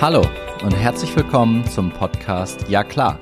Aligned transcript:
Hallo 0.00 0.24
und 0.62 0.76
herzlich 0.76 1.16
willkommen 1.16 1.66
zum 1.66 1.90
Podcast 1.90 2.68
Ja 2.68 2.84
klar. 2.84 3.18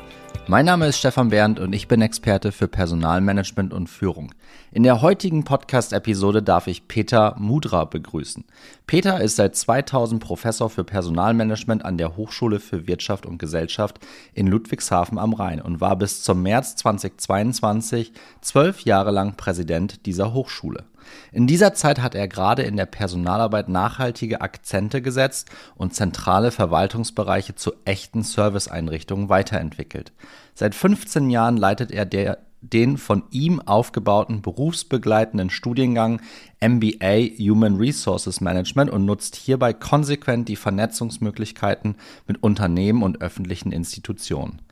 Mein 0.47 0.67
Name 0.67 0.89
ist 0.89 0.99
Stefan 0.99 1.31
Berndt 1.31 1.59
und 1.59 1.73
ich 1.73 1.89
bin 1.89 2.03
Experte 2.03 2.53
für 2.53 2.69
Personalmanagement 2.69 3.73
und 3.73 3.89
Führung. 3.89 4.35
In 4.73 4.83
der 4.83 5.01
heutigen 5.01 5.45
Podcast-Episode 5.45 6.43
darf 6.43 6.67
ich 6.67 6.87
Peter 6.87 7.35
Mudra 7.39 7.87
begrüßen. 7.87 8.45
Peter 8.87 9.23
ist 9.23 9.37
seit 9.37 9.57
2000 9.57 10.23
Professor 10.23 10.69
für 10.69 10.85
Personalmanagement 10.85 11.83
an 11.83 11.97
der 11.97 12.15
Hochschule 12.15 12.61
für 12.61 12.87
Wirtschaft 12.87 13.25
und 13.25 13.39
Gesellschaft 13.39 13.99
in 14.35 14.47
Ludwigshafen 14.47 15.17
am 15.17 15.33
Rhein 15.33 15.63
und 15.63 15.81
war 15.81 15.97
bis 15.97 16.23
zum 16.23 16.43
März 16.43 16.77
2022 16.77 18.13
zwölf 18.43 18.83
Jahre 18.83 19.13
lang 19.13 19.39
Präsident 19.39 20.05
dieser 20.05 20.35
Hochschule. 20.35 20.85
In 21.33 21.47
dieser 21.47 21.75
Zeit 21.75 22.01
hat 22.01 22.15
er 22.15 22.29
gerade 22.29 22.63
in 22.63 22.77
der 22.77 22.87
Personalarbeit 22.87 23.69
nachhaltige 23.69 24.41
Akzente 24.41 25.03
gesetzt 25.03 25.49
und 25.75 25.95
zentrale 25.95 26.51
Verwaltungsbereiche 26.51 27.55
zu 27.55 27.73
echten 27.85 28.23
Serviceeinrichtungen 28.23 29.29
weiterentwickelt. 29.29 30.13
Seit 30.55 30.75
15 30.75 31.31
Jahren 31.31 31.57
leitet 31.57 31.91
er 31.91 32.07
der, 32.07 32.39
den 32.61 32.97
von 32.97 33.25
ihm 33.31 33.61
aufgebauten 33.61 34.43
berufsbegleitenden 34.43 35.51
Studiengang 35.51 36.21
MBA 36.61 37.37
Human 37.39 37.77
Resources 37.77 38.41
Management 38.41 38.91
und 38.91 39.05
nutzt 39.05 39.37
hierbei 39.37 39.73
konsequent 39.73 40.49
die 40.49 40.57
Vernetzungsmöglichkeiten 40.57 41.97
mit 42.27 42.43
Unternehmen 42.43 43.03
und 43.03 43.21
öffentlichen 43.21 43.73
Institutionen. 43.73 44.63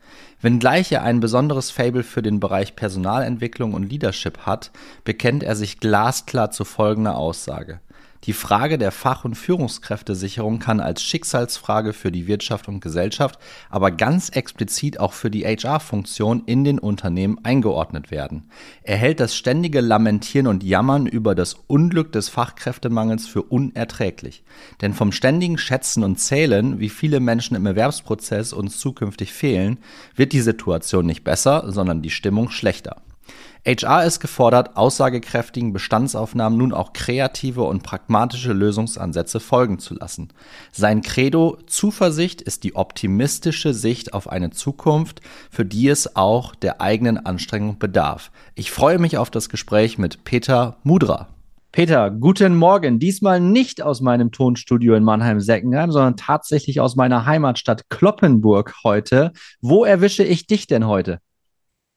Wenngleich 0.41 0.93
er 0.93 1.03
ein 1.03 1.21
besonderes 1.21 1.71
Fable 1.71 2.03
für 2.03 2.23
den 2.23 2.41
Bereich 2.41 2.77
Personalentwicklung 2.77 3.75
und 3.75 3.91
Leadership 3.91 4.39
hat, 4.41 4.71
bekennt 5.05 5.43
er 5.43 5.57
sich 5.57 5.81
glasklar 5.81 6.51
zu 6.51 6.65
folgender 6.65 7.17
Aussage 7.17 7.81
die 8.27 8.33
Frage 8.33 8.79
der 8.79 8.91
Fach- 8.91 9.25
und 9.25 9.35
Führungskräftesicherung 9.35 10.59
kann 10.59 10.81
als 10.81 11.03
Schicksalsfrage 11.03 11.93
für 11.93 12.11
die 12.11 12.27
Wirtschaft 12.27 12.69
und 12.69 12.81
Gesellschaft, 12.81 13.39
aber 13.69 13.91
ganz 13.91 14.31
explizit 14.31 14.99
auch 14.99 15.13
für 15.13 15.31
die 15.31 15.45
HR-Funktion 15.45 16.45
in 16.47 16.65
den 16.65 16.79
Unternehmen 16.79 17.39
eingeordnet 17.43 18.11
werden. 18.11 18.49
Er 18.83 18.97
hält 18.97 19.21
das 19.21 19.37
ständige 19.37 19.81
Lamentieren 19.81 20.47
und 20.47 20.63
Jammern 20.63 21.07
über 21.07 21.35
das 21.35 21.55
Unglück 21.67 22.13
des 22.13 22.31
Fachkräftemangels 22.31 23.27
für 23.27 23.43
unerträglich. 23.43 24.43
Denn 24.81 24.95
vom 24.95 25.13
ständigen 25.13 25.59
Schätzen 25.59 26.03
und 26.03 26.19
Zählen, 26.19 26.81
wie 26.81 26.89
viele 26.89 27.21
Menschen 27.21 27.57
im 27.57 27.67
Erwerbsprozess 27.67 28.53
uns 28.53 28.79
zukünftig 28.79 29.33
fehlen, 29.33 29.79
wird 30.17 30.33
die 30.33 30.41
Situation 30.41 31.05
nicht 31.05 31.25
besser, 31.25 31.71
sondern 31.71 32.01
die 32.01 32.11
Stimmung 32.11 32.51
schlechter. 32.51 33.04
HR 33.67 34.05
ist 34.05 34.21
gefordert, 34.21 34.77
aussagekräftigen 34.77 35.73
Bestandsaufnahmen 35.73 36.59
nun 36.59 36.75
auch 36.75 36.93
kreative 36.93 37.63
und 37.63 37.83
pragmatische 37.83 38.53
Lösungsansätze 38.53 39.41
folgen 39.41 39.79
zu 39.79 39.95
lassen. 39.95 40.29
Sein 40.71 41.01
Credo 41.01 41.57
Zuversicht 41.67 42.43
ist 42.43 42.65
die 42.65 42.77
optimistische 42.77 43.73
Sicht 43.73 44.13
auf 44.13 44.29
eine 44.29 44.51
Zukunft, 44.51 45.23
für 45.51 45.65
die 45.65 45.89
es 45.89 46.15
auch 46.15 46.55
der 46.55 46.83
eigenen 46.83 47.25
Anstrengung 47.25 47.79
bedarf. 47.79 48.31
Ich 48.55 48.71
freue 48.71 48.99
mich 48.99 49.17
auf 49.17 49.31
das 49.31 49.49
Gespräch 49.49 49.97
mit 49.97 50.25
Peter 50.25 50.77
Mudra. 50.83 51.29
Peter, 51.73 52.11
guten 52.11 52.55
Morgen. 52.55 52.99
Diesmal 52.99 53.41
nicht 53.41 53.83
aus 53.83 54.03
meinem 54.03 54.31
Tonstudio 54.31 54.95
in 54.95 55.05
Mannheim-Seckenheim, 55.05 55.91
sondern 55.91 56.17
tatsächlich 56.17 56.81
aus 56.81 56.97
meiner 56.97 57.25
Heimatstadt 57.25 57.89
Kloppenburg 57.89 58.75
heute. 58.85 59.33
Wo 59.63 59.87
erwische 59.87 60.23
ich 60.23 60.47
dich 60.47 60.67
denn 60.67 60.87
heute? 60.87 61.19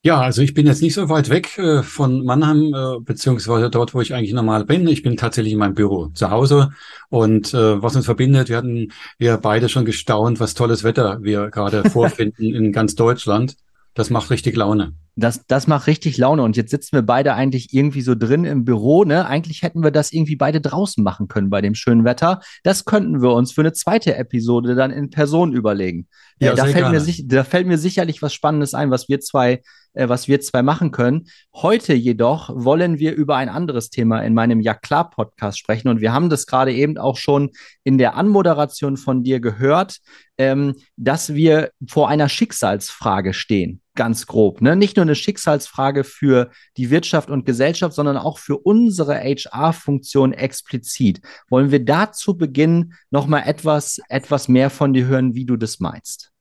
Ja, 0.03 0.21
also 0.21 0.41
ich 0.41 0.53
bin 0.53 0.67
jetzt 0.67 0.81
nicht 0.81 0.93
so 0.93 1.09
weit 1.09 1.29
weg 1.29 1.57
äh, 1.57 1.81
von 1.81 2.23
Mannheim, 2.23 2.73
äh, 2.73 2.99
beziehungsweise 3.01 3.69
dort, 3.69 3.93
wo 3.93 4.01
ich 4.01 4.13
eigentlich 4.13 4.31
normal 4.31 4.63
bin. 4.63 4.87
Ich 4.87 5.01
bin 5.01 5.17
tatsächlich 5.17 5.53
in 5.53 5.59
meinem 5.59 5.73
Büro 5.73 6.07
zu 6.13 6.29
Hause. 6.29 6.69
Und 7.09 7.53
äh, 7.53 7.81
was 7.81 7.95
uns 7.95 8.05
verbindet, 8.05 8.47
wir 8.49 8.57
hatten 8.57 8.89
ja 9.19 9.37
beide 9.37 9.69
schon 9.69 9.85
gestaunt, 9.85 10.39
was 10.39 10.53
tolles 10.53 10.83
Wetter 10.83 11.19
wir 11.23 11.49
gerade 11.49 11.89
vorfinden 11.89 12.53
in 12.53 12.71
ganz 12.71 12.95
Deutschland. 12.95 13.57
Das 13.95 14.11
macht 14.11 14.29
richtig 14.29 14.55
Laune. 14.55 14.93
Das, 15.15 15.47
das 15.47 15.65
macht 15.65 15.87
richtig 15.87 16.17
Laune. 16.19 16.43
Und 16.43 16.55
jetzt 16.55 16.69
sitzen 16.69 16.95
wir 16.95 17.01
beide 17.01 17.33
eigentlich 17.33 17.73
irgendwie 17.73 18.01
so 18.01 18.13
drin 18.13 18.45
im 18.45 18.63
Büro. 18.63 19.03
Ne? 19.03 19.25
Eigentlich 19.25 19.63
hätten 19.63 19.83
wir 19.83 19.89
das 19.89 20.13
irgendwie 20.13 20.35
beide 20.35 20.61
draußen 20.61 21.03
machen 21.03 21.27
können 21.27 21.49
bei 21.49 21.61
dem 21.61 21.73
schönen 21.73 22.05
Wetter. 22.05 22.41
Das 22.61 22.85
könnten 22.85 23.23
wir 23.23 23.33
uns 23.33 23.51
für 23.51 23.61
eine 23.61 23.73
zweite 23.73 24.15
Episode 24.15 24.75
dann 24.75 24.91
in 24.91 25.09
Person 25.09 25.53
überlegen. 25.53 26.07
Ja, 26.39 26.53
äh, 26.53 26.55
da, 26.55 26.65
fällt 26.65 26.91
mir, 26.91 27.25
da 27.25 27.43
fällt 27.43 27.65
mir 27.65 27.79
sicherlich 27.79 28.21
was 28.21 28.35
Spannendes 28.35 28.75
ein, 28.75 28.91
was 28.91 29.09
wir 29.09 29.19
zwei 29.19 29.63
äh, 29.97 30.07
was 30.09 30.27
wir 30.27 30.39
zwei 30.39 30.61
machen 30.61 30.91
können. 30.91 31.27
Heute 31.53 31.93
jedoch 31.93 32.49
wollen 32.53 32.99
wir 32.99 33.15
über 33.15 33.35
ein 33.35 33.49
anderes 33.49 33.89
Thema 33.89 34.21
in 34.21 34.33
meinem 34.33 34.61
Ja 34.61 34.73
klar 34.73 35.09
Podcast 35.09 35.57
sprechen 35.57 35.89
und 35.89 36.01
wir 36.01 36.13
haben 36.13 36.29
das 36.29 36.45
gerade 36.45 36.73
eben 36.73 36.97
auch 36.97 37.17
schon 37.17 37.49
in 37.83 37.97
der 37.97 38.15
Anmoderation 38.15 38.95
von 38.95 39.23
dir 39.23 39.39
gehört, 39.39 39.97
ähm, 40.37 40.75
dass 40.97 41.33
wir 41.33 41.71
vor 41.87 42.09
einer 42.09 42.29
Schicksalsfrage 42.29 43.33
stehen, 43.33 43.81
ganz 43.95 44.27
grob. 44.27 44.61
Ne? 44.61 44.75
Nicht 44.75 44.97
nur 44.97 45.03
eine 45.03 45.15
Schicksalsfrage 45.15 46.03
für 46.03 46.51
die 46.77 46.91
Wirtschaft 46.91 47.31
und 47.31 47.45
Gesellschaft, 47.45 47.95
sondern 47.95 48.17
auch 48.17 48.37
für 48.37 48.57
unsere 48.57 49.15
HR-Funktion 49.15 50.33
explizit. 50.33 51.21
Wollen 51.49 51.71
wir 51.71 51.83
da 51.83 52.11
zu 52.11 52.37
Beginn 52.37 52.93
noch 53.09 53.25
mal 53.25 53.41
etwas, 53.41 53.99
etwas 54.09 54.47
mehr 54.47 54.69
von 54.69 54.93
dir 54.93 55.07
hören, 55.07 55.33
wie 55.33 55.45
du 55.45 55.57
das 55.57 55.79
meinst? 55.79 56.31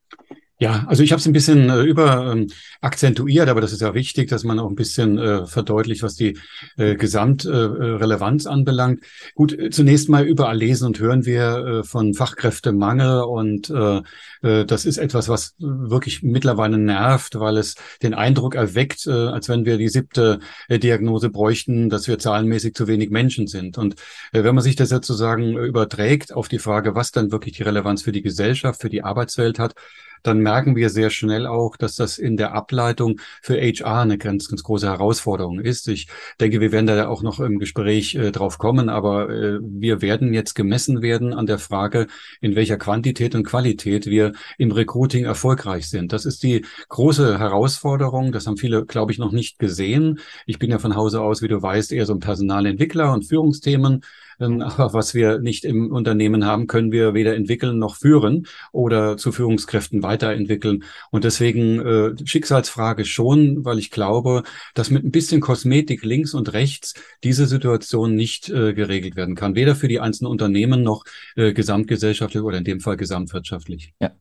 Ja, 0.59 0.87
also 0.89 1.03
ich 1.03 1.13
habe 1.13 1.21
es 1.21 1.27
ein 1.27 1.35
bisschen 1.35 1.69
äh, 1.69 1.83
über 1.83 2.33
ähm, 2.33 2.47
akzentuiert, 2.81 3.51
aber 3.51 3.61
das 3.61 3.75
ist 3.75 3.83
ja 3.83 3.93
wichtig, 3.93 4.31
dass 4.31 4.43
man 4.43 4.59
auch 4.59 4.71
ein 4.71 4.75
bisschen 4.75 5.19
äh, 5.19 5.47
verdeutlicht, 5.47 6.03
was 6.03 6.15
die 6.15 6.39
äh, 6.79 6.95
Gesamtrelevanz 6.95 8.47
äh, 8.47 8.49
anbelangt. 8.49 9.05
Gut, 9.35 9.53
äh, 9.53 9.69
zunächst 9.69 10.09
mal 10.09 10.25
überall 10.25 10.57
lesen 10.57 10.87
und 10.87 10.99
hören 10.99 11.27
wir 11.27 11.43
äh, 11.59 11.85
von 11.85 12.15
Fachkräftemangel 12.15 13.25
und 13.25 13.69
äh, 13.69 14.01
äh, 14.41 14.65
das 14.65 14.87
ist 14.87 14.97
etwas, 14.97 15.29
was 15.29 15.57
wirklich 15.59 16.23
mittlerweile 16.23 16.79
nervt, 16.79 17.39
weil 17.39 17.59
es 17.59 17.75
den 18.03 18.15
Eindruck 18.15 18.55
erweckt, 18.55 19.07
äh, 19.07 19.11
als 19.11 19.51
wenn 19.51 19.67
wir 19.67 19.77
die 19.77 19.91
siebte 19.91 20.39
äh, 20.69 20.79
Diagnose 20.79 21.29
bräuchten, 21.29 21.91
dass 21.91 22.09
wir 22.09 22.19
zahlenmäßig 22.19 22.73
zu 22.75 22.87
wenig 22.87 23.11
Menschen 23.11 23.47
sind. 23.47 23.77
Und 23.77 23.97
äh, 24.33 24.43
wenn 24.43 24.55
man 24.55 24.65
sich 24.65 24.77
das 24.77 24.89
sozusagen 24.89 25.55
überträgt 25.59 26.33
auf 26.33 26.49
die 26.49 26.59
Frage, 26.61 26.95
was 26.95 27.11
dann 27.11 27.31
wirklich 27.31 27.57
die 27.59 27.63
Relevanz 27.63 28.01
für 28.01 28.13
die 28.13 28.23
Gesellschaft, 28.23 28.81
für 28.81 28.89
die 28.89 29.05
Arbeitswelt 29.05 29.59
hat, 29.59 29.75
dann 30.23 30.41
merken 30.41 30.77
wir 30.77 30.91
sehr 30.91 31.11
schnell 31.11 31.47
auch, 31.47 31.77
dass 31.77 31.97
das 31.97 32.19
in 32.19 32.37
der 32.37 32.53
Ableitung 32.55 33.21
für 33.43 33.61
HR 33.61 34.03
eine 34.03 34.19
ganz, 34.19 34.49
ganz 34.49 34.63
große 34.63 34.87
Herausforderung 34.87 35.61
ist. 35.61 35.89
Ich 35.89 36.09
denke, 36.41 36.61
wir 36.61 36.73
werden 36.73 36.87
da 36.87 37.09
auch 37.09 37.23
noch 37.23 37.41
im 37.41 37.59
Gespräch 37.59 38.15
äh, 38.15 38.33
drauf 38.33 38.59
kommen, 38.59 38.89
aber 38.89 39.31
äh, 39.31 39.59
wir 39.63 40.03
werden 40.03 40.35
jetzt 40.35 40.55
gemessen 40.55 41.03
werden 41.03 41.33
an 41.33 41.47
der 41.47 41.59
Frage, 41.59 42.07
in 42.41 42.57
welcher 42.57 42.77
Quantität 42.77 43.35
und 43.35 43.45
Qualität 43.45 44.07
wir 44.07 44.33
im 44.59 44.71
Recruiting 44.71 45.25
erfolgreich 45.25 45.89
sind. 45.89 46.13
Das 46.13 46.25
ist 46.25 46.43
die 46.43 46.65
große 46.89 47.39
Herausforderung. 47.39 48.33
Das 48.33 48.47
haben 48.47 48.57
viele, 48.57 48.85
glaube 48.85 49.13
ich, 49.13 49.19
noch 49.19 49.33
nicht 49.33 49.59
gesehen. 49.59 50.21
Ich 50.47 50.59
bin 50.59 50.71
ja 50.71 50.79
von 50.79 50.97
Hause 50.97 51.21
aus, 51.21 51.43
wie 51.43 51.49
du 51.49 51.61
weißt, 51.61 51.93
eher 51.93 52.07
so 52.07 52.15
ein 52.15 52.21
Personalentwickler 52.21 53.13
und 53.13 53.25
Führungsthemen. 53.25 54.03
Ähm, 54.41 54.61
aber 54.63 54.93
was 54.93 55.15
wir 55.15 55.39
nicht 55.39 55.65
im 55.65 55.93
Unternehmen 55.93 56.45
haben, 56.45 56.67
können 56.67 56.93
wir 56.93 57.15
weder 57.15 57.35
entwickeln 57.35 57.79
noch 57.79 57.97
führen 57.97 58.47
oder 58.73 59.17
zu 59.17 59.33
Führungskräften 59.33 60.03
weiterentwickeln. 60.03 60.85
Und 61.11 61.25
deswegen 61.25 61.81
äh, 61.81 62.15
Schicksalsfrage 62.25 63.05
schon, 63.05 63.65
weil 63.65 63.79
ich 63.79 63.91
glaube, 63.91 64.43
dass 64.75 64.91
mit 64.91 65.05
ein 65.05 65.11
bisschen 65.11 65.41
Kosmetik 65.41 66.05
links 66.05 66.35
und 66.35 66.53
rechts 66.53 66.95
diese 67.25 67.47
Situation 67.47 68.15
nicht 68.15 68.49
äh, 68.49 68.75
geregelt 68.75 69.17
werden 69.17 69.35
kann. 69.35 69.55
Weder 69.55 69.75
für 69.75 69.89
die 69.89 70.01
einzelnen 70.01 70.31
Unternehmen 70.31 70.83
noch 70.83 71.05
äh, 71.37 71.53
gesamtgesellschaftlich 71.53 72.43
oder 72.43 72.59
in 72.59 72.65
dem 72.65 72.81
Fall 72.81 72.97
gesamtwirtschaftlich. 72.97 73.93
Ja. 74.01 74.13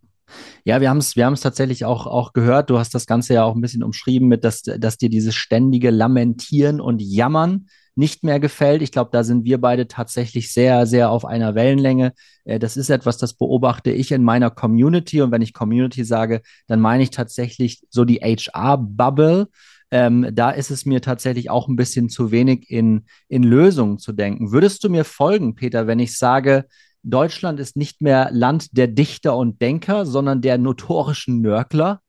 Ja, 0.64 0.82
wir 0.82 0.90
haben 0.90 0.98
es 0.98 1.16
wir 1.16 1.26
haben's 1.26 1.42
tatsächlich 1.42 1.86
auch, 1.86 2.08
auch 2.08 2.34
gehört. 2.34 2.72
Du 2.72 2.80
hast 2.80 2.96
das 2.96 3.06
Ganze 3.06 3.36
ja 3.36 3.44
auch 3.44 3.54
ein 3.54 3.62
bisschen 3.62 3.84
umschrieben 3.84 4.28
mit, 4.28 4.44
dass, 4.44 4.64
dass 4.64 4.98
dir 4.98 5.10
dieses 5.10 5.36
ständige 5.36 5.92
Lamentieren 5.92 6.82
und 6.82 7.00
Jammern 7.00 7.68
nicht 7.96 8.24
mehr 8.24 8.40
gefällt. 8.40 8.82
Ich 8.82 8.92
glaube, 8.92 9.10
da 9.12 9.24
sind 9.24 9.46
wir 9.46 9.60
beide 9.60 9.88
tatsächlich 9.88 10.52
sehr, 10.52 10.86
sehr 10.86 11.10
auf 11.10 11.26
einer 11.26 11.56
Wellenlänge. 11.56 12.14
Äh, 12.44 12.60
das 12.60 12.78
ist 12.78 12.90
etwas, 12.90 13.18
das 13.18 13.34
beobachte 13.34 13.92
ich 13.92 14.12
in 14.12 14.24
meiner 14.24 14.52
Community. 14.52 15.22
Und 15.22 15.32
wenn 15.32 15.42
ich 15.42 15.54
Community 15.54 16.04
sage, 16.04 16.42
dann 16.68 16.80
meine 16.80 17.04
ich 17.04 17.10
tatsächlich 17.10 17.82
so 17.90 18.06
die 18.06 18.18
HR-Bubble. 18.18 19.48
Ähm, 19.92 20.30
da 20.34 20.52
ist 20.52 20.72
es 20.72 20.86
mir 20.86 21.02
tatsächlich 21.02 21.50
auch 21.50 21.68
ein 21.68 21.76
bisschen 21.76 22.10
zu 22.10 22.32
wenig 22.32 22.70
in, 22.70 23.06
in 23.28 23.44
Lösungen 23.44 23.98
zu 23.98 24.14
denken. 24.14 24.52
Würdest 24.52 24.84
du 24.84 24.90
mir 24.90 25.06
folgen, 25.06 25.56
Peter, 25.56 25.88
wenn 25.88 26.00
ich 26.00 26.18
sage, 26.18 26.66
Deutschland 27.04 27.60
ist 27.60 27.78
nicht 27.78 28.02
mehr 28.02 28.30
Land 28.32 28.76
der 28.78 28.88
Dichter 28.88 29.38
und 29.38 29.62
Denker, 29.62 30.06
sondern 30.06 30.42
der 30.42 30.58
notorischen 30.58 31.40
Nörgler? 31.42 32.02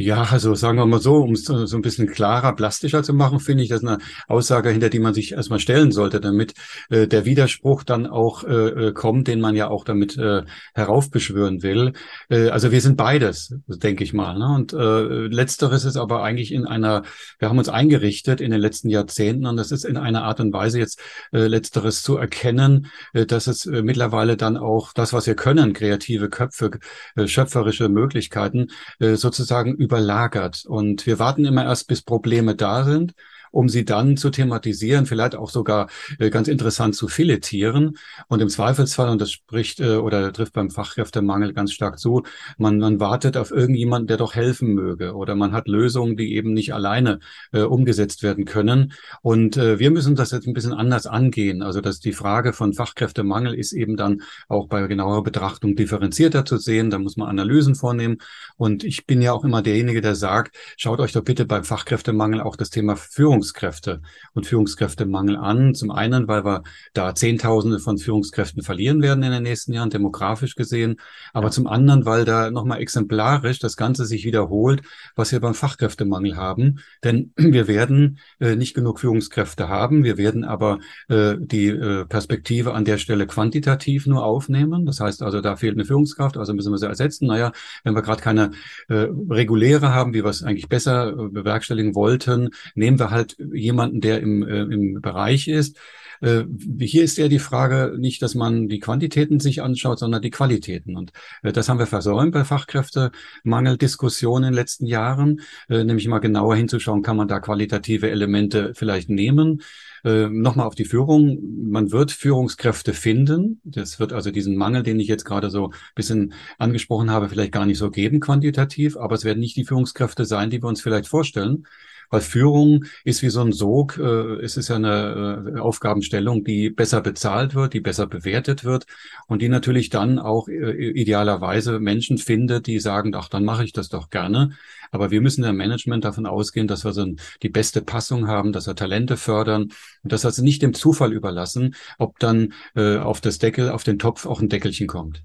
Ja, 0.00 0.22
also 0.30 0.54
sagen 0.54 0.78
wir 0.78 0.86
mal 0.86 1.00
so, 1.00 1.16
um 1.16 1.32
es 1.32 1.42
so 1.46 1.76
ein 1.76 1.82
bisschen 1.82 2.06
klarer, 2.06 2.54
plastischer 2.54 3.02
zu 3.02 3.12
machen, 3.12 3.40
finde 3.40 3.64
ich 3.64 3.68
das 3.68 3.82
eine 3.82 3.98
Aussage, 4.28 4.70
hinter 4.70 4.90
die 4.90 5.00
man 5.00 5.12
sich 5.12 5.32
erstmal 5.32 5.58
stellen 5.58 5.90
sollte, 5.90 6.20
damit 6.20 6.54
äh, 6.88 7.08
der 7.08 7.24
Widerspruch 7.24 7.82
dann 7.82 8.06
auch 8.06 8.44
äh, 8.44 8.68
äh, 8.88 8.92
kommt, 8.92 9.26
den 9.26 9.40
man 9.40 9.56
ja 9.56 9.66
auch 9.66 9.82
damit 9.82 10.16
äh, 10.16 10.44
heraufbeschwören 10.74 11.64
will. 11.64 11.94
Äh, 12.28 12.50
also 12.50 12.70
wir 12.70 12.80
sind 12.80 12.96
beides, 12.96 13.56
denke 13.66 14.04
ich 14.04 14.12
mal. 14.12 14.38
Ne? 14.38 14.46
Und 14.54 14.72
äh, 14.72 15.26
letzteres 15.26 15.84
ist 15.84 15.96
aber 15.96 16.22
eigentlich 16.22 16.52
in 16.52 16.64
einer, 16.64 17.02
wir 17.40 17.48
haben 17.48 17.58
uns 17.58 17.68
eingerichtet 17.68 18.40
in 18.40 18.52
den 18.52 18.60
letzten 18.60 18.90
Jahrzehnten 18.90 19.46
und 19.46 19.56
das 19.56 19.72
ist 19.72 19.84
in 19.84 19.96
einer 19.96 20.22
Art 20.22 20.38
und 20.38 20.52
Weise 20.52 20.78
jetzt 20.78 21.00
äh, 21.32 21.48
letzteres 21.48 22.04
zu 22.04 22.18
erkennen, 22.18 22.86
äh, 23.14 23.26
dass 23.26 23.48
es 23.48 23.66
äh, 23.66 23.82
mittlerweile 23.82 24.36
dann 24.36 24.58
auch 24.58 24.92
das, 24.92 25.12
was 25.12 25.26
wir 25.26 25.34
können, 25.34 25.72
kreative 25.72 26.28
Köpfe, 26.28 26.70
äh, 27.16 27.26
schöpferische 27.26 27.88
Möglichkeiten, 27.88 28.68
äh, 29.00 29.16
sozusagen 29.16 29.87
überlagert. 29.88 30.64
Und 30.66 31.06
wir 31.06 31.18
warten 31.18 31.46
immer 31.46 31.64
erst, 31.64 31.88
bis 31.88 32.02
Probleme 32.02 32.54
da 32.54 32.84
sind 32.84 33.14
um 33.50 33.68
sie 33.68 33.84
dann 33.84 34.16
zu 34.16 34.30
thematisieren, 34.30 35.06
vielleicht 35.06 35.34
auch 35.34 35.50
sogar 35.50 35.88
äh, 36.18 36.30
ganz 36.30 36.48
interessant 36.48 36.94
zu 36.94 37.08
filetieren. 37.08 37.96
Und 38.28 38.42
im 38.42 38.48
Zweifelsfall, 38.48 39.08
und 39.08 39.20
das 39.20 39.30
spricht 39.30 39.80
äh, 39.80 39.96
oder 39.96 40.32
trifft 40.32 40.52
beim 40.52 40.70
Fachkräftemangel 40.70 41.52
ganz 41.52 41.72
stark 41.72 41.98
zu, 41.98 42.22
man, 42.58 42.78
man 42.78 43.00
wartet 43.00 43.36
auf 43.36 43.50
irgendjemanden, 43.50 44.06
der 44.06 44.16
doch 44.16 44.34
helfen 44.34 44.74
möge. 44.74 45.14
Oder 45.14 45.34
man 45.34 45.52
hat 45.52 45.68
Lösungen, 45.68 46.16
die 46.16 46.34
eben 46.34 46.52
nicht 46.52 46.74
alleine 46.74 47.20
äh, 47.52 47.62
umgesetzt 47.62 48.22
werden 48.22 48.44
können. 48.44 48.92
Und 49.22 49.56
äh, 49.56 49.78
wir 49.78 49.90
müssen 49.90 50.16
das 50.16 50.30
jetzt 50.30 50.46
ein 50.46 50.54
bisschen 50.54 50.72
anders 50.72 51.06
angehen. 51.06 51.62
Also 51.62 51.80
dass 51.80 52.00
die 52.00 52.12
Frage 52.12 52.52
von 52.52 52.72
Fachkräftemangel 52.72 53.54
ist 53.54 53.72
eben 53.72 53.96
dann 53.96 54.22
auch 54.48 54.68
bei 54.68 54.86
genauer 54.86 55.22
Betrachtung 55.24 55.76
differenzierter 55.76 56.44
zu 56.44 56.58
sehen. 56.58 56.90
Da 56.90 56.98
muss 56.98 57.16
man 57.16 57.28
Analysen 57.28 57.74
vornehmen. 57.74 58.18
Und 58.56 58.84
ich 58.84 59.06
bin 59.06 59.22
ja 59.22 59.32
auch 59.32 59.44
immer 59.44 59.62
derjenige, 59.62 60.00
der 60.00 60.14
sagt, 60.14 60.56
schaut 60.76 61.00
euch 61.00 61.12
doch 61.12 61.24
bitte 61.24 61.44
beim 61.44 61.64
Fachkräftemangel 61.64 62.40
auch 62.40 62.56
das 62.56 62.70
Thema 62.70 62.96
Führung 62.96 63.42
Führungskräfte 63.48 64.00
und 64.34 64.46
Führungskräftemangel 64.46 65.36
an. 65.36 65.74
Zum 65.74 65.90
einen, 65.90 66.28
weil 66.28 66.44
wir 66.44 66.62
da 66.92 67.14
Zehntausende 67.14 67.78
von 67.78 67.98
Führungskräften 67.98 68.62
verlieren 68.62 69.02
werden 69.02 69.22
in 69.22 69.32
den 69.32 69.42
nächsten 69.42 69.72
Jahren, 69.72 69.90
demografisch 69.90 70.54
gesehen. 70.54 70.96
Aber 71.32 71.50
zum 71.50 71.66
anderen, 71.66 72.04
weil 72.04 72.24
da 72.24 72.50
nochmal 72.50 72.80
exemplarisch 72.80 73.58
das 73.58 73.76
Ganze 73.76 74.04
sich 74.04 74.24
wiederholt, 74.24 74.82
was 75.16 75.32
wir 75.32 75.40
beim 75.40 75.54
Fachkräftemangel 75.54 76.36
haben. 76.36 76.80
Denn 77.04 77.32
wir 77.36 77.68
werden 77.68 78.18
äh, 78.40 78.56
nicht 78.56 78.74
genug 78.74 79.00
Führungskräfte 79.00 79.68
haben. 79.68 80.04
Wir 80.04 80.18
werden 80.18 80.44
aber 80.44 80.78
äh, 81.08 81.36
die 81.38 81.68
äh, 81.68 82.04
Perspektive 82.04 82.74
an 82.74 82.84
der 82.84 82.98
Stelle 82.98 83.26
quantitativ 83.26 84.06
nur 84.06 84.24
aufnehmen. 84.24 84.86
Das 84.86 85.00
heißt 85.00 85.22
also, 85.22 85.40
da 85.40 85.56
fehlt 85.56 85.74
eine 85.74 85.84
Führungskraft, 85.84 86.36
also 86.36 86.54
müssen 86.54 86.72
wir 86.72 86.78
sie 86.78 86.86
ersetzen. 86.86 87.26
Naja, 87.26 87.52
wenn 87.84 87.94
wir 87.94 88.02
gerade 88.02 88.22
keine 88.22 88.50
äh, 88.88 89.08
reguläre 89.30 89.94
haben, 89.94 90.14
wie 90.14 90.24
wir 90.24 90.30
es 90.30 90.42
eigentlich 90.42 90.68
besser 90.68 91.10
äh, 91.10 91.28
bewerkstelligen 91.28 91.94
wollten, 91.94 92.50
nehmen 92.74 92.98
wir 92.98 93.10
halt 93.10 93.27
halt 93.28 93.36
jemanden, 93.52 94.00
der 94.00 94.20
im, 94.20 94.42
äh, 94.42 94.62
im 94.62 95.00
Bereich 95.00 95.46
ist. 95.48 95.78
Äh, 96.20 96.44
hier 96.80 97.04
ist 97.04 97.18
eher 97.18 97.28
die 97.28 97.38
Frage 97.38 97.94
nicht, 97.98 98.22
dass 98.22 98.34
man 98.34 98.68
die 98.68 98.80
Quantitäten 98.80 99.38
sich 99.40 99.62
anschaut, 99.62 100.00
sondern 100.00 100.22
die 100.22 100.30
Qualitäten. 100.30 100.96
Und 100.96 101.12
äh, 101.42 101.52
das 101.52 101.68
haben 101.68 101.78
wir 101.78 101.86
versäumt 101.86 102.32
bei 102.32 102.44
Fachkräftemangeldiskussionen 102.44 104.48
in 104.48 104.52
den 104.52 104.56
letzten 104.56 104.86
Jahren, 104.86 105.40
äh, 105.68 105.84
nämlich 105.84 106.08
mal 106.08 106.18
genauer 106.18 106.56
hinzuschauen, 106.56 107.02
kann 107.02 107.16
man 107.16 107.28
da 107.28 107.40
qualitative 107.40 108.10
Elemente 108.10 108.72
vielleicht 108.74 109.10
nehmen. 109.10 109.62
Äh, 110.04 110.28
Nochmal 110.28 110.66
auf 110.66 110.74
die 110.74 110.84
Führung. 110.84 111.38
Man 111.70 111.92
wird 111.92 112.12
Führungskräfte 112.12 112.94
finden. 112.94 113.60
Das 113.64 114.00
wird 114.00 114.12
also 114.12 114.30
diesen 114.30 114.56
Mangel, 114.56 114.82
den 114.82 115.00
ich 115.00 115.08
jetzt 115.08 115.24
gerade 115.24 115.50
so 115.50 115.68
ein 115.68 115.74
bisschen 115.94 116.34
angesprochen 116.58 117.10
habe, 117.10 117.28
vielleicht 117.28 117.52
gar 117.52 117.66
nicht 117.66 117.78
so 117.78 117.90
geben 117.90 118.20
quantitativ, 118.20 118.96
aber 118.96 119.14
es 119.14 119.24
werden 119.24 119.40
nicht 119.40 119.56
die 119.56 119.64
Führungskräfte 119.64 120.24
sein, 120.24 120.50
die 120.50 120.62
wir 120.62 120.68
uns 120.68 120.80
vielleicht 120.80 121.08
vorstellen. 121.08 121.64
Weil 122.10 122.20
Führung 122.20 122.84
ist 123.04 123.22
wie 123.22 123.28
so 123.28 123.40
ein 123.40 123.52
Sog. 123.52 123.98
Äh, 123.98 124.42
es 124.42 124.56
ist 124.56 124.68
ja 124.68 124.76
eine 124.76 125.54
äh, 125.56 125.58
Aufgabenstellung, 125.58 126.44
die 126.44 126.70
besser 126.70 127.00
bezahlt 127.00 127.54
wird, 127.54 127.74
die 127.74 127.80
besser 127.80 128.06
bewertet 128.06 128.64
wird 128.64 128.86
und 129.26 129.42
die 129.42 129.48
natürlich 129.48 129.90
dann 129.90 130.18
auch 130.18 130.48
äh, 130.48 130.90
idealerweise 130.90 131.80
Menschen 131.80 132.18
findet, 132.18 132.66
die 132.66 132.80
sagen, 132.80 133.14
ach, 133.14 133.28
dann 133.28 133.44
mache 133.44 133.64
ich 133.64 133.72
das 133.72 133.88
doch 133.88 134.10
gerne. 134.10 134.50
Aber 134.90 135.10
wir 135.10 135.20
müssen 135.20 135.44
im 135.44 135.56
Management 135.56 136.04
davon 136.04 136.26
ausgehen, 136.26 136.66
dass 136.66 136.84
wir 136.84 136.92
so 136.92 137.06
die 137.42 137.48
beste 137.48 137.82
Passung 137.82 138.28
haben, 138.28 138.52
dass 138.52 138.66
wir 138.66 138.74
Talente 138.74 139.16
fördern 139.16 139.70
und 140.02 140.12
das 140.12 140.24
also 140.24 140.42
nicht 140.42 140.62
dem 140.62 140.74
Zufall 140.74 141.12
überlassen, 141.12 141.74
ob 141.98 142.18
dann 142.18 142.54
äh, 142.74 142.96
auf 142.96 143.20
das 143.20 143.38
Deckel, 143.38 143.70
auf 143.70 143.84
den 143.84 143.98
Topf 143.98 144.26
auch 144.26 144.40
ein 144.40 144.48
Deckelchen 144.48 144.86
kommt 144.86 145.22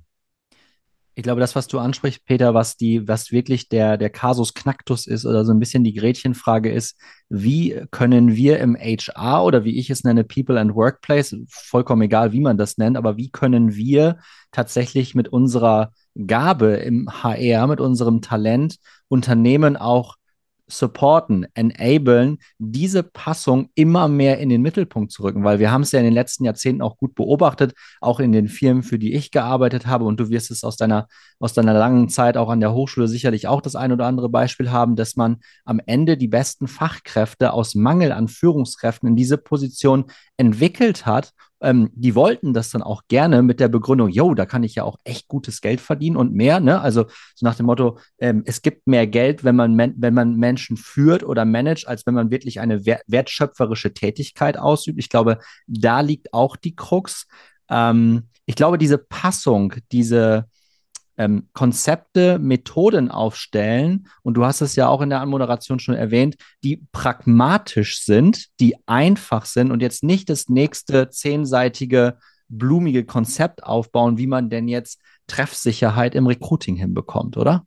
ich 1.15 1.23
glaube, 1.23 1.41
das, 1.41 1.55
was 1.55 1.67
du 1.67 1.79
ansprichst, 1.79 2.25
Peter, 2.25 2.53
was 2.53 2.75
die, 2.75 3.07
was 3.07 3.31
wirklich 3.31 3.69
der, 3.69 3.97
der 3.97 4.09
Kasus 4.09 4.53
Knacktus 4.53 5.05
ist 5.05 5.25
oder 5.25 5.45
so 5.45 5.53
ein 5.53 5.59
bisschen 5.59 5.83
die 5.83 5.93
Gretchenfrage 5.93 6.71
ist, 6.71 6.97
wie 7.29 7.81
können 7.91 8.35
wir 8.35 8.59
im 8.59 8.75
HR 8.75 9.43
oder 9.43 9.63
wie 9.63 9.77
ich 9.77 9.89
es 9.89 10.03
nenne, 10.03 10.23
People 10.23 10.59
and 10.59 10.73
Workplace, 10.75 11.35
vollkommen 11.49 12.01
egal, 12.03 12.31
wie 12.31 12.41
man 12.41 12.57
das 12.57 12.77
nennt, 12.77 12.97
aber 12.97 13.17
wie 13.17 13.29
können 13.29 13.75
wir 13.75 14.17
tatsächlich 14.51 15.13
mit 15.13 15.27
unserer 15.27 15.91
Gabe 16.25 16.75
im 16.77 17.09
HR, 17.23 17.67
mit 17.67 17.79
unserem 17.79 18.21
Talent 18.21 18.77
Unternehmen 19.07 19.77
auch 19.77 20.15
supporten, 20.67 21.45
enablen, 21.53 22.37
diese 22.57 23.03
Passung 23.03 23.69
immer 23.75 24.07
mehr 24.07 24.39
in 24.39 24.49
den 24.49 24.61
Mittelpunkt 24.61 25.11
zu 25.11 25.23
rücken, 25.23 25.43
weil 25.43 25.59
wir 25.59 25.71
haben 25.71 25.81
es 25.81 25.91
ja 25.91 25.99
in 25.99 26.05
den 26.05 26.13
letzten 26.13 26.45
Jahrzehnten 26.45 26.81
auch 26.81 26.97
gut 26.97 27.15
beobachtet, 27.15 27.73
auch 28.01 28.19
in 28.19 28.31
den 28.31 28.47
Firmen, 28.47 28.83
für 28.83 28.97
die 28.97 29.13
ich 29.13 29.31
gearbeitet 29.31 29.87
habe. 29.87 30.05
Und 30.05 30.19
du 30.19 30.29
wirst 30.29 30.51
es 30.51 30.63
aus 30.63 30.77
deiner, 30.77 31.07
aus 31.39 31.53
deiner 31.53 31.73
langen 31.73 32.09
Zeit 32.09 32.37
auch 32.37 32.49
an 32.49 32.59
der 32.59 32.73
Hochschule 32.73 33.07
sicherlich 33.07 33.47
auch 33.47 33.61
das 33.61 33.75
ein 33.75 33.91
oder 33.91 34.05
andere 34.05 34.29
Beispiel 34.29 34.71
haben, 34.71 34.95
dass 34.95 35.15
man 35.15 35.37
am 35.65 35.81
Ende 35.85 36.17
die 36.17 36.27
besten 36.27 36.67
Fachkräfte 36.67 37.53
aus 37.53 37.75
Mangel 37.75 38.11
an 38.11 38.27
Führungskräften 38.27 39.09
in 39.09 39.15
diese 39.15 39.37
Position 39.37 40.05
entwickelt 40.37 41.05
hat 41.05 41.33
ähm, 41.63 41.89
die 41.95 42.13
wollten 42.13 42.53
das 42.53 42.69
dann 42.69 42.83
auch 42.83 43.03
gerne 43.07 43.41
mit 43.41 43.59
der 43.59 43.69
Begründung, 43.69 44.09
yo, 44.09 44.33
da 44.33 44.45
kann 44.45 44.63
ich 44.63 44.75
ja 44.75 44.83
auch 44.83 44.97
echt 45.05 45.29
gutes 45.29 45.61
Geld 45.61 45.79
verdienen 45.79 46.17
und 46.17 46.33
mehr. 46.33 46.59
Ne? 46.59 46.79
Also 46.79 47.05
so 47.35 47.45
nach 47.45 47.55
dem 47.55 47.65
Motto, 47.67 47.97
ähm, 48.19 48.43
es 48.45 48.61
gibt 48.61 48.85
mehr 48.85 49.07
Geld, 49.07 49.43
wenn 49.45 49.55
man, 49.55 49.77
wenn 49.77 50.13
man 50.13 50.35
Menschen 50.35 50.75
führt 50.75 51.23
oder 51.23 51.45
managt, 51.45 51.87
als 51.87 52.05
wenn 52.05 52.13
man 52.13 52.31
wirklich 52.31 52.59
eine 52.59 52.85
wertschöpferische 52.85 53.93
Tätigkeit 53.93 54.57
ausübt. 54.57 54.99
Ich 54.99 55.09
glaube, 55.09 55.39
da 55.65 56.01
liegt 56.01 56.33
auch 56.33 56.57
die 56.57 56.75
Krux. 56.75 57.27
Ähm, 57.69 58.27
ich 58.45 58.55
glaube, 58.55 58.77
diese 58.77 58.97
Passung, 58.97 59.73
diese 59.93 60.49
ähm, 61.17 61.47
Konzepte, 61.53 62.39
Methoden 62.39 63.09
aufstellen, 63.09 64.07
und 64.21 64.35
du 64.35 64.45
hast 64.45 64.61
es 64.61 64.75
ja 64.75 64.87
auch 64.87 65.01
in 65.01 65.09
der 65.09 65.21
Anmoderation 65.21 65.79
schon 65.79 65.95
erwähnt, 65.95 66.35
die 66.63 66.85
pragmatisch 66.91 68.03
sind, 68.03 68.47
die 68.59 68.75
einfach 68.85 69.45
sind 69.45 69.71
und 69.71 69.81
jetzt 69.81 70.03
nicht 70.03 70.29
das 70.29 70.49
nächste 70.49 71.09
zehnseitige, 71.09 72.17
blumige 72.49 73.05
Konzept 73.05 73.63
aufbauen, 73.63 74.17
wie 74.17 74.27
man 74.27 74.49
denn 74.49 74.67
jetzt 74.67 75.01
Treffsicherheit 75.27 76.15
im 76.15 76.27
Recruiting 76.27 76.75
hinbekommt, 76.75 77.37
oder? 77.37 77.65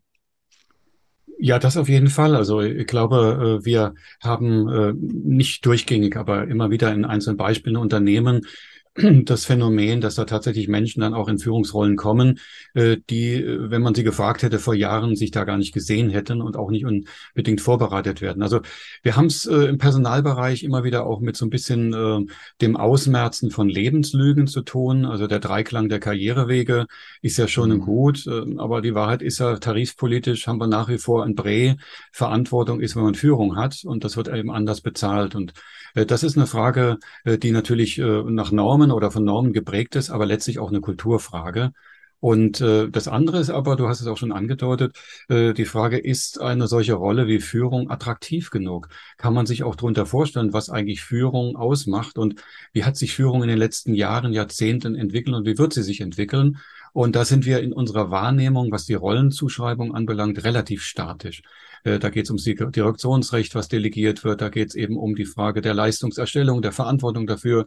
Ja, 1.39 1.59
das 1.59 1.77
auf 1.77 1.89
jeden 1.89 2.09
Fall. 2.09 2.35
Also 2.35 2.63
ich 2.63 2.87
glaube, 2.87 3.61
äh, 3.61 3.65
wir 3.65 3.95
haben 4.23 4.69
äh, 4.69 4.93
nicht 4.95 5.67
durchgängig, 5.67 6.17
aber 6.17 6.49
immer 6.49 6.71
wieder 6.71 6.93
in 6.95 7.05
einzelnen 7.05 7.37
Beispielen 7.37 7.77
Unternehmen, 7.77 8.47
das 9.25 9.45
Phänomen, 9.45 10.01
dass 10.01 10.15
da 10.15 10.25
tatsächlich 10.25 10.69
Menschen 10.69 11.01
dann 11.01 11.13
auch 11.13 11.29
in 11.29 11.39
Führungsrollen 11.39 11.97
kommen, 11.97 12.39
äh, 12.75 12.97
die, 13.11 13.35
äh, 13.35 13.71
wenn 13.71 13.83
man 13.83 13.95
sie 13.95 14.05
gefragt 14.05 14.43
hätte 14.43 14.59
vor 14.59 14.75
Jahren, 14.75 15.17
sich 15.17 15.31
da 15.31 15.45
gar 15.45 15.59
nicht 15.59 15.75
gesehen 15.75 16.09
hätten 16.09 16.41
und 16.41 16.57
auch 16.57 16.71
nicht 16.71 16.87
unbedingt 16.87 17.61
vorbereitet 17.61 18.23
werden. 18.23 18.43
Also 18.43 18.61
wir 19.03 19.17
haben 19.17 19.27
es 19.27 19.45
äh, 19.47 19.67
im 19.67 19.79
Personalbereich 19.79 20.63
immer 20.63 20.83
wieder 20.85 21.07
auch 21.07 21.21
mit 21.21 21.37
so 21.37 21.45
ein 21.45 21.51
bisschen 21.51 21.77
dem 22.61 22.77
Ausmerzen 22.77 23.51
von 23.51 23.69
Lebenslügen 23.69 24.47
zu 24.47 24.63
tun. 24.63 25.05
Also 25.05 25.27
der 25.27 25.39
Dreiklang 25.39 25.89
der 25.89 26.01
Karrierewege 26.01 26.87
ist 27.23 27.37
ja 27.37 27.49
schon 27.49 27.71
mhm. 27.71 27.81
gut, 27.81 28.27
aber 28.59 28.81
die 28.81 28.95
Wahrheit 28.95 29.23
ist 29.23 29.39
ja 29.39 29.57
tarifpolitisch 29.57 30.47
haben 30.47 30.59
wir 30.59 30.67
nach 30.67 30.89
wie 30.89 30.99
vor 30.99 31.25
ein 31.25 31.35
Brä. 31.35 31.77
Verantwortung 32.13 32.81
ist, 32.81 32.97
wenn 32.97 33.05
man 33.05 33.15
Führung 33.15 33.57
hat 33.57 33.83
und 33.85 34.05
das 34.05 34.17
wird 34.17 34.29
eben 34.29 34.51
anders 34.51 34.81
bezahlt 34.81 35.35
und 35.35 35.53
das 35.95 36.23
ist 36.23 36.37
eine 36.37 36.47
Frage, 36.47 36.99
die 37.25 37.53
natürlich 37.53 37.97
nach 37.99 38.53
Normen 38.53 38.86
oder 38.91 39.11
von 39.11 39.25
Normen 39.25 39.53
geprägt 39.53 39.97
ist, 39.97 40.11
aber 40.11 40.27
letztlich 40.27 40.59
auch 40.59 40.69
eine 40.69 40.81
Kulturfrage. 40.81 41.73
Und 42.19 42.61
äh, 42.61 42.89
das 42.89 43.09
andere 43.09 43.39
ist 43.39 43.51
aber, 43.51 43.77
du 43.77 43.89
hast 43.89 44.01
es 44.01 44.07
auch 44.07 44.17
schon 44.17 44.33
angedeutet, 44.33 44.97
äh, 45.29 45.53
die 45.53 45.67
Frage, 45.67 45.99
ist 45.99 46.41
eine 46.41 46.67
solche 46.67 46.95
Rolle 46.95 47.27
wie 47.27 47.41
Führung 47.41 47.91
attraktiv 47.91 48.51
genug? 48.51 48.89
Kann 49.19 49.35
man 49.35 49.47
sich 49.47 49.63
auch 49.63 49.77
darunter 49.77 50.07
vorstellen, 50.07 50.53
was 50.53 50.71
eigentlich 50.71 51.03
Führung 51.03 51.57
ausmacht 51.57 52.19
und 52.19 52.43
wie 52.73 52.85
hat 52.85 52.97
sich 52.97 53.15
Führung 53.15 53.43
in 53.43 53.49
den 53.49 53.59
letzten 53.59 53.95
Jahren, 53.95 54.33
Jahrzehnten 54.33 54.95
entwickelt 54.95 55.37
und 55.37 55.47
wie 55.47 55.59
wird 55.59 55.75
sie 55.75 55.83
sich 55.83 56.01
entwickeln? 56.01 56.59
Und 56.95 57.15
da 57.15 57.27
sind 57.27 57.45
wir 57.45 57.61
in 57.61 57.75
unserer 57.75 58.11
Wahrnehmung, 58.11 58.73
was 58.73 58.87
die 58.87 58.95
Rollenzuschreibung 58.95 59.95
anbelangt, 59.95 60.43
relativ 60.45 60.83
statisch. 60.83 61.43
Äh, 61.85 61.99
da 61.99 62.09
geht 62.09 62.25
es 62.25 62.31
ums 62.31 62.45
Direktionsrecht, 62.45 63.55
was 63.55 63.69
delegiert 63.69 64.25
wird. 64.25 64.41
Da 64.41 64.49
geht 64.49 64.71
es 64.71 64.75
eben 64.75 64.97
um 64.97 65.15
die 65.15 65.27
Frage 65.27 65.61
der 65.61 65.75
Leistungserstellung, 65.75 66.63
der 66.63 66.73
Verantwortung 66.73 67.27
dafür. 67.27 67.67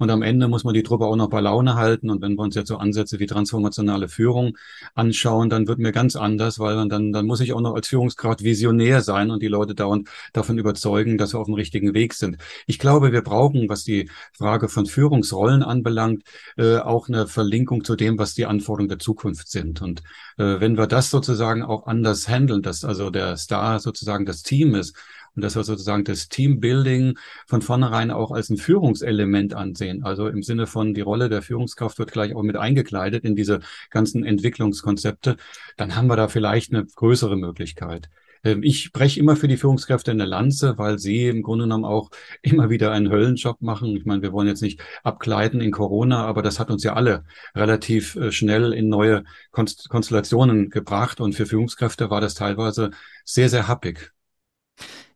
Und 0.00 0.08
am 0.10 0.22
Ende 0.22 0.48
muss 0.48 0.64
man 0.64 0.72
die 0.72 0.82
Truppe 0.82 1.04
auch 1.04 1.14
noch 1.14 1.28
bei 1.28 1.40
Laune 1.40 1.74
halten. 1.74 2.08
Und 2.08 2.22
wenn 2.22 2.34
wir 2.36 2.42
uns 2.42 2.54
jetzt 2.54 2.68
so 2.68 2.78
Ansätze 2.78 3.20
wie 3.20 3.26
transformationale 3.26 4.08
Führung 4.08 4.56
anschauen, 4.94 5.50
dann 5.50 5.68
wird 5.68 5.78
mir 5.78 5.92
ganz 5.92 6.16
anders, 6.16 6.58
weil 6.58 6.88
dann, 6.88 7.12
dann 7.12 7.26
muss 7.26 7.40
ich 7.40 7.52
auch 7.52 7.60
noch 7.60 7.74
als 7.74 7.88
Führungskraft 7.88 8.42
visionär 8.42 9.02
sein 9.02 9.30
und 9.30 9.42
die 9.42 9.48
Leute 9.48 9.74
dauernd 9.74 10.08
davon 10.32 10.56
überzeugen, 10.56 11.18
dass 11.18 11.34
wir 11.34 11.38
auf 11.38 11.48
dem 11.48 11.54
richtigen 11.54 11.92
Weg 11.92 12.14
sind. 12.14 12.38
Ich 12.66 12.78
glaube, 12.78 13.12
wir 13.12 13.20
brauchen, 13.20 13.68
was 13.68 13.84
die 13.84 14.08
Frage 14.32 14.70
von 14.70 14.86
Führungsrollen 14.86 15.62
anbelangt, 15.62 16.22
äh, 16.56 16.78
auch 16.78 17.08
eine 17.08 17.26
Verlinkung 17.26 17.84
zu 17.84 17.94
dem, 17.94 18.18
was 18.18 18.32
die 18.32 18.46
Anforderungen 18.46 18.88
der 18.88 19.00
Zukunft 19.00 19.50
sind. 19.50 19.82
Und 19.82 20.00
äh, 20.38 20.60
wenn 20.60 20.78
wir 20.78 20.86
das 20.86 21.10
sozusagen 21.10 21.62
auch 21.62 21.86
anders 21.86 22.26
handeln, 22.26 22.62
dass 22.62 22.86
also 22.86 23.10
der 23.10 23.36
Star 23.36 23.80
sozusagen 23.80 24.24
das 24.24 24.42
Team 24.42 24.74
ist 24.74 24.96
und 25.34 25.42
dass 25.42 25.56
wir 25.56 25.64
sozusagen 25.64 26.04
das 26.04 26.28
Teambuilding 26.28 27.18
von 27.46 27.62
vornherein 27.62 28.10
auch 28.10 28.30
als 28.30 28.50
ein 28.50 28.56
Führungselement 28.56 29.54
ansehen. 29.54 30.04
Also 30.04 30.28
im 30.28 30.42
Sinne 30.42 30.66
von 30.66 30.94
die 30.94 31.00
Rolle 31.00 31.28
der 31.28 31.42
Führungskraft 31.42 31.98
wird 31.98 32.12
gleich 32.12 32.34
auch 32.34 32.42
mit 32.42 32.56
eingekleidet 32.56 33.24
in 33.24 33.36
diese 33.36 33.60
ganzen 33.90 34.24
Entwicklungskonzepte, 34.24 35.36
dann 35.76 35.96
haben 35.96 36.08
wir 36.08 36.16
da 36.16 36.28
vielleicht 36.28 36.72
eine 36.72 36.84
größere 36.84 37.36
Möglichkeit. 37.36 38.10
Ähm, 38.44 38.62
ich 38.62 38.92
breche 38.92 39.20
immer 39.20 39.36
für 39.36 39.48
die 39.48 39.56
Führungskräfte 39.56 40.10
eine 40.10 40.24
Lanze, 40.24 40.78
weil 40.78 40.98
sie 40.98 41.28
im 41.28 41.42
Grunde 41.42 41.64
genommen 41.64 41.84
auch 41.84 42.10
immer 42.42 42.70
wieder 42.70 42.92
einen 42.92 43.10
Höllenjob 43.10 43.60
machen. 43.62 43.96
Ich 43.96 44.04
meine, 44.04 44.22
wir 44.22 44.32
wollen 44.32 44.48
jetzt 44.48 44.62
nicht 44.62 44.80
abgleiten 45.02 45.60
in 45.60 45.70
Corona, 45.72 46.24
aber 46.26 46.42
das 46.42 46.58
hat 46.58 46.70
uns 46.70 46.82
ja 46.84 46.94
alle 46.94 47.24
relativ 47.54 48.16
äh, 48.16 48.32
schnell 48.32 48.72
in 48.72 48.88
neue 48.88 49.24
Konstellationen 49.52 50.70
gebracht. 50.70 51.20
Und 51.20 51.34
für 51.34 51.46
Führungskräfte 51.46 52.10
war 52.10 52.20
das 52.20 52.34
teilweise 52.34 52.90
sehr, 53.24 53.48
sehr 53.48 53.68
happig. 53.68 54.12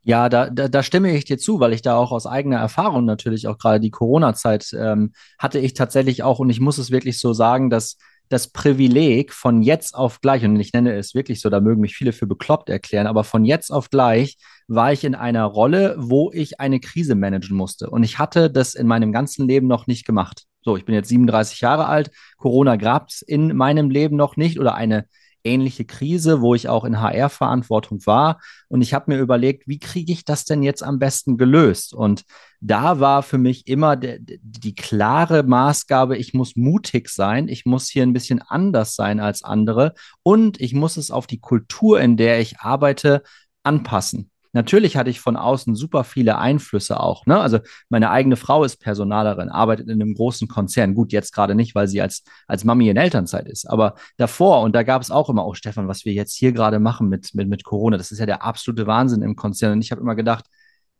Ja, 0.04 0.28
da, 0.28 0.50
da, 0.50 0.68
da 0.68 0.82
stimme 0.82 1.16
ich 1.16 1.24
dir 1.24 1.38
zu, 1.38 1.60
weil 1.60 1.72
ich 1.72 1.80
da 1.80 1.96
auch 1.96 2.12
aus 2.12 2.26
eigener 2.26 2.58
Erfahrung 2.58 3.06
natürlich 3.06 3.48
auch 3.48 3.56
gerade 3.56 3.80
die 3.80 3.90
Corona-Zeit 3.90 4.74
ähm, 4.78 5.12
hatte 5.38 5.58
ich 5.58 5.72
tatsächlich 5.72 6.22
auch, 6.22 6.38
und 6.38 6.50
ich 6.50 6.60
muss 6.60 6.76
es 6.76 6.90
wirklich 6.90 7.18
so 7.18 7.32
sagen, 7.32 7.70
dass 7.70 7.96
das 8.28 8.48
Privileg 8.48 9.32
von 9.32 9.62
jetzt 9.62 9.94
auf 9.94 10.20
gleich, 10.20 10.44
und 10.44 10.58
ich 10.60 10.72
nenne 10.72 10.94
es 10.94 11.14
wirklich 11.14 11.40
so, 11.40 11.48
da 11.48 11.60
mögen 11.60 11.80
mich 11.80 11.94
viele 11.94 12.12
für 12.12 12.26
bekloppt 12.26 12.68
erklären, 12.68 13.06
aber 13.06 13.24
von 13.24 13.44
jetzt 13.44 13.70
auf 13.70 13.90
gleich 13.90 14.36
war 14.66 14.92
ich 14.92 15.04
in 15.04 15.14
einer 15.14 15.44
Rolle, 15.44 15.94
wo 15.98 16.30
ich 16.32 16.60
eine 16.60 16.80
Krise 16.80 17.14
managen 17.14 17.56
musste. 17.56 17.88
Und 17.90 18.02
ich 18.02 18.18
hatte 18.18 18.50
das 18.50 18.74
in 18.74 18.86
meinem 18.86 19.12
ganzen 19.12 19.46
Leben 19.46 19.66
noch 19.66 19.86
nicht 19.86 20.06
gemacht. 20.06 20.44
So, 20.62 20.76
ich 20.76 20.84
bin 20.84 20.94
jetzt 20.94 21.08
37 21.08 21.60
Jahre 21.60 21.86
alt, 21.86 22.10
Corona 22.36 22.76
gab 22.76 23.08
es 23.08 23.20
in 23.22 23.54
meinem 23.56 23.90
Leben 23.90 24.16
noch 24.16 24.36
nicht 24.36 24.58
oder 24.58 24.74
eine 24.74 25.06
ähnliche 25.44 25.84
Krise, 25.84 26.40
wo 26.40 26.54
ich 26.54 26.68
auch 26.68 26.84
in 26.84 27.00
HR-Verantwortung 27.00 28.04
war. 28.06 28.40
Und 28.68 28.82
ich 28.82 28.94
habe 28.94 29.12
mir 29.12 29.20
überlegt, 29.20 29.68
wie 29.68 29.78
kriege 29.78 30.12
ich 30.12 30.24
das 30.24 30.44
denn 30.44 30.62
jetzt 30.62 30.82
am 30.82 30.98
besten 30.98 31.36
gelöst? 31.36 31.94
Und 31.94 32.24
da 32.60 32.98
war 32.98 33.22
für 33.22 33.38
mich 33.38 33.66
immer 33.66 33.96
de, 33.96 34.18
die 34.20 34.74
klare 34.74 35.42
Maßgabe, 35.42 36.16
ich 36.16 36.34
muss 36.34 36.56
mutig 36.56 37.08
sein, 37.08 37.48
ich 37.48 37.66
muss 37.66 37.88
hier 37.88 38.02
ein 38.02 38.14
bisschen 38.14 38.40
anders 38.40 38.94
sein 38.94 39.20
als 39.20 39.42
andere 39.42 39.94
und 40.22 40.60
ich 40.60 40.74
muss 40.74 40.96
es 40.96 41.10
auf 41.10 41.26
die 41.26 41.40
Kultur, 41.40 42.00
in 42.00 42.16
der 42.16 42.40
ich 42.40 42.60
arbeite, 42.60 43.22
anpassen. 43.62 44.30
Natürlich 44.54 44.96
hatte 44.96 45.10
ich 45.10 45.20
von 45.20 45.36
außen 45.36 45.74
super 45.74 46.04
viele 46.04 46.38
Einflüsse 46.38 47.00
auch. 47.00 47.26
Ne? 47.26 47.38
Also 47.38 47.58
meine 47.88 48.10
eigene 48.10 48.36
Frau 48.36 48.64
ist 48.64 48.76
Personalerin, 48.76 49.48
arbeitet 49.48 49.88
in 49.88 50.00
einem 50.00 50.14
großen 50.14 50.46
Konzern. 50.48 50.94
Gut, 50.94 51.12
jetzt 51.12 51.34
gerade 51.34 51.54
nicht, 51.56 51.74
weil 51.74 51.88
sie 51.88 52.00
als, 52.00 52.22
als 52.46 52.64
Mami 52.64 52.88
in 52.88 52.96
Elternzeit 52.96 53.48
ist. 53.48 53.68
Aber 53.68 53.96
davor, 54.16 54.62
und 54.62 54.74
da 54.74 54.84
gab 54.84 55.02
es 55.02 55.10
auch 55.10 55.28
immer, 55.28 55.44
oh 55.44 55.54
Stefan, 55.54 55.88
was 55.88 56.04
wir 56.04 56.12
jetzt 56.12 56.36
hier 56.36 56.52
gerade 56.52 56.78
machen 56.78 57.08
mit, 57.08 57.34
mit, 57.34 57.48
mit 57.48 57.64
Corona, 57.64 57.96
das 57.96 58.12
ist 58.12 58.20
ja 58.20 58.26
der 58.26 58.44
absolute 58.44 58.86
Wahnsinn 58.86 59.22
im 59.22 59.34
Konzern. 59.34 59.72
Und 59.72 59.82
ich 59.82 59.90
habe 59.90 60.00
immer 60.00 60.14
gedacht, 60.14 60.46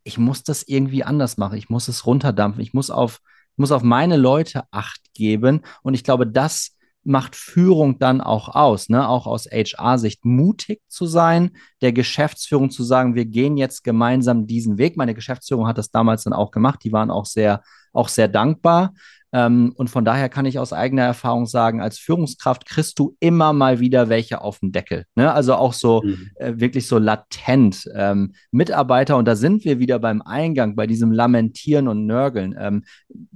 ich 0.02 0.18
muss 0.18 0.42
das 0.42 0.64
irgendwie 0.64 1.04
anders 1.04 1.36
machen. 1.36 1.56
Ich 1.56 1.70
muss 1.70 1.86
es 1.86 2.06
runterdampfen. 2.06 2.60
Ich 2.60 2.74
muss 2.74 2.90
auf, 2.90 3.20
muss 3.56 3.72
auf 3.72 3.82
meine 3.82 4.16
Leute 4.16 4.64
Acht 4.72 5.00
geben. 5.14 5.62
Und 5.82 5.94
ich 5.94 6.02
glaube, 6.02 6.26
das 6.26 6.76
macht 7.04 7.36
Führung 7.36 7.98
dann 7.98 8.20
auch 8.20 8.48
aus, 8.48 8.88
ne? 8.88 9.08
auch 9.08 9.26
aus 9.26 9.46
HR-Sicht, 9.46 10.24
mutig 10.24 10.82
zu 10.88 11.06
sein, 11.06 11.52
der 11.82 11.92
Geschäftsführung 11.92 12.70
zu 12.70 12.82
sagen, 12.82 13.14
wir 13.14 13.26
gehen 13.26 13.56
jetzt 13.56 13.84
gemeinsam 13.84 14.46
diesen 14.46 14.78
Weg. 14.78 14.96
Meine 14.96 15.14
Geschäftsführung 15.14 15.66
hat 15.66 15.78
das 15.78 15.90
damals 15.90 16.24
dann 16.24 16.32
auch 16.32 16.50
gemacht, 16.50 16.80
die 16.82 16.92
waren 16.92 17.10
auch 17.10 17.26
sehr, 17.26 17.62
auch 17.92 18.08
sehr 18.08 18.28
dankbar. 18.28 18.94
Ähm, 19.34 19.72
und 19.74 19.90
von 19.90 20.04
daher 20.04 20.28
kann 20.28 20.46
ich 20.46 20.60
aus 20.60 20.72
eigener 20.72 21.02
Erfahrung 21.02 21.46
sagen, 21.46 21.80
als 21.80 21.98
Führungskraft 21.98 22.66
kriegst 22.66 23.00
du 23.00 23.16
immer 23.18 23.52
mal 23.52 23.80
wieder 23.80 24.08
welche 24.08 24.40
auf 24.40 24.60
den 24.60 24.70
Deckel. 24.70 25.06
Ne? 25.16 25.32
Also 25.32 25.54
auch 25.56 25.72
so 25.72 26.02
mhm. 26.04 26.30
äh, 26.36 26.52
wirklich 26.56 26.86
so 26.86 26.98
latent 26.98 27.84
ähm, 27.96 28.34
Mitarbeiter. 28.52 29.16
Und 29.16 29.26
da 29.26 29.34
sind 29.34 29.64
wir 29.64 29.80
wieder 29.80 29.98
beim 29.98 30.22
Eingang, 30.22 30.76
bei 30.76 30.86
diesem 30.86 31.10
Lamentieren 31.10 31.88
und 31.88 32.06
Nörgeln. 32.06 32.54
Ähm, 32.56 32.84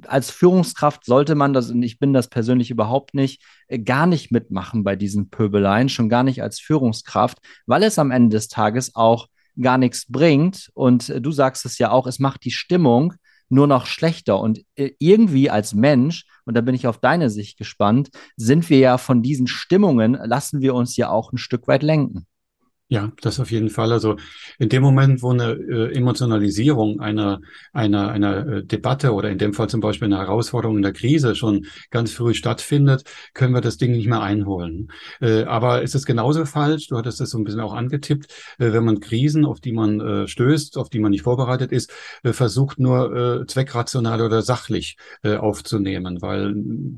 als 0.06 0.30
Führungskraft 0.30 1.04
sollte 1.04 1.34
man 1.34 1.52
das, 1.52 1.68
und 1.72 1.82
ich 1.82 1.98
bin 1.98 2.12
das 2.12 2.28
persönlich 2.28 2.70
überhaupt 2.70 3.12
nicht, 3.14 3.42
äh, 3.66 3.80
gar 3.80 4.06
nicht 4.06 4.30
mitmachen 4.30 4.84
bei 4.84 4.94
diesen 4.94 5.30
Pöbeleien, 5.30 5.88
schon 5.88 6.08
gar 6.08 6.22
nicht 6.22 6.44
als 6.44 6.60
Führungskraft, 6.60 7.38
weil 7.66 7.82
es 7.82 7.98
am 7.98 8.12
Ende 8.12 8.36
des 8.36 8.46
Tages 8.46 8.94
auch 8.94 9.26
gar 9.60 9.78
nichts 9.78 10.06
bringt. 10.08 10.70
Und 10.74 11.08
äh, 11.08 11.20
du 11.20 11.32
sagst 11.32 11.66
es 11.66 11.78
ja 11.78 11.90
auch, 11.90 12.06
es 12.06 12.20
macht 12.20 12.44
die 12.44 12.52
Stimmung 12.52 13.14
nur 13.48 13.66
noch 13.66 13.86
schlechter. 13.86 14.40
Und 14.40 14.64
äh, 14.76 14.90
irgendwie 14.98 15.50
als 15.50 15.74
Mensch, 15.74 16.24
und 16.44 16.54
da 16.54 16.60
bin 16.60 16.74
ich 16.74 16.86
auf 16.86 16.98
deine 16.98 17.30
Sicht 17.30 17.58
gespannt, 17.58 18.10
sind 18.36 18.68
wir 18.70 18.78
ja 18.78 18.98
von 18.98 19.22
diesen 19.22 19.46
Stimmungen, 19.46 20.14
lassen 20.14 20.60
wir 20.60 20.74
uns 20.74 20.96
ja 20.96 21.10
auch 21.10 21.32
ein 21.32 21.38
Stück 21.38 21.68
weit 21.68 21.82
lenken. 21.82 22.26
Ja, 22.90 23.12
das 23.20 23.38
auf 23.38 23.50
jeden 23.50 23.68
Fall. 23.68 23.92
Also 23.92 24.16
in 24.58 24.70
dem 24.70 24.82
Moment, 24.82 25.22
wo 25.22 25.30
eine 25.30 25.52
äh, 25.52 25.94
Emotionalisierung 25.94 27.00
einer, 27.00 27.42
einer, 27.74 28.10
einer 28.10 28.46
äh, 28.46 28.64
Debatte 28.64 29.12
oder 29.12 29.28
in 29.28 29.36
dem 29.36 29.52
Fall 29.52 29.68
zum 29.68 29.80
Beispiel 29.82 30.06
eine 30.06 30.16
Herausforderung 30.16 30.76
in 30.76 30.82
der 30.82 30.94
Krise 30.94 31.34
schon 31.34 31.66
ganz 31.90 32.12
früh 32.12 32.32
stattfindet, 32.32 33.02
können 33.34 33.52
wir 33.52 33.60
das 33.60 33.76
Ding 33.76 33.92
nicht 33.92 34.06
mehr 34.06 34.22
einholen. 34.22 34.90
Äh, 35.20 35.42
aber 35.42 35.82
es 35.82 35.94
ist 35.94 36.06
genauso 36.06 36.46
falsch, 36.46 36.86
du 36.88 36.96
hattest 36.96 37.20
das 37.20 37.28
so 37.28 37.36
ein 37.36 37.44
bisschen 37.44 37.60
auch 37.60 37.74
angetippt, 37.74 38.32
äh, 38.58 38.72
wenn 38.72 38.84
man 38.84 39.00
Krisen, 39.00 39.44
auf 39.44 39.60
die 39.60 39.72
man 39.72 40.00
äh, 40.00 40.26
stößt, 40.26 40.78
auf 40.78 40.88
die 40.88 40.98
man 40.98 41.10
nicht 41.10 41.22
vorbereitet 41.22 41.72
ist, 41.72 41.92
versucht 42.24 42.78
nur 42.78 43.44
zweckrational 43.46 44.20
oder 44.22 44.42
sachlich 44.42 44.96
aufzunehmen, 45.22 46.20
weil 46.20 46.54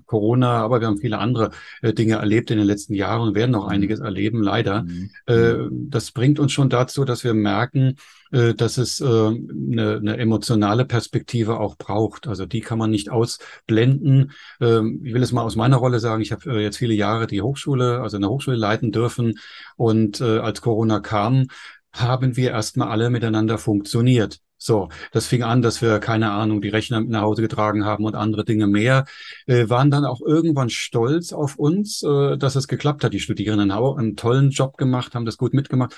Corona, 0.07 0.63
aber 0.63 0.81
wir 0.81 0.87
haben 0.87 0.99
viele 0.99 1.19
andere 1.19 1.51
Dinge 1.83 2.17
erlebt 2.17 2.51
in 2.51 2.59
den 2.59 2.67
letzten 2.67 2.95
Jahren 2.95 3.29
und 3.29 3.35
werden 3.35 3.51
noch 3.51 3.65
mhm. 3.65 3.71
einiges 3.71 4.01
erleben, 4.01 4.43
leider. 4.43 4.83
Mhm 4.83 5.80
das 5.89 6.11
bringt 6.13 6.39
uns 6.39 6.53
schon 6.53 6.69
dazu, 6.69 7.05
dass 7.05 7.25
wir 7.25 7.35
merken, 7.35 7.97
äh, 8.33 8.55
dass 8.55 8.77
es 8.77 9.01
äh, 9.01 9.05
eine, 9.05 9.97
eine 9.97 10.17
emotionale 10.19 10.85
Perspektive 10.85 11.59
auch 11.59 11.77
braucht. 11.77 12.27
Also 12.29 12.47
die 12.47 12.61
kann 12.61 12.79
man 12.79 12.91
nicht 12.91 13.11
ausblenden. 13.11 14.33
Ähm, 14.61 15.01
ich 15.05 15.15
will 15.15 15.23
es 15.23 15.33
mal 15.33 15.43
aus 15.43 15.57
meiner 15.57 15.77
Rolle 15.77 16.01
sagen, 16.01 16.23
ich 16.23 16.33
habe 16.33 16.51
äh, 16.51 16.63
jetzt 16.63 16.79
viele 16.79 16.95
Jahre 16.95 17.27
die 17.27 17.43
Hochschule, 17.43 18.01
also 18.01 18.17
eine 18.17 18.29
Hochschule 18.29 18.57
leiten 18.57 18.93
dürfen. 18.93 19.39
Und 19.77 20.21
als 20.21 20.61
Corona 20.61 21.01
kam, 21.01 21.47
haben 21.93 22.37
wir 22.37 22.51
erstmal 22.51 22.89
alle 22.89 23.11
miteinander 23.11 23.59
funktioniert. 23.59 24.41
So, 24.63 24.91
das 25.13 25.27
fing 25.27 25.43
an, 25.43 25.63
dass 25.63 25.81
wir, 25.81 26.01
keine 26.01 26.33
Ahnung, 26.33 26.61
die 26.61 26.69
Rechner 26.69 27.01
nach 27.01 27.23
Hause 27.23 27.41
getragen 27.41 27.87
haben 27.87 28.05
und 28.05 28.15
andere 28.15 28.45
Dinge 28.45 28.67
mehr, 28.67 29.07
äh, 29.47 29.71
waren 29.71 29.91
dann 29.91 30.05
auch 30.05 30.21
irgendwann 30.21 30.69
stolz 30.69 31.33
auf 31.33 31.57
uns, 31.57 32.03
äh, 32.03 32.37
dass 32.37 32.57
es 32.57 32.69
geklappt 32.69 33.03
hat. 33.03 33.15
Die 33.15 33.21
Studierenden 33.21 33.73
haben 33.73 33.99
einen 33.99 34.17
tollen 34.17 34.51
Job 34.51 34.77
gemacht, 34.77 35.15
haben 35.15 35.25
das 35.25 35.39
gut 35.39 35.55
mitgemacht. 35.55 35.97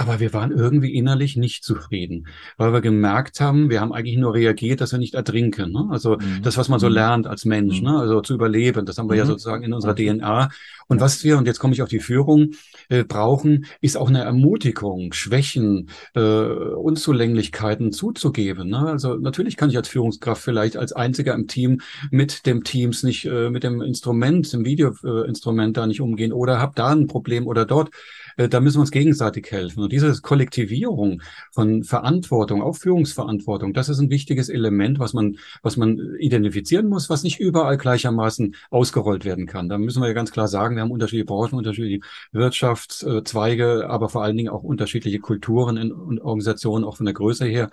Aber 0.00 0.20
wir 0.20 0.32
waren 0.32 0.52
irgendwie 0.52 0.94
innerlich 0.94 1.36
nicht 1.36 1.64
zufrieden, 1.64 2.28
weil 2.56 2.72
wir 2.72 2.80
gemerkt 2.80 3.40
haben, 3.40 3.68
wir 3.68 3.80
haben 3.80 3.92
eigentlich 3.92 4.16
nur 4.16 4.32
reagiert, 4.32 4.80
dass 4.80 4.92
wir 4.92 5.00
nicht 5.00 5.14
ertrinken. 5.14 5.72
Ne? 5.72 5.88
Also 5.90 6.16
mhm. 6.16 6.40
das, 6.42 6.56
was 6.56 6.68
man 6.68 6.78
so 6.78 6.86
mhm. 6.86 6.94
lernt 6.94 7.26
als 7.26 7.44
Mensch, 7.44 7.80
mhm. 7.80 7.88
ne? 7.88 7.98
also 7.98 8.20
zu 8.20 8.34
überleben, 8.34 8.86
das 8.86 8.96
haben 8.96 9.08
wir 9.08 9.14
mhm. 9.14 9.18
ja 9.18 9.26
sozusagen 9.26 9.64
in 9.64 9.72
unserer 9.72 9.96
DNA. 9.96 10.50
Und 10.86 11.00
was 11.00 11.24
wir, 11.24 11.36
und 11.36 11.46
jetzt 11.46 11.58
komme 11.58 11.74
ich 11.74 11.82
auf 11.82 11.88
die 11.88 11.98
Führung, 11.98 12.52
äh, 12.88 13.02
brauchen, 13.02 13.66
ist 13.80 13.96
auch 13.96 14.08
eine 14.08 14.22
Ermutigung, 14.22 15.12
Schwächen, 15.12 15.90
äh, 16.14 16.20
Unzulänglichkeiten 16.20 17.90
zuzugeben. 17.90 18.68
Ne? 18.68 18.78
Also 18.78 19.16
natürlich 19.16 19.56
kann 19.56 19.68
ich 19.68 19.76
als 19.76 19.88
Führungskraft 19.88 20.42
vielleicht 20.42 20.76
als 20.76 20.92
einziger 20.92 21.34
im 21.34 21.48
Team 21.48 21.80
mit 22.12 22.46
dem 22.46 22.62
Teams 22.62 23.02
nicht, 23.02 23.24
äh, 23.26 23.50
mit 23.50 23.64
dem 23.64 23.82
Instrument, 23.82 24.52
dem 24.52 24.64
Videoinstrument 24.64 25.76
da 25.76 25.88
nicht 25.88 26.00
umgehen 26.00 26.32
oder 26.32 26.60
habe 26.60 26.72
da 26.76 26.90
ein 26.90 27.08
Problem 27.08 27.48
oder 27.48 27.66
dort. 27.66 27.90
Äh, 28.38 28.48
da 28.48 28.60
müssen 28.60 28.78
wir 28.78 28.82
uns 28.82 28.90
gegenseitig 28.90 29.50
helfen. 29.50 29.82
Und 29.82 29.92
diese 29.92 30.20
Kollektivierung 30.22 31.20
von 31.52 31.82
Verantwortung, 31.82 32.62
auch 32.62 32.76
Führungsverantwortung, 32.76 33.74
das 33.74 33.88
ist 33.90 33.98
ein 33.98 34.10
wichtiges 34.10 34.48
Element, 34.48 34.98
was 34.98 35.12
man, 35.12 35.38
was 35.62 35.76
man 35.76 35.98
identifizieren 36.18 36.86
muss, 36.88 37.10
was 37.10 37.24
nicht 37.24 37.40
überall 37.40 37.76
gleichermaßen 37.76 38.54
ausgerollt 38.70 39.24
werden 39.24 39.46
kann. 39.46 39.68
Da 39.68 39.76
müssen 39.76 40.00
wir 40.00 40.08
ja 40.08 40.14
ganz 40.14 40.30
klar 40.30 40.48
sagen, 40.48 40.76
wir 40.76 40.82
haben 40.82 40.92
unterschiedliche 40.92 41.26
Branchen, 41.26 41.58
unterschiedliche 41.58 42.00
Wirtschaftszweige, 42.32 43.90
aber 43.90 44.08
vor 44.08 44.22
allen 44.22 44.36
Dingen 44.36 44.50
auch 44.50 44.62
unterschiedliche 44.62 45.18
Kulturen 45.18 45.76
in, 45.76 45.90
in 45.90 46.20
Organisationen, 46.20 46.84
auch 46.84 46.96
von 46.96 47.06
der 47.06 47.14
Größe 47.14 47.44
her. 47.44 47.70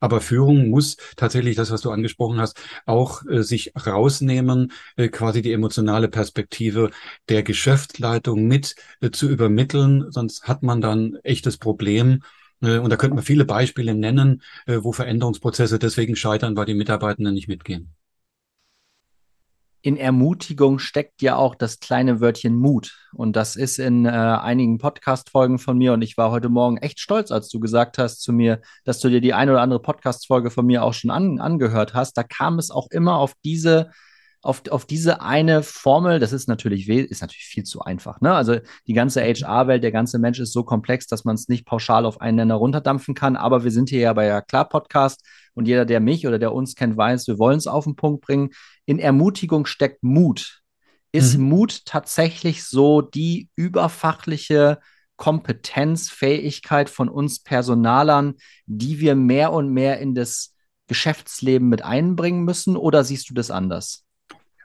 Aber 0.00 0.20
Führung 0.20 0.68
muss 0.68 0.96
tatsächlich 1.16 1.56
das, 1.56 1.70
was 1.70 1.82
du 1.82 1.90
angesprochen 1.90 2.40
hast, 2.40 2.60
auch 2.86 3.24
äh, 3.26 3.42
sich 3.42 3.72
rausnehmen, 3.86 4.72
äh, 4.96 5.08
quasi 5.08 5.42
die 5.42 5.52
emotionale 5.52 6.08
Perspektive 6.08 6.90
der 7.28 7.42
Geschäftsleitung 7.42 8.46
mit 8.46 8.74
äh, 9.00 9.10
zu 9.10 9.28
übermitteln. 9.28 10.10
Sonst 10.10 10.48
hat 10.48 10.62
man 10.62 10.80
dann 10.80 11.16
echtes 11.22 11.58
Problem. 11.58 12.22
Äh, 12.62 12.78
und 12.78 12.90
da 12.90 12.96
könnten 12.96 13.16
wir 13.16 13.22
viele 13.22 13.44
Beispiele 13.44 13.94
nennen, 13.94 14.42
äh, 14.66 14.78
wo 14.82 14.92
Veränderungsprozesse 14.92 15.78
deswegen 15.78 16.16
scheitern, 16.16 16.56
weil 16.56 16.66
die 16.66 16.74
Mitarbeitenden 16.74 17.34
nicht 17.34 17.48
mitgehen. 17.48 17.94
In 19.82 19.96
Ermutigung 19.96 20.78
steckt 20.78 21.22
ja 21.22 21.36
auch 21.36 21.54
das 21.54 21.80
kleine 21.80 22.20
Wörtchen 22.20 22.54
Mut. 22.54 22.98
Und 23.14 23.34
das 23.34 23.56
ist 23.56 23.78
in 23.78 24.04
äh, 24.04 24.10
einigen 24.10 24.78
Podcast-Folgen 24.78 25.58
von 25.58 25.78
mir. 25.78 25.94
Und 25.94 26.02
ich 26.02 26.16
war 26.16 26.30
heute 26.30 26.48
Morgen 26.50 26.76
echt 26.76 27.00
stolz, 27.00 27.30
als 27.30 27.48
du 27.48 27.60
gesagt 27.60 27.96
hast 27.96 28.20
zu 28.20 28.32
mir, 28.32 28.60
dass 28.84 29.00
du 29.00 29.08
dir 29.08 29.20
die 29.20 29.34
eine 29.34 29.52
oder 29.52 29.62
andere 29.62 29.80
Podcast-Folge 29.80 30.50
von 30.50 30.66
mir 30.66 30.84
auch 30.84 30.92
schon 30.92 31.10
an, 31.10 31.40
angehört 31.40 31.94
hast. 31.94 32.16
Da 32.18 32.22
kam 32.22 32.58
es 32.58 32.70
auch 32.70 32.88
immer 32.90 33.16
auf 33.16 33.32
diese 33.42 33.90
auf, 34.42 34.62
auf 34.70 34.86
diese 34.86 35.20
eine 35.20 35.62
Formel, 35.62 36.18
das 36.18 36.32
ist 36.32 36.48
natürlich, 36.48 36.88
ist 36.88 37.20
natürlich 37.20 37.44
viel 37.44 37.64
zu 37.64 37.82
einfach. 37.82 38.20
Ne? 38.20 38.32
Also 38.32 38.56
die 38.86 38.94
ganze 38.94 39.20
HR-Welt, 39.22 39.82
der 39.82 39.92
ganze 39.92 40.18
Mensch 40.18 40.40
ist 40.40 40.52
so 40.52 40.64
komplex, 40.64 41.06
dass 41.06 41.24
man 41.24 41.34
es 41.34 41.48
nicht 41.48 41.66
pauschal 41.66 42.06
auf 42.06 42.20
einen 42.20 42.36
Nenner 42.36 42.54
runterdampfen 42.54 43.14
kann. 43.14 43.36
Aber 43.36 43.64
wir 43.64 43.70
sind 43.70 43.90
hier 43.90 44.00
ja 44.00 44.12
bei 44.14 44.26
ja 44.26 44.40
klar 44.40 44.68
Podcast 44.68 45.22
und 45.54 45.66
jeder, 45.66 45.84
der 45.84 46.00
mich 46.00 46.26
oder 46.26 46.38
der 46.38 46.54
uns 46.54 46.74
kennt, 46.74 46.96
weiß, 46.96 47.26
wir 47.26 47.38
wollen 47.38 47.58
es 47.58 47.66
auf 47.66 47.84
den 47.84 47.96
Punkt 47.96 48.22
bringen. 48.22 48.50
In 48.90 48.98
Ermutigung 48.98 49.66
steckt 49.66 50.02
Mut. 50.02 50.62
Ist 51.12 51.38
mhm. 51.38 51.44
Mut 51.44 51.84
tatsächlich 51.84 52.64
so 52.64 53.02
die 53.02 53.48
überfachliche 53.54 54.80
Kompetenz, 55.14 56.10
Fähigkeit 56.10 56.90
von 56.90 57.08
uns 57.08 57.40
Personalern, 57.40 58.34
die 58.66 58.98
wir 58.98 59.14
mehr 59.14 59.52
und 59.52 59.68
mehr 59.68 60.00
in 60.00 60.16
das 60.16 60.56
Geschäftsleben 60.88 61.68
mit 61.68 61.82
einbringen 61.82 62.42
müssen? 62.42 62.76
Oder 62.76 63.04
siehst 63.04 63.30
du 63.30 63.34
das 63.34 63.52
anders? 63.52 64.04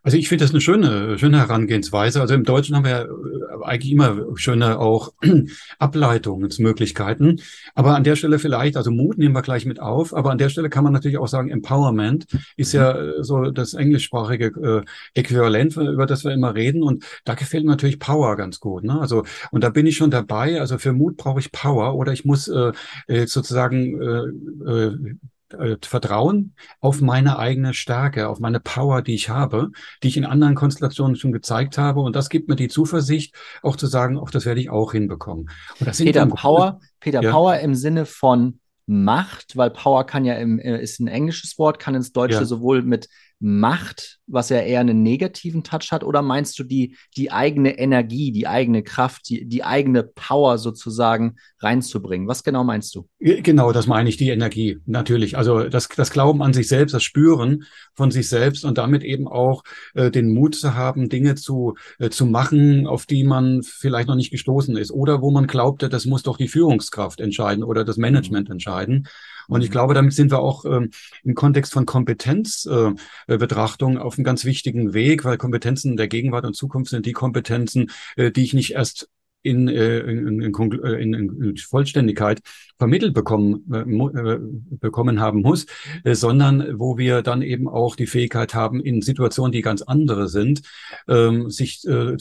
Also 0.05 0.17
ich 0.17 0.29
finde 0.29 0.45
das 0.45 0.51
eine 0.51 0.61
schöne, 0.61 1.17
schöne 1.17 1.39
Herangehensweise. 1.39 2.21
Also 2.21 2.35
im 2.35 2.43
Deutschen 2.43 2.75
haben 2.75 2.85
wir 2.85 3.09
äh, 3.09 3.65
eigentlich 3.65 3.91
immer 3.91 4.23
schöne 4.35 4.77
auch 4.77 5.13
Ableitungsmöglichkeiten. 5.79 7.41
Aber 7.73 7.95
an 7.95 8.03
der 8.03 8.15
Stelle 8.15 8.37
vielleicht, 8.37 8.77
also 8.77 8.91
Mut 8.91 9.17
nehmen 9.17 9.33
wir 9.33 9.41
gleich 9.41 9.65
mit 9.65 9.79
auf, 9.79 10.15
aber 10.15 10.29
an 10.29 10.37
der 10.37 10.49
Stelle 10.49 10.69
kann 10.69 10.83
man 10.83 10.93
natürlich 10.93 11.17
auch 11.17 11.27
sagen, 11.27 11.49
Empowerment 11.49 12.27
ist 12.55 12.73
ja 12.73 12.91
äh, 12.91 13.23
so 13.23 13.49
das 13.49 13.73
englischsprachige 13.73 14.83
äh, 15.15 15.19
Äquivalent, 15.19 15.75
über 15.75 16.05
das 16.05 16.23
wir 16.23 16.33
immer 16.33 16.53
reden. 16.53 16.83
Und 16.83 17.03
da 17.23 17.33
gefällt 17.33 17.63
mir 17.63 17.71
natürlich 17.71 17.97
Power 17.97 18.35
ganz 18.35 18.59
gut. 18.59 18.83
Ne? 18.83 19.01
Also, 19.01 19.23
und 19.49 19.63
da 19.63 19.69
bin 19.69 19.87
ich 19.87 19.97
schon 19.97 20.11
dabei. 20.11 20.61
Also 20.61 20.77
für 20.77 20.93
Mut 20.93 21.17
brauche 21.17 21.39
ich 21.39 21.51
Power 21.51 21.95
oder 21.95 22.13
ich 22.13 22.25
muss 22.25 22.47
äh, 22.47 22.73
sozusagen 23.07 23.99
äh, 23.99 24.71
äh, 24.71 25.15
äh, 25.53 25.77
Vertrauen 25.81 26.55
auf 26.79 27.01
meine 27.01 27.37
eigene 27.37 27.73
Stärke, 27.73 28.29
auf 28.29 28.39
meine 28.39 28.59
Power, 28.59 29.01
die 29.01 29.15
ich 29.15 29.29
habe, 29.29 29.71
die 30.03 30.07
ich 30.07 30.17
in 30.17 30.25
anderen 30.25 30.55
Konstellationen 30.55 31.15
schon 31.15 31.31
gezeigt 31.31 31.77
habe. 31.77 32.01
Und 32.01 32.15
das 32.15 32.29
gibt 32.29 32.49
mir 32.49 32.55
die 32.55 32.67
Zuversicht, 32.67 33.35
auch 33.61 33.75
zu 33.75 33.87
sagen, 33.87 34.17
auch 34.17 34.31
das 34.31 34.45
werde 34.45 34.61
ich 34.61 34.69
auch 34.69 34.91
hinbekommen. 34.91 35.49
Und 35.79 35.87
das 35.87 35.97
Peter 35.97 36.25
Power, 36.25 36.79
Peter 36.99 37.21
ja. 37.21 37.31
Power 37.31 37.59
im 37.59 37.75
Sinne 37.75 38.05
von 38.05 38.59
Macht, 38.87 39.57
weil 39.57 39.71
Power 39.71 40.05
kann 40.05 40.25
ja 40.25 40.35
im, 40.35 40.59
äh, 40.59 40.81
ist 40.81 40.99
ein 40.99 41.07
englisches 41.07 41.57
Wort, 41.57 41.79
kann 41.79 41.95
ins 41.95 42.11
Deutsche 42.11 42.39
ja. 42.39 42.45
sowohl 42.45 42.83
mit 42.83 43.07
Macht, 43.39 44.19
was 44.27 44.49
ja 44.49 44.59
eher 44.59 44.79
einen 44.79 45.03
negativen 45.03 45.63
Touch 45.63 45.91
hat, 45.91 46.03
oder 46.03 46.21
meinst 46.21 46.57
du 46.57 46.63
die, 46.63 46.95
die 47.17 47.31
eigene 47.31 47.77
Energie, 47.77 48.31
die 48.31 48.47
eigene 48.47 48.81
Kraft, 48.81 49.29
die, 49.29 49.45
die 49.45 49.63
eigene 49.63 50.03
Power 50.03 50.57
sozusagen 50.57 51.35
reinzubringen? 51.59 52.27
Was 52.27 52.43
genau 52.43 52.63
meinst 52.63 52.95
du? 52.95 53.07
Genau, 53.19 53.71
das 53.73 53.87
meine 53.87 54.07
ich, 54.07 54.17
die 54.17 54.29
Energie, 54.29 54.79
natürlich. 54.85 55.37
Also 55.37 55.67
das, 55.67 55.89
das 55.89 56.11
Glauben 56.11 56.41
an 56.41 56.53
sich 56.53 56.67
selbst, 56.67 56.93
das 56.93 57.03
Spüren 57.03 57.65
von 57.93 58.09
sich 58.09 58.29
selbst 58.29 58.63
und 58.63 58.77
damit 58.77 59.03
eben 59.03 59.27
auch 59.27 59.63
äh, 59.93 60.09
den 60.11 60.33
Mut 60.33 60.55
zu 60.55 60.73
haben, 60.73 61.09
Dinge 61.09 61.35
zu, 61.35 61.75
äh, 61.99 62.09
zu 62.09 62.25
machen, 62.25 62.87
auf 62.87 63.05
die 63.05 63.25
man 63.25 63.63
vielleicht 63.63 64.07
noch 64.07 64.15
nicht 64.15 64.31
gestoßen 64.31 64.77
ist 64.77 64.91
oder 64.91 65.21
wo 65.21 65.31
man 65.31 65.47
glaubte, 65.47 65.89
das 65.89 66.05
muss 66.05 66.23
doch 66.23 66.37
die 66.37 66.47
Führungskraft 66.47 67.19
entscheiden 67.19 67.63
oder 67.63 67.83
das 67.83 67.97
Management 67.97 68.49
entscheiden. 68.49 69.07
Und 69.47 69.61
ich 69.61 69.69
mhm. 69.69 69.73
glaube, 69.73 69.93
damit 69.93 70.13
sind 70.13 70.31
wir 70.31 70.39
auch 70.39 70.65
ähm, 70.65 70.89
im 71.23 71.35
Kontext 71.35 71.73
von 71.73 71.85
Kompetenzbetrachtung 71.85 73.97
äh, 73.97 73.99
auf 73.99 74.17
einem 74.17 74.23
ganz 74.23 74.45
wichtigen 74.45 74.93
Weg, 74.93 75.25
weil 75.25 75.37
Kompetenzen 75.37 75.97
der 75.97 76.07
Gegenwart 76.07 76.45
und 76.45 76.55
Zukunft 76.55 76.91
sind 76.91 77.05
die 77.05 77.13
Kompetenzen, 77.13 77.91
äh, 78.15 78.31
die 78.31 78.43
ich 78.43 78.53
nicht 78.53 78.73
erst 78.73 79.09
in, 79.45 79.67
äh, 79.67 79.99
in, 79.99 80.41
in, 80.41 81.41
in, 81.41 81.57
Vollständigkeit 81.57 82.41
vermittelt 82.77 83.13
bekommen, 83.13 83.63
äh, 83.73 84.37
bekommen 84.77 85.19
haben 85.19 85.41
muss, 85.41 85.65
äh, 86.03 86.15
sondern 86.15 86.79
wo 86.79 86.97
wir 86.97 87.21
dann 87.21 87.41
eben 87.41 87.67
auch 87.67 87.95
die 87.95 88.07
Fähigkeit 88.07 88.53
haben, 88.53 88.81
in 88.81 89.01
Situationen, 89.01 89.51
die 89.51 89.61
ganz 89.61 89.81
andere 89.81 90.27
sind, 90.27 90.61
ähm, 91.07 91.49
sich, 91.49 91.85
äh, 91.87 92.15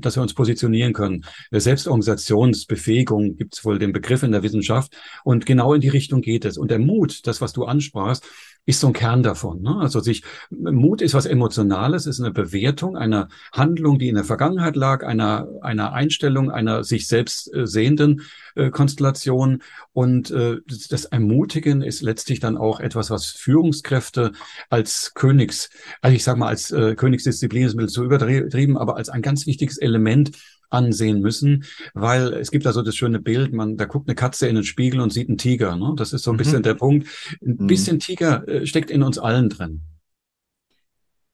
dass 0.00 0.16
wir 0.16 0.22
uns 0.22 0.34
positionieren 0.34 0.92
können. 0.92 1.24
Selbstorganisationsbefähigung 1.50 3.36
gibt 3.36 3.54
es 3.54 3.64
wohl 3.64 3.78
den 3.78 3.92
Begriff 3.92 4.22
in 4.22 4.32
der 4.32 4.42
Wissenschaft 4.42 4.96
und 5.24 5.46
genau 5.46 5.74
in 5.74 5.80
die 5.80 5.88
Richtung 5.88 6.20
geht 6.20 6.44
es. 6.44 6.56
Und 6.56 6.70
der 6.70 6.78
Mut, 6.78 7.26
das, 7.26 7.40
was 7.40 7.52
du 7.52 7.64
ansprachst, 7.64 8.24
ist 8.68 8.80
so 8.80 8.88
ein 8.88 8.92
Kern 8.92 9.22
davon. 9.22 9.62
Ne? 9.62 9.76
Also 9.80 10.00
sich 10.00 10.24
Mut 10.50 11.00
ist 11.00 11.14
was 11.14 11.24
Emotionales, 11.24 12.04
ist 12.04 12.20
eine 12.20 12.30
Bewertung 12.30 12.98
einer 12.98 13.30
Handlung, 13.50 13.98
die 13.98 14.08
in 14.08 14.14
der 14.14 14.24
Vergangenheit 14.24 14.76
lag, 14.76 15.06
einer 15.06 15.48
einer 15.62 15.94
Einstellung, 15.94 16.50
einer 16.50 16.84
sich 16.84 17.08
selbst 17.08 17.50
äh, 17.54 17.66
sehenden 17.66 18.20
äh, 18.56 18.68
Konstellation. 18.68 19.62
Und 19.94 20.30
äh, 20.32 20.58
das 20.66 21.06
Ermutigen 21.06 21.80
ist 21.80 22.02
letztlich 22.02 22.40
dann 22.40 22.58
auch 22.58 22.80
etwas, 22.80 23.08
was 23.08 23.28
Führungskräfte 23.28 24.32
als 24.68 25.14
Königs, 25.14 25.70
also 26.02 26.14
ich 26.14 26.22
sage 26.22 26.38
mal 26.38 26.48
als 26.48 26.70
äh, 26.70 26.94
Königsdisziplin 26.94 27.64
ist 27.64 27.72
ein 27.72 27.78
bisschen 27.78 27.88
zu 27.88 28.04
übertrieben, 28.04 28.76
aber 28.76 28.96
als 28.96 29.08
ein 29.08 29.22
ganz 29.22 29.46
wichtiges 29.46 29.78
Element 29.78 30.32
ansehen 30.70 31.20
müssen, 31.20 31.64
weil 31.94 32.34
es 32.34 32.50
gibt 32.50 32.66
da 32.66 32.72
so 32.72 32.82
das 32.82 32.96
schöne 32.96 33.20
Bild, 33.20 33.52
man, 33.52 33.76
da 33.76 33.84
guckt 33.84 34.08
eine 34.08 34.14
Katze 34.14 34.48
in 34.48 34.54
den 34.54 34.64
Spiegel 34.64 35.00
und 35.00 35.12
sieht 35.12 35.28
einen 35.28 35.38
Tiger. 35.38 35.76
Ne? 35.76 35.94
Das 35.96 36.12
ist 36.12 36.22
so 36.22 36.30
ein 36.30 36.34
mhm. 36.34 36.38
bisschen 36.38 36.62
der 36.62 36.74
Punkt. 36.74 37.08
Ein 37.42 37.56
mhm. 37.58 37.66
bisschen 37.66 37.98
Tiger 37.98 38.46
äh, 38.48 38.66
steckt 38.66 38.90
in 38.90 39.02
uns 39.02 39.18
allen 39.18 39.48
drin. 39.48 39.82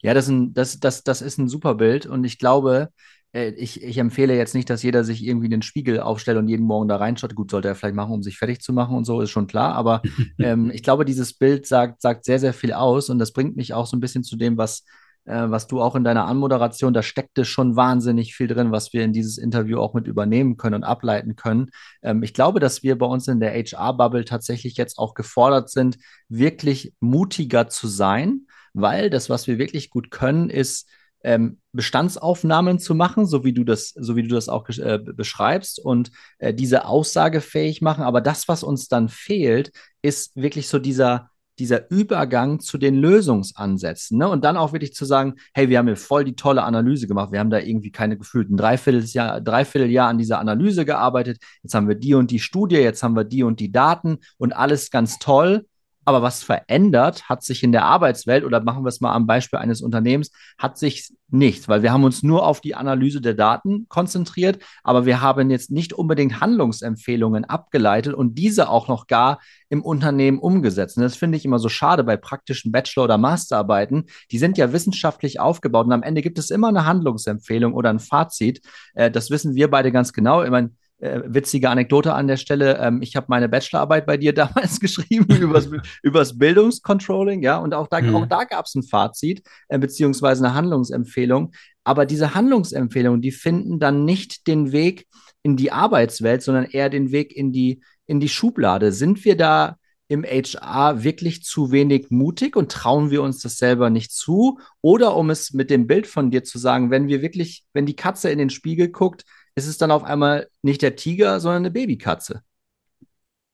Ja, 0.03 0.12
das 0.12 0.27
ist 0.27 0.31
ein, 0.31 0.55
das, 0.55 0.81
das, 0.81 1.03
das 1.03 1.23
ist 1.23 1.38
ein 1.38 1.49
super 1.49 1.75
Bild 1.75 2.07
und 2.07 2.25
ich 2.25 2.38
glaube, 2.38 2.90
äh, 3.35 3.51
ich, 3.51 3.83
ich 3.83 3.99
empfehle 3.99 4.37
jetzt 4.37 4.55
nicht, 4.55 4.70
dass 4.70 4.83
jeder 4.83 5.05
sich 5.05 5.25
irgendwie 5.25 5.49
den 5.49 5.62
Spiegel 5.62 6.01
aufstellt 6.01 6.38
und 6.38 6.49
jeden 6.49 6.66
Morgen 6.66 6.88
da 6.88 6.97
reinschaut. 6.97 7.35
Gut, 7.35 7.51
sollte 7.51 7.68
er 7.68 7.75
vielleicht 7.75 7.97
machen, 7.97 8.12
um 8.12 8.23
sich 8.23 8.38
fertig 8.38 8.61
zu 8.61 8.73
machen 8.73 8.97
und 8.97 9.05
so, 9.05 9.20
ist 9.20 9.31
schon 9.31 9.47
klar. 9.47 9.75
Aber 9.75 10.03
ähm, 10.38 10.70
ich 10.73 10.83
glaube, 10.83 11.05
dieses 11.05 11.35
Bild 11.35 11.66
sagt, 11.66 12.01
sagt 12.01 12.25
sehr, 12.25 12.38
sehr 12.38 12.55
viel 12.55 12.73
aus 12.73 13.11
und 13.11 13.18
das 13.18 13.33
bringt 13.33 13.57
mich 13.57 13.75
auch 13.75 13.87
so 13.87 13.97
ein 13.97 14.01
bisschen 14.01 14.25
zu 14.25 14.37
dem, 14.37 14.57
was 14.57 14.85
äh, 15.24 15.50
was 15.50 15.66
du 15.66 15.80
auch 15.80 15.94
in 15.94 16.04
deiner 16.04 16.26
Anmoderation, 16.26 16.92
da 16.92 17.02
steckte 17.02 17.44
schon 17.44 17.76
wahnsinnig 17.76 18.34
viel 18.34 18.46
drin, 18.46 18.72
was 18.72 18.92
wir 18.92 19.04
in 19.04 19.12
dieses 19.12 19.38
Interview 19.38 19.78
auch 19.78 19.94
mit 19.94 20.06
übernehmen 20.06 20.56
können 20.56 20.76
und 20.76 20.84
ableiten 20.84 21.37
können. 21.37 21.70
Ähm, 22.02 22.22
ich 22.22 22.34
glaube, 22.34 22.60
dass 22.60 22.82
wir 22.82 22.98
bei 22.98 23.06
uns 23.06 23.28
in 23.28 23.40
der 23.40 23.52
HR-Bubble 23.52 24.24
tatsächlich 24.24 24.76
jetzt 24.76 24.98
auch 24.98 25.14
gefordert 25.14 25.70
sind, 25.70 25.98
wirklich 26.28 26.94
mutiger 27.00 27.68
zu 27.68 27.88
sein, 27.88 28.46
weil 28.72 29.10
das, 29.10 29.30
was 29.30 29.46
wir 29.46 29.58
wirklich 29.58 29.90
gut 29.90 30.10
können, 30.10 30.50
ist, 30.50 30.88
ähm, 31.24 31.58
Bestandsaufnahmen 31.72 32.78
zu 32.78 32.94
machen, 32.94 33.24
so 33.24 33.44
wie 33.44 33.54
du 33.54 33.64
das, 33.64 33.94
so 33.96 34.14
wie 34.14 34.22
du 34.22 34.34
das 34.34 34.50
auch 34.50 34.68
äh, 34.68 34.98
beschreibst 34.98 35.80
und 35.80 36.10
äh, 36.38 36.52
diese 36.52 36.84
Aussage 36.84 37.40
fähig 37.40 37.80
machen. 37.80 38.04
Aber 38.04 38.20
das, 38.20 38.46
was 38.46 38.62
uns 38.62 38.88
dann 38.88 39.08
fehlt, 39.08 39.72
ist 40.02 40.37
wirklich 40.37 40.68
so 40.68 40.78
dieser 40.78 41.30
dieser 41.58 41.90
Übergang 41.90 42.60
zu 42.60 42.78
den 42.78 42.94
Lösungsansätzen. 42.94 44.18
Ne? 44.18 44.28
Und 44.28 44.44
dann 44.44 44.56
auch 44.56 44.72
wirklich 44.72 44.94
zu 44.94 45.04
sagen, 45.04 45.34
hey, 45.52 45.68
wir 45.68 45.78
haben 45.78 45.86
hier 45.86 45.96
voll 45.96 46.24
die 46.24 46.36
tolle 46.36 46.62
Analyse 46.62 47.06
gemacht. 47.06 47.32
Wir 47.32 47.40
haben 47.40 47.50
da 47.50 47.58
irgendwie 47.58 47.92
keine 47.92 48.16
gefühlten 48.16 48.56
Dreivierteljahr, 48.56 49.40
Dreivierteljahr 49.40 50.08
an 50.08 50.18
dieser 50.18 50.38
Analyse 50.38 50.84
gearbeitet. 50.84 51.38
Jetzt 51.62 51.74
haben 51.74 51.88
wir 51.88 51.94
die 51.94 52.14
und 52.14 52.30
die 52.30 52.40
Studie, 52.40 52.76
jetzt 52.76 53.02
haben 53.02 53.16
wir 53.16 53.24
die 53.24 53.42
und 53.42 53.60
die 53.60 53.72
Daten 53.72 54.18
und 54.38 54.54
alles 54.54 54.90
ganz 54.90 55.18
toll. 55.18 55.66
Aber 56.04 56.22
was 56.22 56.42
verändert, 56.42 57.28
hat 57.28 57.42
sich 57.42 57.62
in 57.62 57.72
der 57.72 57.84
Arbeitswelt, 57.84 58.44
oder 58.44 58.62
machen 58.62 58.84
wir 58.84 58.88
es 58.88 59.00
mal 59.00 59.12
am 59.12 59.26
Beispiel 59.26 59.58
eines 59.58 59.82
Unternehmens, 59.82 60.30
hat 60.58 60.78
sich 60.78 61.12
nichts, 61.28 61.68
weil 61.68 61.82
wir 61.82 61.92
haben 61.92 62.04
uns 62.04 62.22
nur 62.22 62.46
auf 62.46 62.60
die 62.60 62.74
Analyse 62.74 63.20
der 63.20 63.34
Daten 63.34 63.86
konzentriert, 63.88 64.62
aber 64.82 65.04
wir 65.04 65.20
haben 65.20 65.50
jetzt 65.50 65.70
nicht 65.70 65.92
unbedingt 65.92 66.40
Handlungsempfehlungen 66.40 67.44
abgeleitet 67.44 68.14
und 68.14 68.36
diese 68.36 68.68
auch 68.68 68.88
noch 68.88 69.06
gar 69.06 69.40
im 69.68 69.82
Unternehmen 69.82 70.38
umgesetzt. 70.38 70.96
Und 70.96 71.02
das 71.02 71.16
finde 71.16 71.36
ich 71.36 71.44
immer 71.44 71.58
so 71.58 71.68
schade 71.68 72.04
bei 72.04 72.16
praktischen 72.16 72.70
Bachelor- 72.70 73.04
oder 73.04 73.18
Masterarbeiten. 73.18 74.04
Die 74.30 74.38
sind 74.38 74.56
ja 74.58 74.72
wissenschaftlich 74.72 75.40
aufgebaut 75.40 75.86
und 75.86 75.92
am 75.92 76.02
Ende 76.02 76.22
gibt 76.22 76.38
es 76.38 76.50
immer 76.50 76.68
eine 76.68 76.86
Handlungsempfehlung 76.86 77.74
oder 77.74 77.90
ein 77.90 77.98
Fazit. 77.98 78.60
Äh, 78.94 79.10
das 79.10 79.30
wissen 79.30 79.54
wir 79.54 79.70
beide 79.70 79.90
ganz 79.90 80.12
genau. 80.12 80.42
Ich 80.42 80.50
meine, 80.50 80.70
äh, 80.98 81.20
witzige 81.26 81.70
Anekdote 81.70 82.14
an 82.14 82.28
der 82.28 82.37
Stelle. 82.37 82.78
Ähm, 82.78 83.02
ich 83.02 83.16
habe 83.16 83.26
meine 83.28 83.48
Bachelorarbeit 83.48 84.07
bei 84.07 84.16
dir 84.16 84.33
damals 84.35 84.80
geschrieben 84.80 85.35
übers, 85.40 85.68
übers 86.02 86.38
Bildungscontrolling, 86.38 87.42
ja, 87.42 87.59
und 87.59 87.74
auch 87.74 87.88
da, 87.88 88.00
mhm. 88.00 88.14
auch 88.14 88.26
da 88.26 88.44
gab 88.44 88.66
es 88.66 88.74
ein 88.74 88.83
Fazit, 88.83 89.42
äh, 89.68 89.78
beziehungsweise 89.78 90.44
eine 90.44 90.54
Handlungsempfehlung. 90.54 91.52
Aber 91.85 92.07
diese 92.07 92.35
Handlungsempfehlungen, 92.35 93.20
die 93.20 93.33
finden 93.33 93.78
dann 93.78 94.04
nicht 94.04 94.46
den 94.46 94.72
Weg 94.72 95.07
in 95.42 95.57
die 95.57 95.70
Arbeitswelt, 95.70 96.42
sondern 96.42 96.64
eher 96.64 96.88
den 96.88 97.12
Weg 97.12 97.37
in 97.37 97.52
die, 97.52 97.83
in 98.07 98.20
die 98.20 98.30
Schublade. 98.30 98.92
Sind 98.92 99.24
wir 99.24 99.37
da 99.37 99.76
im 100.09 100.24
HR 100.24 101.02
wirklich 101.02 101.42
zu 101.44 101.72
wenig 101.72 102.07
mutig 102.11 102.57
und 102.57 102.70
trauen 102.70 103.11
wir 103.11 103.22
uns 103.22 103.40
das 103.40 103.59
selber 103.59 103.90
nicht 103.90 104.12
zu? 104.12 104.59
Oder 104.80 105.16
um 105.16 105.30
es 105.30 105.52
mit 105.52 105.70
dem 105.70 105.87
Bild 105.87 106.07
von 106.07 106.30
dir 106.30 106.44
zu 106.44 106.59
sagen, 106.59 106.90
wenn 106.90 107.09
wir 107.09 107.20
wirklich, 107.20 107.64
wenn 107.72 107.87
die 107.87 107.96
Katze 107.96 108.30
in 108.30 108.38
den 108.38 108.50
Spiegel 108.50 108.88
guckt, 108.88 109.24
ist 109.54 109.66
es 109.66 109.78
dann 109.78 109.90
auf 109.90 110.04
einmal 110.04 110.48
nicht 110.62 110.82
der 110.82 110.96
Tiger, 110.96 111.40
sondern 111.40 111.62
eine 111.62 111.70
Babykatze. 111.70 112.42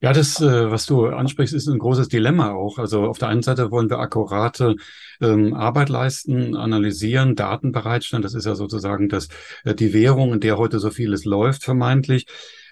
Ja, 0.02 0.14
das, 0.14 0.40
äh, 0.40 0.70
was 0.70 0.86
du 0.86 1.06
ansprichst, 1.08 1.52
ist 1.54 1.68
ein 1.68 1.78
großes 1.78 2.08
Dilemma 2.08 2.52
auch. 2.52 2.78
Also 2.78 3.04
auf 3.04 3.18
der 3.18 3.28
einen 3.28 3.42
Seite 3.42 3.70
wollen 3.70 3.90
wir 3.90 3.98
akkurate 3.98 4.76
ähm, 5.20 5.52
Arbeit 5.52 5.90
leisten, 5.90 6.56
analysieren, 6.56 7.36
Daten 7.36 7.70
bereitstellen. 7.70 8.22
Das 8.22 8.32
ist 8.32 8.46
ja 8.46 8.54
sozusagen 8.54 9.10
das, 9.10 9.28
äh, 9.64 9.74
die 9.74 9.92
Währung, 9.92 10.32
in 10.32 10.40
der 10.40 10.56
heute 10.56 10.78
so 10.78 10.88
vieles 10.90 11.26
läuft, 11.26 11.64
vermeintlich. 11.64 12.24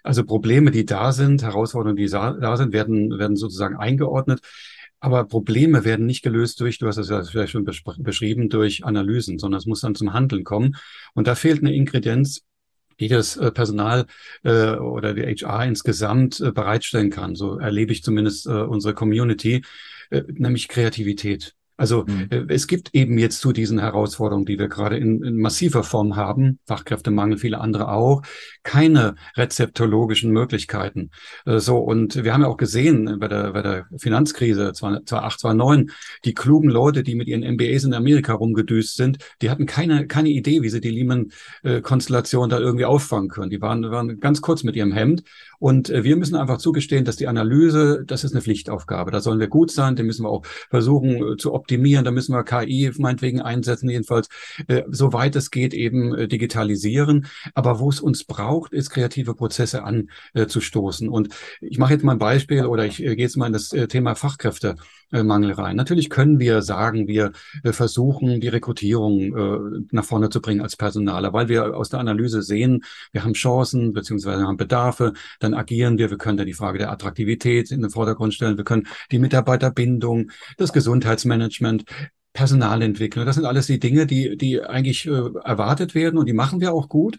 Also 0.02 0.24
Probleme, 0.24 0.70
die 0.70 0.86
da 0.86 1.12
sind, 1.12 1.42
Herausforderungen, 1.42 1.96
die 1.96 2.08
da 2.08 2.56
sind, 2.56 2.72
werden, 2.72 3.18
werden 3.18 3.36
sozusagen 3.36 3.76
eingeordnet. 3.76 4.40
Aber 5.00 5.26
Probleme 5.26 5.84
werden 5.84 6.06
nicht 6.06 6.22
gelöst 6.22 6.60
durch, 6.60 6.78
du 6.78 6.86
hast 6.86 6.96
es 6.96 7.10
ja 7.10 7.22
vielleicht 7.22 7.52
schon 7.52 7.64
beschrieben, 7.64 8.48
durch 8.48 8.84
Analysen, 8.84 9.38
sondern 9.38 9.58
es 9.58 9.66
muss 9.66 9.82
dann 9.82 9.94
zum 9.94 10.14
Handeln 10.14 10.44
kommen. 10.44 10.76
Und 11.14 11.26
da 11.26 11.34
fehlt 11.34 11.60
eine 11.60 11.74
Ingredienz, 11.74 12.42
die 13.00 13.08
das 13.08 13.36
äh, 13.36 13.50
Personal 13.50 14.06
äh, 14.44 14.72
oder 14.72 15.14
die 15.14 15.22
HR 15.22 15.64
insgesamt 15.64 16.40
äh, 16.40 16.52
bereitstellen 16.52 17.10
kann. 17.10 17.34
So 17.34 17.58
erlebe 17.58 17.92
ich 17.92 18.02
zumindest 18.02 18.46
äh, 18.46 18.50
unsere 18.50 18.94
Community, 18.94 19.62
äh, 20.10 20.22
nämlich 20.28 20.68
Kreativität. 20.68 21.54
Also 21.78 22.04
mhm. 22.06 22.26
äh, 22.30 22.44
es 22.48 22.66
gibt 22.66 22.94
eben 22.94 23.18
jetzt 23.18 23.40
zu 23.40 23.52
diesen 23.52 23.78
Herausforderungen, 23.78 24.44
die 24.44 24.58
wir 24.58 24.68
gerade 24.68 24.98
in, 24.98 25.22
in 25.22 25.36
massiver 25.36 25.84
Form 25.84 26.16
haben, 26.16 26.58
Fachkräftemangel, 26.66 27.38
viele 27.38 27.60
andere 27.60 27.92
auch, 27.92 28.22
keine 28.68 29.14
rezeptologischen 29.34 30.30
Möglichkeiten. 30.30 31.10
Äh, 31.46 31.58
so 31.58 31.78
und 31.78 32.22
wir 32.22 32.34
haben 32.34 32.42
ja 32.42 32.48
auch 32.48 32.58
gesehen 32.58 33.18
bei 33.18 33.26
der, 33.26 33.52
bei 33.52 33.62
der 33.62 33.86
Finanzkrise 33.96 34.74
2008, 34.74 35.40
2009, 35.40 35.90
die 36.26 36.34
klugen 36.34 36.68
Leute, 36.68 37.02
die 37.02 37.14
mit 37.14 37.28
ihren 37.28 37.50
MBAs 37.54 37.84
in 37.84 37.94
Amerika 37.94 38.34
rumgedüst 38.34 38.96
sind, 38.96 39.18
die 39.40 39.48
hatten 39.48 39.64
keine 39.64 40.06
keine 40.06 40.28
Idee, 40.28 40.60
wie 40.60 40.68
sie 40.68 40.82
die 40.82 40.90
Lehman-Konstellation 40.90 42.50
da 42.50 42.58
irgendwie 42.58 42.84
auffangen 42.84 43.30
können. 43.30 43.48
Die 43.48 43.62
waren, 43.62 43.90
waren 43.90 44.20
ganz 44.20 44.42
kurz 44.42 44.64
mit 44.64 44.76
ihrem 44.76 44.92
Hemd 44.92 45.22
und 45.58 45.90
äh, 45.90 46.04
wir 46.04 46.16
müssen 46.16 46.36
einfach 46.36 46.58
zugestehen, 46.58 47.04
dass 47.04 47.16
die 47.16 47.26
Analyse, 47.26 48.04
das 48.06 48.24
ist 48.24 48.32
eine 48.32 48.42
Pflichtaufgabe. 48.42 49.10
Da 49.10 49.20
sollen 49.20 49.40
wir 49.40 49.48
gut 49.48 49.70
sein, 49.70 49.96
den 49.96 50.06
müssen 50.06 50.24
wir 50.24 50.30
auch 50.30 50.44
versuchen 50.70 51.32
äh, 51.32 51.36
zu 51.36 51.52
optimieren. 51.52 52.04
Da 52.04 52.10
müssen 52.10 52.34
wir 52.34 52.44
KI 52.44 52.92
meinetwegen 52.98 53.40
einsetzen, 53.40 53.90
jedenfalls, 53.90 54.28
äh, 54.68 54.82
soweit 54.88 55.36
es 55.36 55.50
geht, 55.50 55.74
eben 55.74 56.14
äh, 56.14 56.28
digitalisieren. 56.28 57.26
Aber 57.54 57.80
wo 57.80 57.88
es 57.88 58.00
uns 58.00 58.24
braucht, 58.24 58.57
ist 58.66 58.90
kreative 58.90 59.34
Prozesse 59.34 59.84
anzustoßen. 59.84 61.08
Und 61.08 61.34
ich 61.60 61.78
mache 61.78 61.92
jetzt 61.92 62.04
mal 62.04 62.12
ein 62.12 62.18
Beispiel 62.18 62.66
oder 62.66 62.84
ich 62.84 63.00
äh, 63.02 63.16
gehe 63.16 63.24
jetzt 63.24 63.36
mal 63.36 63.46
in 63.46 63.52
das 63.52 63.72
äh, 63.72 63.88
Thema 63.88 64.14
Fachkräfte. 64.14 64.76
Mangel 65.10 65.52
rein. 65.52 65.74
Natürlich 65.74 66.10
können 66.10 66.38
wir 66.38 66.60
sagen, 66.60 67.08
wir 67.08 67.32
versuchen, 67.64 68.42
die 68.42 68.48
Rekrutierung 68.48 69.86
nach 69.90 70.04
vorne 70.04 70.28
zu 70.28 70.42
bringen 70.42 70.60
als 70.60 70.76
Personaler, 70.76 71.32
weil 71.32 71.48
wir 71.48 71.74
aus 71.74 71.88
der 71.88 72.00
Analyse 72.00 72.42
sehen, 72.42 72.84
wir 73.12 73.24
haben 73.24 73.32
Chancen 73.32 73.94
beziehungsweise 73.94 74.42
haben 74.42 74.58
Bedarfe, 74.58 75.14
dann 75.40 75.54
agieren 75.54 75.96
wir. 75.96 76.10
Wir 76.10 76.18
können 76.18 76.36
da 76.36 76.44
die 76.44 76.52
Frage 76.52 76.76
der 76.76 76.92
Attraktivität 76.92 77.70
in 77.70 77.80
den 77.80 77.88
Vordergrund 77.90 78.34
stellen. 78.34 78.58
Wir 78.58 78.64
können 78.64 78.86
die 79.10 79.18
Mitarbeiterbindung, 79.18 80.30
das 80.58 80.74
Gesundheitsmanagement, 80.74 81.84
Personalentwicklung. 82.32 83.26
Das 83.26 83.36
sind 83.36 83.46
alles 83.46 83.66
die 83.66 83.80
Dinge, 83.80 84.06
die, 84.06 84.36
die 84.36 84.62
eigentlich 84.62 85.06
äh, 85.06 85.30
erwartet 85.44 85.94
werden 85.94 86.18
und 86.18 86.26
die 86.26 86.32
machen 86.32 86.60
wir 86.60 86.72
auch 86.72 86.88
gut. 86.88 87.18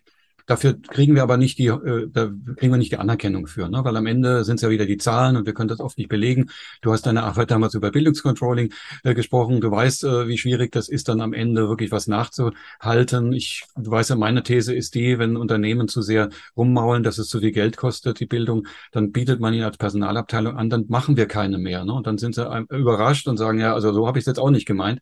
Dafür 0.50 0.82
kriegen 0.82 1.14
wir 1.14 1.22
aber 1.22 1.38
nicht 1.38 1.60
die, 1.60 1.68
äh, 1.68 2.10
da 2.12 2.32
kriegen 2.56 2.74
wir 2.74 2.78
nicht 2.78 2.92
die 2.92 2.98
Anerkennung 2.98 3.46
für, 3.46 3.70
ne? 3.70 3.84
weil 3.84 3.96
am 3.96 4.08
Ende 4.08 4.44
sind 4.44 4.56
es 4.56 4.64
ja 4.64 4.72
wieder 4.72 4.88
die 4.88 4.98
Zahlen 4.98 5.38
und 5.38 5.46
wir 5.46 5.54
können 5.54 5.68
das 5.68 5.80
oft 5.80 6.00
nicht 6.00 6.10
belegen. 6.10 6.50
Du 6.82 6.92
hast 6.92 7.06
deine 7.06 7.22
Arbeit 7.22 7.52
damals 7.52 7.76
über 7.76 7.92
Bildungscontrolling 7.92 8.74
äh, 9.04 9.14
gesprochen. 9.14 9.62
Du 9.62 9.70
weißt, 9.70 10.06
äh, 10.06 10.28
wie 10.28 10.40
schwierig 10.40 10.72
das 10.72 10.90
ist, 10.90 11.08
dann 11.08 11.22
am 11.22 11.34
Ende 11.34 11.70
wirklich 11.70 11.92
was 11.92 12.08
nachzuhalten. 12.08 13.32
Ich, 13.32 13.64
du 13.78 13.92
weißt 13.92 14.10
ja, 14.10 14.16
meine 14.16 14.42
These 14.42 14.74
ist 14.74 14.96
die, 14.96 15.20
wenn 15.20 15.38
Unternehmen 15.38 15.88
zu 15.88 16.02
sehr 16.02 16.30
rummaulen, 16.58 17.04
dass 17.04 17.20
es 17.20 17.28
zu 17.28 17.42
viel 17.42 17.52
Geld 17.52 17.78
kostet, 17.78 18.20
die 18.20 18.26
Bildung, 18.26 18.66
dann 18.92 19.12
bietet 19.12 19.40
man 19.40 19.54
ihn 19.54 19.62
als 19.62 19.78
Personalabteilung 19.78 20.58
an, 20.58 20.72
dann 20.72 20.86
machen 20.88 21.16
wir 21.16 21.28
keine 21.28 21.60
mehr. 21.60 21.86
Ne? 21.86 21.94
Und 21.94 22.08
dann 22.08 22.18
sind 22.18 22.34
sie 22.34 22.66
überrascht 22.72 23.28
und 23.28 23.38
sagen, 23.38 23.60
ja, 23.60 23.76
also 23.76 23.94
so 23.94 24.08
habe 24.08 24.18
ich 24.18 24.24
es 24.24 24.28
jetzt 24.28 24.40
auch 24.40 24.50
nicht 24.50 24.66
gemeint. 24.66 25.00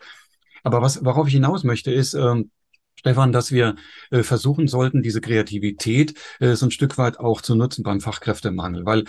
Aber 0.64 0.82
was, 0.82 1.06
worauf 1.06 1.28
ich 1.28 1.34
hinaus 1.36 1.64
möchte, 1.64 1.94
ist, 1.94 2.16
ähm, 2.16 2.52
Stefan, 3.08 3.32
dass 3.32 3.54
wir 3.54 3.76
äh, 4.12 4.22
versuchen 4.22 4.68
sollten, 4.68 5.02
diese 5.02 5.22
Kreativität 5.22 6.14
äh, 6.42 6.56
so 6.56 6.66
ein 6.66 6.72
Stück 6.72 6.98
weit 6.98 7.22
auch 7.22 7.42
zu 7.42 7.56
nutzen 7.56 7.82
beim 7.82 8.02
Fachkräftemangel, 8.02 8.86
weil 8.86 9.06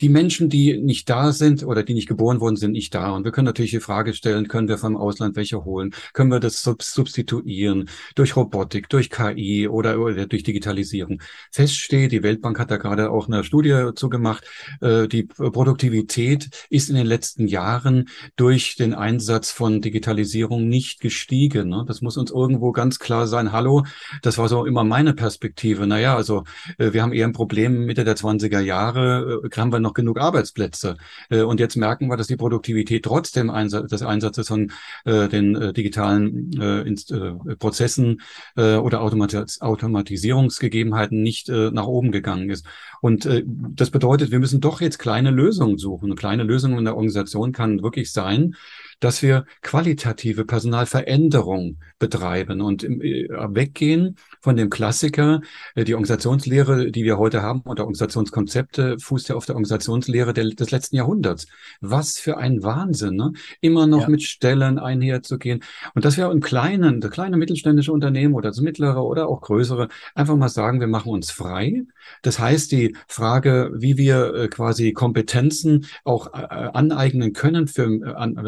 die 0.00 0.08
Menschen, 0.08 0.48
die 0.48 0.80
nicht 0.80 1.10
da 1.10 1.32
sind 1.32 1.62
oder 1.62 1.82
die 1.82 1.92
nicht 1.92 2.08
geboren 2.08 2.40
wurden, 2.40 2.56
sind 2.56 2.72
nicht 2.72 2.94
da. 2.94 3.10
Und 3.10 3.24
wir 3.24 3.30
können 3.30 3.44
natürlich 3.44 3.72
die 3.72 3.80
Frage 3.80 4.14
stellen, 4.14 4.48
können 4.48 4.68
wir 4.68 4.78
vom 4.78 4.96
Ausland 4.96 5.36
welche 5.36 5.66
holen? 5.66 5.94
Können 6.14 6.30
wir 6.30 6.40
das 6.40 6.62
substituieren 6.62 7.90
durch 8.14 8.36
Robotik, 8.36 8.88
durch 8.88 9.10
KI 9.10 9.68
oder, 9.68 9.96
durch 10.26 10.44
Digitalisierung? 10.44 11.20
Fest 11.50 11.76
steht, 11.76 12.12
die 12.12 12.22
Weltbank 12.22 12.58
hat 12.58 12.70
da 12.70 12.78
gerade 12.78 13.10
auch 13.10 13.28
eine 13.28 13.44
Studie 13.44 13.90
zugemacht, 13.94 14.44
äh, 14.80 15.08
die 15.08 15.24
Produktivität 15.24 16.48
ist 16.70 16.88
in 16.88 16.96
den 16.96 17.06
letzten 17.06 17.48
Jahren 17.48 18.08
durch 18.36 18.76
den 18.76 18.94
Einsatz 18.94 19.50
von 19.50 19.82
Digitalisierung 19.82 20.68
nicht 20.68 21.00
gestiegen. 21.00 21.68
Ne? 21.68 21.84
Das 21.86 22.00
muss 22.00 22.16
uns 22.16 22.30
irgendwo 22.30 22.72
ganz 22.72 22.98
klar 22.98 23.26
sein, 23.26 23.41
hallo, 23.50 23.84
das 24.22 24.38
war 24.38 24.48
so 24.48 24.64
immer 24.66 24.84
meine 24.84 25.14
Perspektive. 25.14 25.86
Naja, 25.86 26.14
also 26.14 26.44
äh, 26.78 26.92
wir 26.92 27.02
haben 27.02 27.12
eher 27.12 27.26
ein 27.26 27.32
Problem 27.32 27.86
Mitte 27.86 28.04
der 28.04 28.16
20er 28.16 28.60
Jahre, 28.60 29.40
äh, 29.44 29.56
haben 29.56 29.72
wir 29.72 29.80
noch 29.80 29.94
genug 29.94 30.20
Arbeitsplätze. 30.20 30.96
Äh, 31.30 31.42
und 31.42 31.58
jetzt 31.58 31.76
merken 31.76 32.08
wir, 32.08 32.16
dass 32.16 32.28
die 32.28 32.36
Produktivität 32.36 33.04
trotzdem 33.04 33.50
Einsatz, 33.50 33.90
des 33.90 34.02
Einsatzes 34.02 34.46
von 34.46 34.70
äh, 35.04 35.28
den 35.28 35.56
äh, 35.56 35.72
digitalen 35.72 36.52
äh, 36.60 36.82
äh, 36.82 37.56
Prozessen 37.56 38.20
äh, 38.56 38.76
oder 38.76 39.00
Automatis 39.00 39.60
Automatisierungsgegebenheiten 39.60 41.22
nicht 41.22 41.48
äh, 41.48 41.70
nach 41.72 41.86
oben 41.86 42.12
gegangen 42.12 42.50
ist. 42.50 42.66
Und 43.00 43.26
äh, 43.26 43.42
das 43.46 43.90
bedeutet, 43.90 44.30
wir 44.30 44.38
müssen 44.38 44.60
doch 44.60 44.80
jetzt 44.80 44.98
kleine 44.98 45.30
Lösungen 45.30 45.78
suchen. 45.78 46.06
Eine 46.06 46.14
kleine 46.14 46.44
Lösung 46.44 46.78
in 46.78 46.84
der 46.84 46.94
Organisation 46.94 47.52
kann 47.52 47.82
wirklich 47.82 48.12
sein, 48.12 48.54
dass 49.02 49.20
wir 49.20 49.44
qualitative 49.62 50.44
Personalveränderung 50.44 51.78
betreiben 51.98 52.60
und 52.60 52.84
äh, 52.84 53.28
weggehen 53.48 54.16
von 54.40 54.56
dem 54.56 54.70
Klassiker, 54.70 55.40
äh, 55.74 55.84
die 55.84 55.94
Organisationslehre, 55.94 56.92
die 56.92 57.04
wir 57.04 57.18
heute 57.18 57.42
haben, 57.42 57.62
oder 57.62 57.82
Organisationskonzepte, 57.82 58.98
fußt 59.00 59.28
ja 59.28 59.34
auf 59.34 59.44
der 59.44 59.56
Organisationslehre 59.56 60.32
des 60.32 60.70
letzten 60.70 60.96
Jahrhunderts. 60.96 61.46
Was 61.80 62.18
für 62.18 62.38
ein 62.38 62.62
Wahnsinn, 62.62 63.16
ne? 63.16 63.32
Immer 63.60 63.88
noch 63.88 64.02
ja. 64.02 64.08
mit 64.08 64.22
Stellen 64.22 64.78
einherzugehen. 64.78 65.64
Und 65.94 66.04
dass 66.04 66.16
wir 66.16 66.30
im 66.30 66.40
Kleinen, 66.40 67.00
der 67.00 67.10
kleine 67.10 67.36
mittelständische 67.36 67.92
Unternehmen 67.92 68.34
oder 68.34 68.50
das 68.50 68.60
mittlere 68.60 69.04
oder 69.04 69.28
auch 69.28 69.40
größere, 69.40 69.88
einfach 70.14 70.36
mal 70.36 70.48
sagen, 70.48 70.78
wir 70.78 70.86
machen 70.86 71.10
uns 71.10 71.32
frei. 71.32 71.82
Das 72.22 72.38
heißt, 72.38 72.70
die 72.70 72.96
Frage, 73.08 73.72
wie 73.74 73.96
wir 73.96 74.34
äh, 74.34 74.48
quasi 74.48 74.92
Kompetenzen 74.92 75.86
auch 76.04 76.32
aneignen 76.32 77.32
können 77.32 77.66
für, 77.66 77.88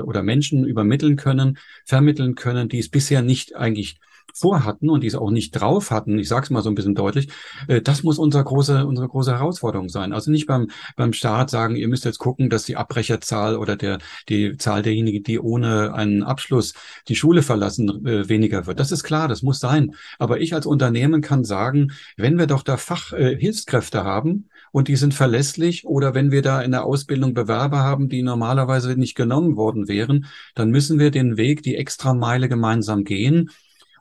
oder 0.05 0.23
Menschen, 0.23 0.44
Menschen 0.45 0.65
übermitteln 0.65 1.17
können, 1.17 1.59
vermitteln 1.87 2.35
können, 2.35 2.69
die 2.69 2.79
es 2.79 2.91
bisher 2.91 3.23
nicht 3.23 3.57
eigentlich 3.57 3.99
vorhatten 4.35 4.91
und 4.91 5.03
die 5.03 5.07
es 5.07 5.15
auch 5.15 5.31
nicht 5.31 5.53
drauf 5.53 5.91
hatten, 5.91 6.19
ich 6.19 6.29
sage 6.29 6.45
es 6.45 6.51
mal 6.51 6.63
so 6.63 6.69
ein 6.69 6.75
bisschen 6.75 6.97
deutlich, 6.97 7.29
äh, 7.69 7.81
das 7.81 8.03
muss 8.03 8.19
unsere 8.19 8.43
große, 8.43 8.85
unsere 8.85 9.09
große 9.09 9.33
Herausforderung 9.33 9.89
sein. 9.89 10.13
Also 10.13 10.31
nicht 10.31 10.47
beim, 10.47 10.71
beim 10.97 11.13
Staat 11.13 11.51
sagen, 11.51 11.77
ihr 11.77 11.87
müsst 11.89 12.05
jetzt 12.05 12.19
gucken, 12.19 12.51
dass 12.51 12.65
die 12.65 12.77
Abbrecherzahl 12.77 13.57
oder 13.57 13.77
der, 13.77 13.99
die 14.29 14.57
Zahl 14.57 14.83
derjenigen, 14.83 15.23
die 15.23 15.39
ohne 15.39 15.95
einen 15.95 16.25
Abschluss 16.25 16.75
die 17.09 17.15
Schule 17.15 17.43
verlassen, 17.43 18.05
äh, 18.07 18.29
weniger 18.29 18.67
wird. 18.67 18.81
Das 18.81 18.91
ist 18.93 19.05
klar, 19.05 19.29
das 19.29 19.43
muss 19.43 19.61
sein. 19.61 19.95
Aber 20.19 20.41
ich 20.41 20.53
als 20.53 20.67
Unternehmen 20.67 21.21
kann 21.23 21.45
sagen, 21.45 21.93
wenn 22.17 22.37
wir 22.37 22.49
doch 22.49 22.63
da 22.63 22.77
Fachhilfskräfte 22.77 24.03
haben, 24.03 24.49
und 24.75 24.89
die 24.89 24.97
sind 24.97 25.15
verlässlich. 25.15 25.87
Oder 25.87 26.15
wenn 26.15 26.33
wir 26.33 26.43
da 26.43 26.61
in 26.61 26.73
der 26.73 26.85
Ausbildung 26.85 27.33
Bewerber 27.33 27.79
haben, 27.79 28.09
die 28.09 28.23
normalerweise 28.23 28.97
nicht 28.97 29.15
genommen 29.15 29.57
worden 29.57 29.87
wären, 29.87 30.27
dann 30.57 30.71
müssen 30.71 30.99
wir 30.99 31.13
den 31.13 31.37
Weg, 31.37 31.63
die 31.63 31.77
extra 31.77 32.13
Meile 32.13 32.49
gemeinsam 32.49 33.05
gehen 33.05 33.51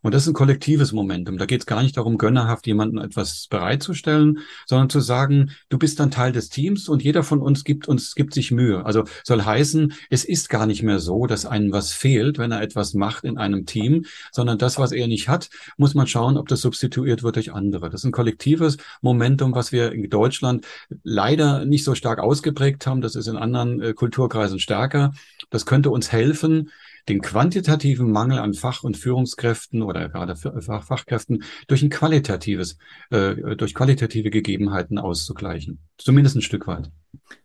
und 0.04 0.14
das 0.14 0.24
ist 0.24 0.28
ein 0.28 0.34
kollektives 0.34 0.92
Momentum. 0.92 1.38
Da 1.38 1.46
geht 1.46 1.62
es 1.62 1.66
gar 1.66 1.82
nicht 1.82 1.96
darum, 1.98 2.18
gönnerhaft 2.18 2.68
jemanden 2.68 2.98
etwas 2.98 3.48
bereitzustellen, 3.50 4.40
sondern 4.68 4.90
zu 4.90 5.00
sagen, 5.00 5.52
du 5.70 5.78
bist 5.78 6.00
dann 6.00 6.12
Teil 6.12 6.34
des 6.34 6.50
Teams 6.50 6.90
und 6.90 7.02
jeder 7.02 7.24
von 7.24 7.40
uns 7.40 7.64
gibt 7.64 7.88
uns, 7.88 8.14
gibt 8.14 8.34
sich 8.34 8.52
Mühe. 8.52 8.86
Also 8.86 9.06
soll 9.24 9.44
heißen, 9.44 9.94
es 10.10 10.26
ist 10.26 10.50
gar 10.50 10.66
nicht 10.66 10.84
mehr 10.84 11.00
so, 11.00 11.26
dass 11.26 11.46
einem 11.46 11.72
was 11.72 11.94
fehlt, 11.94 12.38
wenn 12.38 12.52
er 12.52 12.62
etwas 12.62 12.94
macht 12.94 13.24
in 13.24 13.38
einem 13.38 13.66
Team, 13.66 14.06
sondern 14.32 14.58
das, 14.58 14.78
was 14.78 14.92
er 14.92 15.08
nicht 15.08 15.30
hat, 15.30 15.50
muss 15.78 15.96
man 15.96 16.06
schauen, 16.06 16.38
ob 16.38 16.50
das 16.50 16.62
substituiert 16.62 17.24
wird 17.24 17.38
durch 17.38 17.54
andere. 17.54 17.90
Das 17.90 18.02
ist 18.02 18.06
ein 18.06 18.12
kollektives 18.12 18.78
Momentum, 19.02 19.56
was 19.56 19.72
wir 19.72 19.94
in 19.94 20.10
Deutschland 20.10 20.66
leider 21.04 21.66
nicht 21.66 21.86
so 21.86 21.96
stark 21.96 22.20
ausgeprägt 22.20 22.86
haben. 22.86 23.00
Das 23.00 23.16
ist 23.16 23.28
in 23.28 23.38
anderen 23.38 23.82
äh, 23.82 23.94
Kulturkreisen 23.94 24.60
stärker. 24.60 25.14
Das 25.50 25.66
könnte 25.66 25.92
uns 25.92 26.12
helfen, 26.12 26.70
den 27.10 27.22
quantitativen 27.22 28.12
Mangel 28.12 28.40
an 28.40 28.54
Fach- 28.54 28.84
und 28.84 28.98
Führungskräften 28.98 29.82
oder 29.82 30.10
gerade 30.10 30.36
Fach 30.36 30.84
Fachkräften 30.84 31.44
durch 31.68 31.84
ein 31.84 31.90
qualitatives, 31.90 32.78
äh, 33.10 33.56
durch 33.56 33.74
qualitative 33.74 34.30
Gegebenheiten 34.30 34.98
auszugleichen. 34.98 35.80
Zumindest 35.98 36.36
ein 36.38 36.42
Stück 36.42 36.68
weit. 36.68 36.92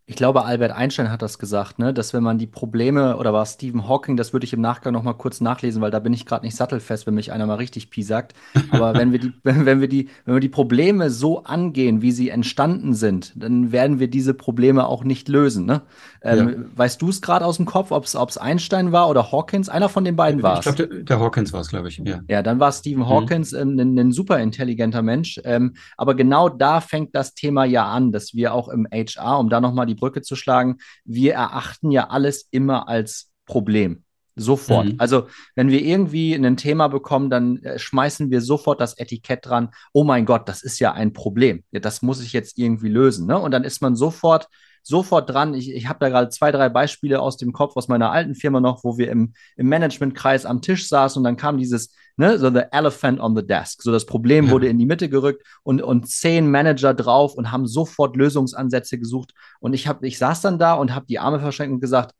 Ich 0.09 0.15
glaube, 0.15 0.43
Albert 0.43 0.71
Einstein 0.71 1.11
hat 1.11 1.21
das 1.21 1.37
gesagt, 1.37 1.77
ne? 1.77 1.93
dass 1.93 2.15
wenn 2.15 2.23
man 2.23 2.39
die 2.39 2.47
Probleme, 2.47 3.17
oder 3.17 3.31
war 3.31 3.45
Stephen 3.45 3.87
Hawking, 3.87 4.17
das 4.17 4.33
würde 4.33 4.43
ich 4.43 4.53
im 4.53 4.59
Nachgang 4.59 4.91
noch 4.91 5.03
mal 5.03 5.13
kurz 5.13 5.39
nachlesen, 5.39 5.83
weil 5.83 5.91
da 5.91 5.99
bin 5.99 6.13
ich 6.13 6.25
gerade 6.25 6.43
nicht 6.43 6.55
sattelfest, 6.55 7.05
wenn 7.05 7.13
mich 7.13 7.31
einer 7.31 7.45
mal 7.45 7.57
richtig 7.57 7.91
piesackt. 7.91 8.33
Aber 8.71 8.93
wenn 8.95 9.11
wir 9.11 9.19
die, 9.19 9.33
wenn 9.43 9.79
wir 9.79 9.87
die, 9.87 10.09
wenn 10.25 10.33
wir 10.33 10.41
die 10.41 10.49
Probleme 10.49 11.11
so 11.11 11.43
angehen, 11.43 12.01
wie 12.01 12.11
sie 12.11 12.29
entstanden 12.29 12.95
sind, 12.95 13.33
dann 13.35 13.71
werden 13.71 13.99
wir 13.99 14.07
diese 14.09 14.33
Probleme 14.33 14.87
auch 14.87 15.03
nicht 15.03 15.27
lösen. 15.27 15.67
Ne? 15.67 15.83
Ähm, 16.23 16.49
ja. 16.49 16.55
Weißt 16.75 16.99
du 17.03 17.09
es 17.09 17.21
gerade 17.21 17.45
aus 17.45 17.57
dem 17.57 17.67
Kopf, 17.67 17.91
ob 17.91 18.03
es 18.03 18.37
Einstein 18.39 18.91
war 18.91 19.09
oder 19.09 19.31
Hawkins? 19.31 19.69
Einer 19.69 19.89
von 19.89 20.05
den 20.05 20.15
beiden 20.15 20.41
war 20.41 20.53
es. 20.53 20.65
Ich 20.65 20.75
glaube, 20.75 20.91
der, 20.91 21.03
der, 21.03 21.19
Hawkins 21.19 21.53
war 21.53 21.61
es, 21.61 21.69
glaube 21.69 21.87
ich. 21.87 22.01
Ja. 22.03 22.21
ja, 22.27 22.41
dann 22.41 22.59
war 22.59 22.71
Stephen 22.71 23.03
mhm. 23.03 23.09
Hawkins 23.09 23.51
mhm. 23.51 23.79
ein, 23.79 23.99
ein, 23.99 24.11
super 24.11 24.39
intelligenter 24.39 25.03
Mensch. 25.03 25.39
Ähm, 25.43 25.75
aber 25.97 26.15
genau 26.15 26.49
da 26.49 26.81
fängt 26.81 27.13
das 27.13 27.35
Thema 27.35 27.65
ja 27.65 27.85
an, 27.85 28.11
dass 28.11 28.33
wir 28.33 28.55
auch 28.55 28.69
im 28.69 28.87
HR, 28.91 29.37
um 29.37 29.49
da 29.49 29.58
noch 29.61 29.73
mal 29.73 29.85
die 29.85 29.95
Brücke 29.95 30.21
zu 30.21 30.35
schlagen, 30.35 30.77
wir 31.05 31.33
erachten 31.33 31.91
ja 31.91 32.09
alles 32.09 32.47
immer 32.51 32.87
als 32.87 33.31
Problem. 33.45 34.03
Sofort. 34.35 34.87
Mhm. 34.87 34.95
Also, 34.99 35.27
wenn 35.55 35.69
wir 35.69 35.81
irgendwie 35.81 36.33
ein 36.33 36.55
Thema 36.55 36.87
bekommen, 36.87 37.29
dann 37.29 37.57
äh, 37.57 37.77
schmeißen 37.77 38.31
wir 38.31 38.41
sofort 38.41 38.79
das 38.79 38.97
Etikett 38.97 39.45
dran. 39.45 39.69
Oh 39.91 40.05
mein 40.05 40.25
Gott, 40.25 40.47
das 40.47 40.63
ist 40.63 40.79
ja 40.79 40.93
ein 40.93 41.11
Problem. 41.11 41.63
Ja, 41.71 41.81
das 41.81 42.01
muss 42.01 42.21
ich 42.21 42.31
jetzt 42.31 42.57
irgendwie 42.57 42.87
lösen. 42.87 43.27
Ne? 43.27 43.37
Und 43.37 43.51
dann 43.51 43.65
ist 43.65 43.81
man 43.81 43.95
sofort 43.95 44.47
sofort 44.81 45.29
dran. 45.29 45.53
Ich, 45.53 45.71
ich 45.71 45.87
habe 45.87 45.99
da 45.99 46.09
gerade 46.09 46.29
zwei, 46.29 46.51
drei 46.51 46.69
Beispiele 46.69 47.19
aus 47.19 47.37
dem 47.37 47.51
Kopf 47.51 47.75
aus 47.75 47.87
meiner 47.87 48.11
alten 48.11 48.35
Firma 48.35 48.59
noch, 48.59 48.83
wo 48.83 48.97
wir 48.97 49.11
im, 49.11 49.33
im 49.57 49.67
Managementkreis 49.67 50.45
am 50.45 50.61
Tisch 50.61 50.87
saßen 50.87 51.19
und 51.19 51.23
dann 51.25 51.37
kam 51.37 51.57
dieses, 51.57 51.93
ne, 52.19 52.37
so 52.37 52.49
the 52.49 52.63
elephant 52.71 53.19
on 53.19 53.35
the 53.35 53.45
desk. 53.45 53.81
So 53.81 53.91
das 53.91 54.05
Problem 54.05 54.45
ja. 54.45 54.51
wurde 54.51 54.67
in 54.67 54.77
die 54.77 54.85
Mitte 54.85 55.09
gerückt 55.09 55.43
und, 55.63 55.81
und 55.81 56.07
zehn 56.07 56.51
Manager 56.51 56.93
drauf 56.93 57.33
und 57.33 57.51
haben 57.51 57.65
sofort 57.65 58.15
Lösungsansätze 58.17 58.99
gesucht. 58.99 59.33
Und 59.59 59.73
ich, 59.73 59.87
hab, 59.87 60.03
ich 60.03 60.17
saß 60.17 60.41
dann 60.41 60.59
da 60.59 60.73
und 60.73 60.93
habe 60.93 61.05
die 61.07 61.17
Arme 61.17 61.39
verschränkt 61.39 61.73
und 61.73 61.79
gesagt, 61.79 62.13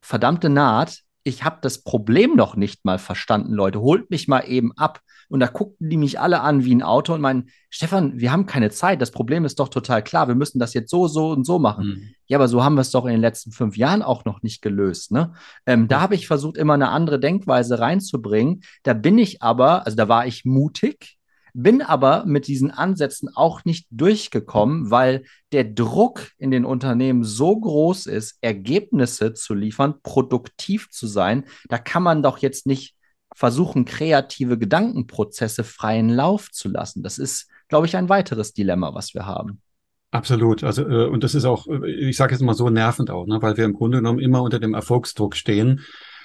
verdammte 0.00 0.48
Naht, 0.48 1.00
ich 1.24 1.44
habe 1.44 1.58
das 1.60 1.82
Problem 1.82 2.36
noch 2.36 2.56
nicht 2.56 2.84
mal 2.84 2.98
verstanden, 2.98 3.52
Leute. 3.52 3.80
Holt 3.80 4.08
mich 4.10 4.28
mal 4.28 4.40
eben 4.40 4.72
ab. 4.76 5.00
Und 5.30 5.40
da 5.40 5.46
guckten 5.46 5.88
die 5.88 5.96
mich 5.96 6.18
alle 6.18 6.40
an 6.40 6.64
wie 6.64 6.74
ein 6.74 6.82
Auto 6.82 7.14
und 7.14 7.20
meinen, 7.20 7.50
Stefan, 7.70 8.18
wir 8.18 8.32
haben 8.32 8.46
keine 8.46 8.70
Zeit. 8.70 9.00
Das 9.00 9.12
Problem 9.12 9.44
ist 9.44 9.60
doch 9.60 9.68
total 9.68 10.02
klar. 10.02 10.26
Wir 10.26 10.34
müssen 10.34 10.58
das 10.58 10.74
jetzt 10.74 10.90
so, 10.90 11.06
so 11.06 11.30
und 11.30 11.44
so 11.46 11.60
machen. 11.60 11.86
Mhm. 11.86 12.08
Ja, 12.26 12.38
aber 12.38 12.48
so 12.48 12.64
haben 12.64 12.74
wir 12.74 12.80
es 12.80 12.90
doch 12.90 13.06
in 13.06 13.12
den 13.12 13.20
letzten 13.20 13.52
fünf 13.52 13.76
Jahren 13.76 14.02
auch 14.02 14.24
noch 14.24 14.42
nicht 14.42 14.60
gelöst. 14.60 15.12
Ne? 15.12 15.32
Ähm. 15.66 15.86
Da 15.86 16.00
habe 16.00 16.16
ich 16.16 16.26
versucht, 16.26 16.56
immer 16.56 16.74
eine 16.74 16.88
andere 16.88 17.20
Denkweise 17.20 17.78
reinzubringen. 17.78 18.62
Da 18.82 18.92
bin 18.92 19.18
ich 19.18 19.40
aber, 19.40 19.86
also 19.86 19.96
da 19.96 20.08
war 20.08 20.26
ich 20.26 20.44
mutig, 20.44 21.18
bin 21.54 21.82
aber 21.82 22.24
mit 22.26 22.46
diesen 22.46 22.70
Ansätzen 22.70 23.28
auch 23.34 23.64
nicht 23.64 23.86
durchgekommen, 23.90 24.90
weil 24.90 25.24
der 25.52 25.64
Druck 25.64 26.30
in 26.38 26.50
den 26.50 26.64
Unternehmen 26.64 27.24
so 27.24 27.58
groß 27.58 28.06
ist, 28.06 28.38
Ergebnisse 28.40 29.34
zu 29.34 29.54
liefern, 29.54 29.94
produktiv 30.02 30.90
zu 30.90 31.06
sein. 31.06 31.44
Da 31.68 31.78
kann 31.78 32.02
man 32.02 32.22
doch 32.22 32.38
jetzt 32.38 32.66
nicht 32.66 32.94
versuchen, 33.34 33.84
kreative 33.84 34.58
Gedankenprozesse 34.58 35.64
freien 35.64 36.08
Lauf 36.08 36.50
zu 36.50 36.68
lassen. 36.68 37.02
Das 37.02 37.18
ist, 37.18 37.48
glaube 37.68 37.86
ich, 37.86 37.96
ein 37.96 38.08
weiteres 38.08 38.52
Dilemma, 38.52 38.94
was 38.94 39.14
wir 39.14 39.26
haben. 39.26 39.60
Absolut. 40.12 40.64
Also, 40.64 40.88
äh, 40.88 41.06
und 41.06 41.22
das 41.22 41.34
ist 41.34 41.44
auch, 41.44 41.66
äh, 41.68 41.88
ich 41.88 42.16
sage 42.16 42.32
jetzt 42.34 42.42
mal 42.42 42.54
so 42.54 42.68
nervend 42.68 43.10
auch, 43.10 43.26
ne, 43.26 43.40
weil 43.42 43.56
wir 43.56 43.64
im 43.64 43.74
Grunde 43.74 43.98
genommen 43.98 44.18
immer 44.18 44.42
unter 44.42 44.58
dem 44.58 44.74
Erfolgsdruck 44.74 45.36
stehen. 45.36 45.80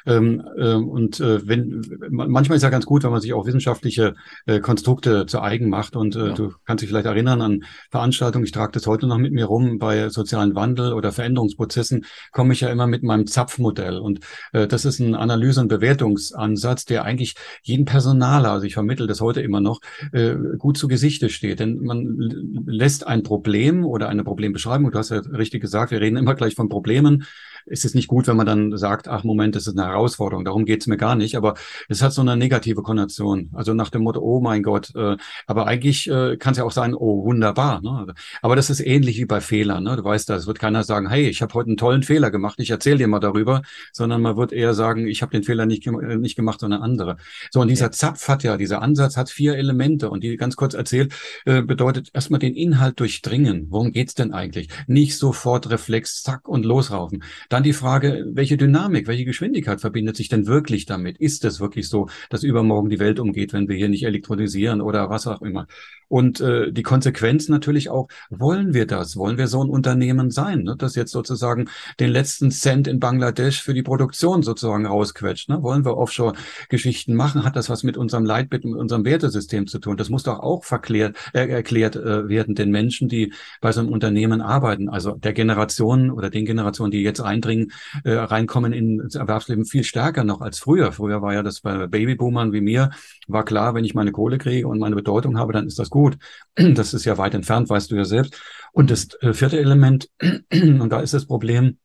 Ähm, 0.05 0.43
ähm, 0.57 0.87
und 0.87 1.19
äh, 1.19 1.47
wenn 1.47 1.81
manchmal 2.09 2.57
ist 2.57 2.63
ja 2.63 2.69
ganz 2.69 2.85
gut, 2.85 3.03
wenn 3.03 3.11
man 3.11 3.21
sich 3.21 3.33
auch 3.33 3.45
wissenschaftliche 3.45 4.15
äh, 4.45 4.59
Konstrukte 4.59 5.25
zu 5.25 5.41
eigen 5.41 5.69
macht. 5.69 5.95
Und 5.95 6.15
äh, 6.15 6.27
ja. 6.27 6.33
du 6.33 6.53
kannst 6.65 6.81
dich 6.81 6.89
vielleicht 6.89 7.05
erinnern 7.05 7.41
an 7.41 7.63
Veranstaltungen, 7.89 8.45
ich 8.45 8.51
trage 8.51 8.73
das 8.73 8.87
heute 8.87 9.07
noch 9.07 9.17
mit 9.17 9.33
mir 9.33 9.45
rum, 9.45 9.79
bei 9.79 10.09
sozialen 10.09 10.55
Wandel 10.55 10.93
oder 10.93 11.11
Veränderungsprozessen 11.11 12.05
komme 12.31 12.53
ich 12.53 12.61
ja 12.61 12.69
immer 12.69 12.87
mit 12.87 13.03
meinem 13.03 13.27
Zapfmodell. 13.27 13.97
Und 13.97 14.19
äh, 14.53 14.67
das 14.67 14.85
ist 14.85 14.99
ein 14.99 15.15
Analyse- 15.15 15.61
und 15.61 15.67
Bewertungsansatz, 15.67 16.85
der 16.85 17.03
eigentlich 17.03 17.35
jeden 17.63 17.85
Personaler, 17.85 18.51
also 18.51 18.65
ich 18.65 18.73
vermittle 18.73 19.07
das 19.07 19.21
heute 19.21 19.41
immer 19.41 19.61
noch, 19.61 19.79
äh, 20.11 20.35
gut 20.57 20.77
zu 20.77 20.87
Gesichte 20.87 21.29
steht. 21.29 21.59
Denn 21.59 21.79
man 21.81 22.17
lässt 22.65 23.07
ein 23.07 23.23
Problem 23.23 23.85
oder 23.85 24.09
eine 24.09 24.23
Problembeschreibung, 24.23 24.91
du 24.91 24.97
hast 24.97 25.09
ja 25.09 25.19
richtig 25.19 25.61
gesagt, 25.61 25.91
wir 25.91 26.01
reden 26.01 26.17
immer 26.17 26.35
gleich 26.35 26.55
von 26.55 26.69
Problemen, 26.69 27.25
ist 27.65 27.85
es 27.85 27.95
nicht 27.95 28.07
gut, 28.07 28.27
wenn 28.27 28.37
man 28.37 28.45
dann 28.45 28.77
sagt, 28.77 29.07
ach 29.07 29.23
Moment, 29.23 29.55
das 29.55 29.67
ist 29.67 29.77
eine 29.77 29.87
Herausforderung, 29.87 30.45
darum 30.45 30.65
geht's 30.65 30.87
mir 30.87 30.97
gar 30.97 31.15
nicht. 31.15 31.35
Aber 31.35 31.55
es 31.89 32.01
hat 32.01 32.13
so 32.13 32.21
eine 32.21 32.37
negative 32.37 32.81
Konnotation. 32.81 33.49
Also 33.53 33.73
nach 33.73 33.89
dem 33.89 34.03
Motto, 34.03 34.21
oh 34.21 34.39
mein 34.39 34.63
Gott, 34.63 34.93
äh, 34.95 35.17
aber 35.47 35.67
eigentlich 35.67 36.09
äh, 36.09 36.37
kann 36.37 36.51
es 36.51 36.57
ja 36.57 36.63
auch 36.63 36.71
sein, 36.71 36.93
oh 36.93 37.25
wunderbar. 37.25 37.81
Ne? 37.81 38.13
Aber 38.41 38.55
das 38.55 38.69
ist 38.69 38.79
ähnlich 38.79 39.17
wie 39.17 39.25
bei 39.25 39.41
Fehlern. 39.41 39.83
Ne? 39.83 39.95
Du 39.95 40.03
weißt, 40.03 40.29
es 40.31 40.47
wird 40.47 40.59
keiner 40.59 40.83
sagen, 40.83 41.09
hey, 41.09 41.27
ich 41.27 41.41
habe 41.41 41.53
heute 41.53 41.69
einen 41.69 41.77
tollen 41.77 42.03
Fehler 42.03 42.31
gemacht, 42.31 42.59
ich 42.59 42.69
erzähle 42.69 42.97
dir 42.97 43.07
mal 43.07 43.19
darüber, 43.19 43.61
sondern 43.91 44.21
man 44.21 44.37
wird 44.37 44.53
eher 44.53 44.73
sagen, 44.73 45.07
ich 45.07 45.21
habe 45.21 45.31
den 45.31 45.43
Fehler 45.43 45.65
nicht, 45.65 45.85
äh, 45.87 46.17
nicht 46.17 46.35
gemacht, 46.35 46.59
sondern 46.59 46.81
andere. 46.81 47.17
So, 47.51 47.61
und 47.61 47.67
dieser 47.67 47.85
ja. 47.85 47.91
Zapf 47.91 48.27
hat 48.27 48.43
ja, 48.43 48.57
dieser 48.57 48.81
Ansatz 48.81 49.17
hat 49.17 49.29
vier 49.29 49.55
Elemente 49.55 50.09
und 50.09 50.23
die 50.23 50.37
ganz 50.37 50.55
kurz 50.55 50.73
erzählt, 50.73 51.13
äh, 51.45 51.61
bedeutet 51.61 52.09
erstmal 52.13 52.39
den 52.39 52.55
Inhalt 52.55 52.99
durchdringen. 52.99 53.67
Worum 53.69 53.91
geht's 53.91 54.13
denn 54.13 54.33
eigentlich? 54.33 54.69
Nicht 54.87 55.17
sofort 55.17 55.69
Reflex, 55.69 56.21
zack 56.21 56.47
und 56.47 56.65
losraufen. 56.65 57.23
Dann 57.55 57.63
die 57.63 57.71
Frage, 57.71 58.25
welche 58.33 58.57
Dynamik, 58.57 59.07
welche 59.07 59.23
Geschwindigkeit 59.23 59.79
verbindet 59.79 60.17
sich 60.17 60.27
denn 60.27 60.45
wirklich 60.45 60.85
damit? 60.85 61.17
Ist 61.19 61.45
es 61.45 61.61
wirklich 61.61 61.87
so, 61.87 62.09
dass 62.29 62.43
übermorgen 62.43 62.89
die 62.89 62.99
Welt 62.99 63.17
umgeht, 63.17 63.53
wenn 63.53 63.69
wir 63.69 63.77
hier 63.77 63.87
nicht 63.87 64.03
elektronisieren 64.03 64.81
oder 64.81 65.09
was 65.09 65.25
auch 65.25 65.41
immer? 65.41 65.65
Und 66.07 66.39
äh, 66.39 66.71
die 66.71 66.83
Konsequenz 66.83 67.49
natürlich 67.49 67.89
auch, 67.89 68.09
wollen 68.29 68.73
wir 68.73 68.85
das? 68.85 69.17
Wollen 69.17 69.37
wir 69.37 69.47
so 69.47 69.63
ein 69.63 69.69
Unternehmen 69.69 70.29
sein, 70.31 70.63
ne? 70.63 70.75
das 70.77 70.95
jetzt 70.95 71.11
sozusagen 71.11 71.69
den 71.99 72.09
letzten 72.11 72.51
Cent 72.51 72.87
in 72.87 72.99
Bangladesch 72.99 73.61
für 73.61 73.73
die 73.73 73.81
Produktion 73.81 74.43
sozusagen 74.43 74.85
rausquetscht? 74.85 75.49
Ne? 75.49 75.63
Wollen 75.63 75.83
wir 75.83 75.97
Offshore-Geschichten 75.97 77.15
machen? 77.15 77.43
Hat 77.43 77.55
das 77.55 77.69
was 77.69 77.83
mit 77.83 77.97
unserem 77.97 78.25
Leitbild, 78.25 78.65
mit 78.65 78.75
unserem 78.75 79.05
Wertesystem 79.05 79.65
zu 79.65 79.79
tun? 79.79 79.97
Das 79.97 80.09
muss 80.09 80.23
doch 80.23 80.39
auch 80.39 80.63
verklärt, 80.63 81.15
äh, 81.33 81.47
erklärt 81.47 81.95
äh, 81.95 82.27
werden 82.27 82.53
den 82.53 82.69
Menschen, 82.69 83.07
die 83.07 83.33
bei 83.61 83.71
so 83.71 83.79
einem 83.79 83.89
Unternehmen 83.89 84.41
arbeiten. 84.41 84.89
Also 84.89 85.13
der 85.13 85.33
Generation 85.33 86.11
oder 86.11 86.29
den 86.29 86.45
Generationen, 86.45 86.91
die 86.91 87.01
jetzt 87.01 87.21
eindringen, 87.45 87.71
äh, 88.03 88.13
reinkommen 88.13 88.73
ins 88.73 89.15
Erwerbsleben 89.15 89.65
viel 89.65 89.83
stärker 89.83 90.23
noch 90.23 90.41
als 90.41 90.59
früher. 90.59 90.91
Früher 90.91 91.21
war 91.21 91.33
ja 91.33 91.43
das 91.43 91.61
bei 91.61 91.87
Babyboomern 91.87 92.51
wie 92.51 92.61
mir, 92.61 92.91
war 93.27 93.45
klar, 93.45 93.73
wenn 93.73 93.85
ich 93.85 93.93
meine 93.93 94.11
Kohle 94.11 94.37
kriege 94.37 94.67
und 94.67 94.79
meine 94.79 94.95
Bedeutung 94.95 95.37
habe, 95.37 95.53
dann 95.53 95.67
ist 95.67 95.79
das 95.79 95.89
gut. 95.89 96.17
Das 96.75 96.93
ist 96.93 97.05
ja 97.05 97.17
weit 97.17 97.33
entfernt, 97.33 97.69
weißt 97.69 97.91
du 97.91 97.95
ja 97.95 98.05
selbst. 98.05 98.41
Und 98.71 98.91
das 98.91 99.09
äh, 99.21 99.33
vierte 99.33 99.59
Element, 99.59 100.09
und 100.51 100.89
da 100.89 100.99
ist 100.99 101.13
das 101.13 101.25
Problem, 101.25 101.77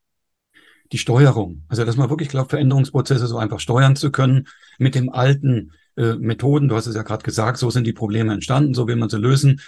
die 0.93 0.99
Steuerung. 0.99 1.63
Also, 1.69 1.85
dass 1.85 1.97
man 1.97 2.11
wirklich 2.11 2.29
glaubt, 2.29 2.51
Veränderungsprozesse 2.51 3.27
so 3.27 3.39
einfach 3.39 3.61
steuern 3.61 3.95
zu 3.95 4.11
können 4.11 4.49
mit 4.79 4.95
dem 4.95 5.09
alten 5.11 5.73
äh, 5.97 6.15
Methoden. 6.15 6.69
Du 6.69 6.75
hast 6.75 6.87
es 6.87 6.97
ja 6.97 7.03
gerade 7.03 7.23
gesagt, 7.23 7.59
so 7.59 7.71
sind 7.71 7.87
die 7.87 7.93
Probleme 7.93 8.33
entstanden, 8.33 8.75
so 8.75 8.89
will 8.89 8.97
man 8.97 9.09
sie 9.09 9.19
lösen. 9.19 9.61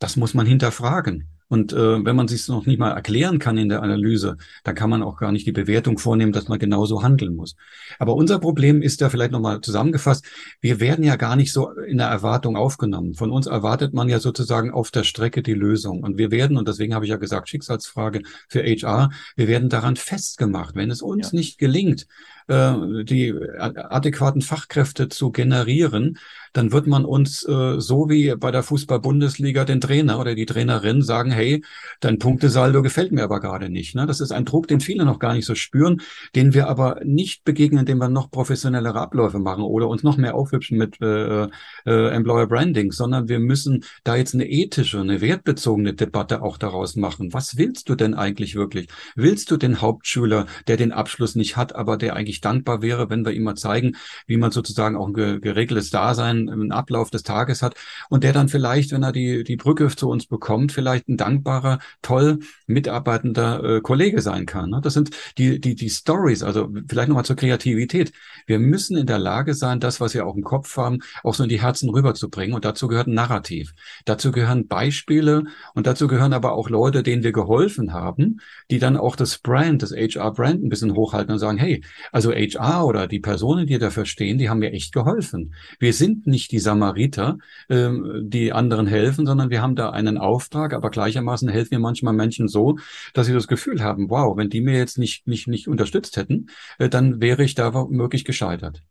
Das 0.00 0.16
muss 0.16 0.34
man 0.34 0.46
hinterfragen. 0.46 1.28
Und 1.48 1.72
äh, 1.72 2.04
wenn 2.04 2.16
man 2.16 2.28
sich 2.28 2.48
noch 2.48 2.66
nicht 2.66 2.78
mal 2.78 2.90
erklären 2.90 3.38
kann 3.38 3.58
in 3.58 3.68
der 3.68 3.82
Analyse, 3.82 4.36
dann 4.64 4.74
kann 4.74 4.90
man 4.90 5.02
auch 5.02 5.16
gar 5.16 5.30
nicht 5.30 5.46
die 5.46 5.52
Bewertung 5.52 5.98
vornehmen, 5.98 6.32
dass 6.32 6.48
man 6.48 6.58
genauso 6.58 7.02
handeln 7.02 7.36
muss. 7.36 7.54
Aber 7.98 8.14
unser 8.14 8.38
Problem 8.38 8.82
ist 8.82 9.00
ja 9.00 9.10
vielleicht 9.10 9.32
nochmal 9.32 9.60
zusammengefasst, 9.60 10.24
wir 10.60 10.80
werden 10.80 11.04
ja 11.04 11.16
gar 11.16 11.36
nicht 11.36 11.52
so 11.52 11.70
in 11.70 11.98
der 11.98 12.08
Erwartung 12.08 12.56
aufgenommen. 12.56 13.14
Von 13.14 13.30
uns 13.30 13.46
erwartet 13.46 13.92
man 13.92 14.08
ja 14.08 14.20
sozusagen 14.20 14.70
auf 14.70 14.90
der 14.90 15.04
Strecke 15.04 15.42
die 15.42 15.54
Lösung. 15.54 16.02
Und 16.02 16.18
wir 16.18 16.30
werden, 16.30 16.56
und 16.56 16.66
deswegen 16.66 16.94
habe 16.94 17.04
ich 17.04 17.10
ja 17.10 17.16
gesagt, 17.16 17.48
Schicksalsfrage 17.48 18.22
für 18.48 18.62
HR, 18.62 19.10
wir 19.36 19.48
werden 19.48 19.68
daran 19.68 19.96
festgemacht. 19.96 20.74
Wenn 20.74 20.90
es 20.90 21.02
uns 21.02 21.32
ja. 21.32 21.38
nicht 21.38 21.58
gelingt, 21.58 22.06
äh, 22.48 23.04
die 23.04 23.34
adäquaten 23.58 24.42
Fachkräfte 24.42 25.08
zu 25.08 25.30
generieren, 25.30 26.18
dann 26.54 26.70
wird 26.72 26.86
man 26.86 27.04
uns 27.04 27.46
äh, 27.46 27.80
so 27.80 28.08
wie 28.08 28.34
bei 28.36 28.50
der 28.52 28.62
Fußball-Bundesliga 28.62 29.64
den 29.64 29.80
Trainer 29.80 30.20
oder 30.20 30.34
die 30.34 30.46
Trainerin 30.46 31.02
sagen, 31.02 31.32
hey, 31.32 31.64
dein 32.00 32.18
Punktesaldo 32.18 32.80
gefällt 32.80 33.10
mir 33.10 33.24
aber 33.24 33.40
gerade 33.40 33.68
nicht. 33.68 33.96
Ne? 33.96 34.06
Das 34.06 34.20
ist 34.20 34.30
ein 34.30 34.44
Druck, 34.44 34.68
den 34.68 34.80
viele 34.80 35.04
noch 35.04 35.18
gar 35.18 35.34
nicht 35.34 35.46
so 35.46 35.56
spüren, 35.56 36.00
den 36.36 36.54
wir 36.54 36.68
aber 36.68 37.00
nicht 37.04 37.44
begegnen, 37.44 37.80
indem 37.80 37.98
wir 37.98 38.08
noch 38.08 38.30
professionellere 38.30 39.00
Abläufe 39.00 39.40
machen 39.40 39.64
oder 39.64 39.88
uns 39.88 40.04
noch 40.04 40.16
mehr 40.16 40.36
aufhübschen 40.36 40.78
mit 40.78 41.00
äh, 41.00 41.48
äh, 41.86 42.08
Employer 42.14 42.46
Branding, 42.46 42.92
sondern 42.92 43.28
wir 43.28 43.40
müssen 43.40 43.84
da 44.04 44.14
jetzt 44.14 44.34
eine 44.34 44.48
ethische, 44.48 45.00
eine 45.00 45.20
wertbezogene 45.20 45.92
Debatte 45.92 46.40
auch 46.40 46.56
daraus 46.56 46.94
machen. 46.94 47.32
Was 47.32 47.58
willst 47.58 47.88
du 47.88 47.96
denn 47.96 48.14
eigentlich 48.14 48.54
wirklich? 48.54 48.86
Willst 49.16 49.50
du 49.50 49.56
den 49.56 49.80
Hauptschüler, 49.80 50.46
der 50.68 50.76
den 50.76 50.92
Abschluss 50.92 51.34
nicht 51.34 51.56
hat, 51.56 51.74
aber 51.74 51.96
der 51.96 52.14
eigentlich 52.14 52.33
eigentlich 52.34 52.40
dankbar 52.40 52.82
wäre, 52.82 53.10
wenn 53.10 53.24
wir 53.24 53.32
ihm 53.32 53.44
mal 53.44 53.54
zeigen, 53.54 53.96
wie 54.26 54.36
man 54.36 54.50
sozusagen 54.50 54.96
auch 54.96 55.08
ein 55.08 55.40
geregeltes 55.40 55.90
Dasein, 55.90 56.48
einen 56.48 56.72
Ablauf 56.72 57.10
des 57.10 57.22
Tages 57.22 57.62
hat 57.62 57.74
und 58.10 58.24
der 58.24 58.32
dann 58.32 58.48
vielleicht, 58.48 58.92
wenn 58.92 59.02
er 59.02 59.12
die, 59.12 59.44
die 59.44 59.56
Brücke 59.56 59.88
zu 59.88 60.08
uns 60.08 60.26
bekommt, 60.26 60.72
vielleicht 60.72 61.08
ein 61.08 61.16
dankbarer, 61.16 61.78
toll 62.02 62.40
mitarbeitender 62.66 63.62
äh, 63.62 63.80
Kollege 63.80 64.20
sein 64.20 64.46
kann. 64.46 64.70
Ne? 64.70 64.80
Das 64.82 64.94
sind 64.94 65.10
die, 65.38 65.60
die, 65.60 65.74
die 65.74 65.90
Stories, 65.90 66.42
also 66.42 66.70
vielleicht 66.88 67.08
nochmal 67.08 67.24
zur 67.24 67.36
Kreativität. 67.36 68.12
Wir 68.46 68.58
müssen 68.58 68.96
in 68.96 69.06
der 69.06 69.18
Lage 69.18 69.54
sein, 69.54 69.80
das, 69.80 70.00
was 70.00 70.14
wir 70.14 70.26
auch 70.26 70.34
im 70.34 70.42
Kopf 70.42 70.76
haben, 70.76 71.00
auch 71.22 71.34
so 71.34 71.44
in 71.44 71.48
die 71.48 71.60
Herzen 71.60 71.88
rüberzubringen 71.90 72.54
und 72.54 72.64
dazu 72.64 72.88
gehört 72.88 73.06
ein 73.06 73.14
Narrativ. 73.14 73.72
Dazu 74.04 74.32
gehören 74.32 74.66
Beispiele 74.66 75.44
und 75.74 75.86
dazu 75.86 76.08
gehören 76.08 76.32
aber 76.32 76.52
auch 76.52 76.68
Leute, 76.68 77.02
denen 77.02 77.22
wir 77.22 77.32
geholfen 77.32 77.92
haben, 77.92 78.40
die 78.70 78.78
dann 78.78 78.96
auch 78.96 79.16
das 79.16 79.38
Brand, 79.38 79.82
das 79.82 79.92
HR-Brand 79.92 80.64
ein 80.64 80.68
bisschen 80.68 80.94
hochhalten 80.94 81.32
und 81.32 81.38
sagen, 81.38 81.58
hey, 81.58 81.82
also 82.12 82.23
HR 82.32 82.86
oder 82.86 83.06
die 83.06 83.20
Personen, 83.20 83.66
die 83.66 83.78
dafür 83.78 84.06
stehen, 84.06 84.38
die 84.38 84.48
haben 84.48 84.58
mir 84.58 84.72
echt 84.72 84.92
geholfen. 84.92 85.54
Wir 85.78 85.92
sind 85.92 86.26
nicht 86.26 86.52
die 86.52 86.58
Samariter, 86.58 87.38
ähm, 87.68 88.22
die 88.24 88.52
anderen 88.52 88.86
helfen, 88.86 89.26
sondern 89.26 89.50
wir 89.50 89.62
haben 89.62 89.76
da 89.76 89.90
einen 89.90 90.18
Auftrag, 90.18 90.72
aber 90.72 90.90
gleichermaßen 90.90 91.48
helfen 91.48 91.72
wir 91.72 91.78
manchmal 91.78 92.14
Menschen 92.14 92.48
so, 92.48 92.78
dass 93.12 93.26
sie 93.26 93.32
das 93.32 93.48
Gefühl 93.48 93.82
haben, 93.82 94.10
wow, 94.10 94.36
wenn 94.36 94.50
die 94.50 94.60
mir 94.60 94.78
jetzt 94.78 94.98
nicht, 94.98 95.26
nicht, 95.26 95.48
nicht 95.48 95.68
unterstützt 95.68 96.16
hätten, 96.16 96.46
äh, 96.78 96.88
dann 96.88 97.20
wäre 97.20 97.44
ich 97.44 97.54
da 97.54 97.74
womöglich 97.74 98.24
gescheitert. 98.24 98.82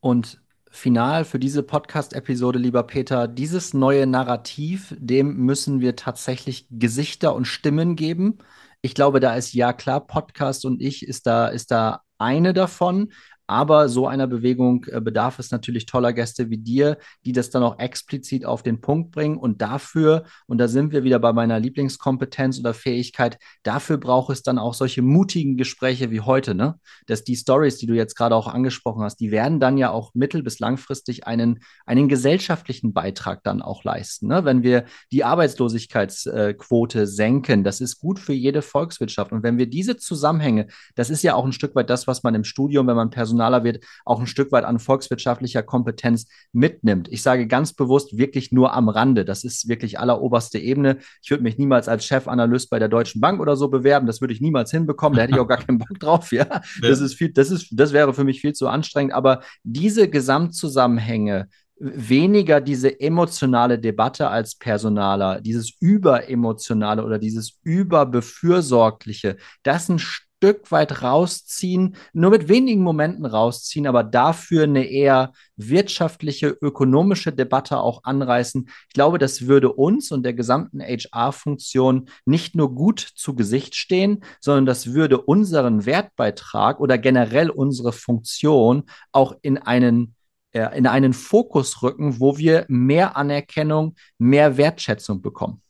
Und 0.00 0.40
final 0.70 1.24
für 1.24 1.38
diese 1.38 1.62
Podcast-Episode, 1.62 2.58
lieber 2.58 2.84
Peter, 2.84 3.28
dieses 3.28 3.74
neue 3.74 4.06
Narrativ, 4.06 4.94
dem 4.98 5.36
müssen 5.36 5.80
wir 5.80 5.96
tatsächlich 5.96 6.66
Gesichter 6.70 7.34
und 7.34 7.46
Stimmen 7.46 7.96
geben. 7.96 8.38
Ich 8.80 8.94
glaube, 8.94 9.20
da 9.20 9.34
ist 9.34 9.52
ja 9.52 9.72
klar, 9.72 10.06
Podcast 10.06 10.64
und 10.64 10.80
ich 10.80 11.06
ist 11.06 11.26
da, 11.26 11.48
ist 11.48 11.70
da 11.70 12.02
eine 12.20 12.52
davon. 12.54 13.12
Aber 13.50 13.88
so 13.88 14.06
einer 14.06 14.28
Bewegung 14.28 14.86
äh, 14.92 15.00
bedarf 15.00 15.40
es 15.40 15.50
natürlich 15.50 15.84
toller 15.84 16.12
Gäste 16.12 16.50
wie 16.50 16.58
dir, 16.58 16.98
die 17.24 17.32
das 17.32 17.50
dann 17.50 17.64
auch 17.64 17.80
explizit 17.80 18.46
auf 18.46 18.62
den 18.62 18.80
Punkt 18.80 19.10
bringen. 19.10 19.36
Und 19.36 19.60
dafür, 19.60 20.22
und 20.46 20.58
da 20.58 20.68
sind 20.68 20.92
wir 20.92 21.02
wieder 21.02 21.18
bei 21.18 21.32
meiner 21.32 21.58
Lieblingskompetenz 21.58 22.60
oder 22.60 22.74
Fähigkeit, 22.74 23.38
dafür 23.64 23.98
braucht 23.98 24.30
es 24.30 24.44
dann 24.44 24.60
auch 24.60 24.74
solche 24.74 25.02
mutigen 25.02 25.56
Gespräche 25.56 26.12
wie 26.12 26.20
heute, 26.20 26.54
ne? 26.54 26.78
Dass 27.08 27.24
die 27.24 27.34
Stories, 27.34 27.76
die 27.78 27.86
du 27.86 27.94
jetzt 27.94 28.14
gerade 28.14 28.36
auch 28.36 28.46
angesprochen 28.46 29.02
hast, 29.02 29.16
die 29.16 29.32
werden 29.32 29.58
dann 29.58 29.76
ja 29.76 29.90
auch 29.90 30.14
mittel- 30.14 30.44
bis 30.44 30.60
langfristig 30.60 31.26
einen, 31.26 31.58
einen 31.86 32.08
gesellschaftlichen 32.08 32.92
Beitrag 32.92 33.42
dann 33.42 33.62
auch 33.62 33.82
leisten. 33.82 34.28
Ne? 34.28 34.44
Wenn 34.44 34.62
wir 34.62 34.84
die 35.10 35.24
Arbeitslosigkeitsquote 35.24 37.08
senken, 37.08 37.64
das 37.64 37.80
ist 37.80 37.98
gut 37.98 38.20
für 38.20 38.32
jede 38.32 38.62
Volkswirtschaft. 38.62 39.32
Und 39.32 39.42
wenn 39.42 39.58
wir 39.58 39.66
diese 39.66 39.96
Zusammenhänge, 39.96 40.68
das 40.94 41.10
ist 41.10 41.24
ja 41.24 41.34
auch 41.34 41.44
ein 41.44 41.52
Stück 41.52 41.74
weit 41.74 41.90
das, 41.90 42.06
was 42.06 42.22
man 42.22 42.36
im 42.36 42.44
Studium, 42.44 42.86
wenn 42.86 42.94
man 42.94 43.10
Personal 43.10 43.39
internationaler 43.40 43.64
wird, 43.64 43.84
auch 44.04 44.20
ein 44.20 44.26
Stück 44.26 44.52
weit 44.52 44.64
an 44.64 44.78
volkswirtschaftlicher 44.78 45.62
Kompetenz 45.62 46.26
mitnimmt. 46.52 47.08
Ich 47.10 47.22
sage 47.22 47.46
ganz 47.46 47.72
bewusst 47.72 48.16
wirklich 48.16 48.52
nur 48.52 48.74
am 48.74 48.88
Rande. 48.88 49.24
Das 49.24 49.44
ist 49.44 49.68
wirklich 49.68 49.98
alleroberste 49.98 50.58
Ebene. 50.58 50.98
Ich 51.22 51.30
würde 51.30 51.42
mich 51.42 51.58
niemals 51.58 51.88
als 51.88 52.04
Chefanalyst 52.04 52.70
bei 52.70 52.78
der 52.78 52.88
Deutschen 52.88 53.20
Bank 53.20 53.40
oder 53.40 53.56
so 53.56 53.68
bewerben. 53.68 54.06
Das 54.06 54.20
würde 54.20 54.34
ich 54.34 54.40
niemals 54.40 54.70
hinbekommen. 54.70 55.16
Da 55.16 55.22
hätte 55.22 55.34
ich 55.34 55.40
auch 55.40 55.48
gar 55.48 55.58
keinen 55.58 55.78
Bock 55.78 55.88
drauf. 56.00 56.32
Ja, 56.32 56.60
das 56.82 57.00
ist 57.00 57.14
viel, 57.14 57.32
das 57.32 57.50
ist, 57.50 57.68
das 57.72 57.92
wäre 57.92 58.14
für 58.14 58.24
mich 58.24 58.40
viel 58.40 58.52
zu 58.52 58.68
anstrengend. 58.68 59.14
Aber 59.14 59.40
diese 59.64 60.08
Gesamtzusammenhänge, 60.08 61.48
weniger 61.82 62.60
diese 62.60 63.00
emotionale 63.00 63.78
Debatte 63.78 64.28
als 64.28 64.54
Personaler, 64.54 65.40
dieses 65.40 65.74
überemotionale 65.80 67.02
oder 67.02 67.18
dieses 67.18 67.58
überbefürsorgliche, 67.62 69.38
das 69.62 69.88
ein 69.88 69.98
Stück 69.98 70.29
weit 70.42 71.02
rausziehen, 71.02 71.96
nur 72.12 72.30
mit 72.30 72.48
wenigen 72.48 72.82
Momenten 72.82 73.26
rausziehen, 73.26 73.86
aber 73.86 74.04
dafür 74.04 74.64
eine 74.64 74.84
eher 74.84 75.32
wirtschaftliche, 75.56 76.48
ökonomische 76.48 77.32
Debatte 77.32 77.78
auch 77.78 78.04
anreißen. 78.04 78.68
Ich 78.88 78.94
glaube, 78.94 79.18
das 79.18 79.46
würde 79.46 79.72
uns 79.72 80.12
und 80.12 80.22
der 80.22 80.34
gesamten 80.34 80.80
HR-Funktion 80.80 82.08
nicht 82.24 82.54
nur 82.54 82.74
gut 82.74 83.00
zu 83.00 83.34
Gesicht 83.34 83.74
stehen, 83.74 84.24
sondern 84.40 84.66
das 84.66 84.94
würde 84.94 85.20
unseren 85.20 85.86
Wertbeitrag 85.86 86.80
oder 86.80 86.98
generell 86.98 87.50
unsere 87.50 87.92
Funktion 87.92 88.84
auch 89.12 89.34
in 89.42 89.58
einen 89.58 90.14
äh, 90.52 90.76
in 90.76 90.86
einen 90.86 91.12
Fokus 91.12 91.82
rücken, 91.82 92.18
wo 92.18 92.36
wir 92.36 92.64
mehr 92.68 93.16
Anerkennung, 93.16 93.94
mehr 94.18 94.56
Wertschätzung 94.56 95.22
bekommen. 95.22 95.62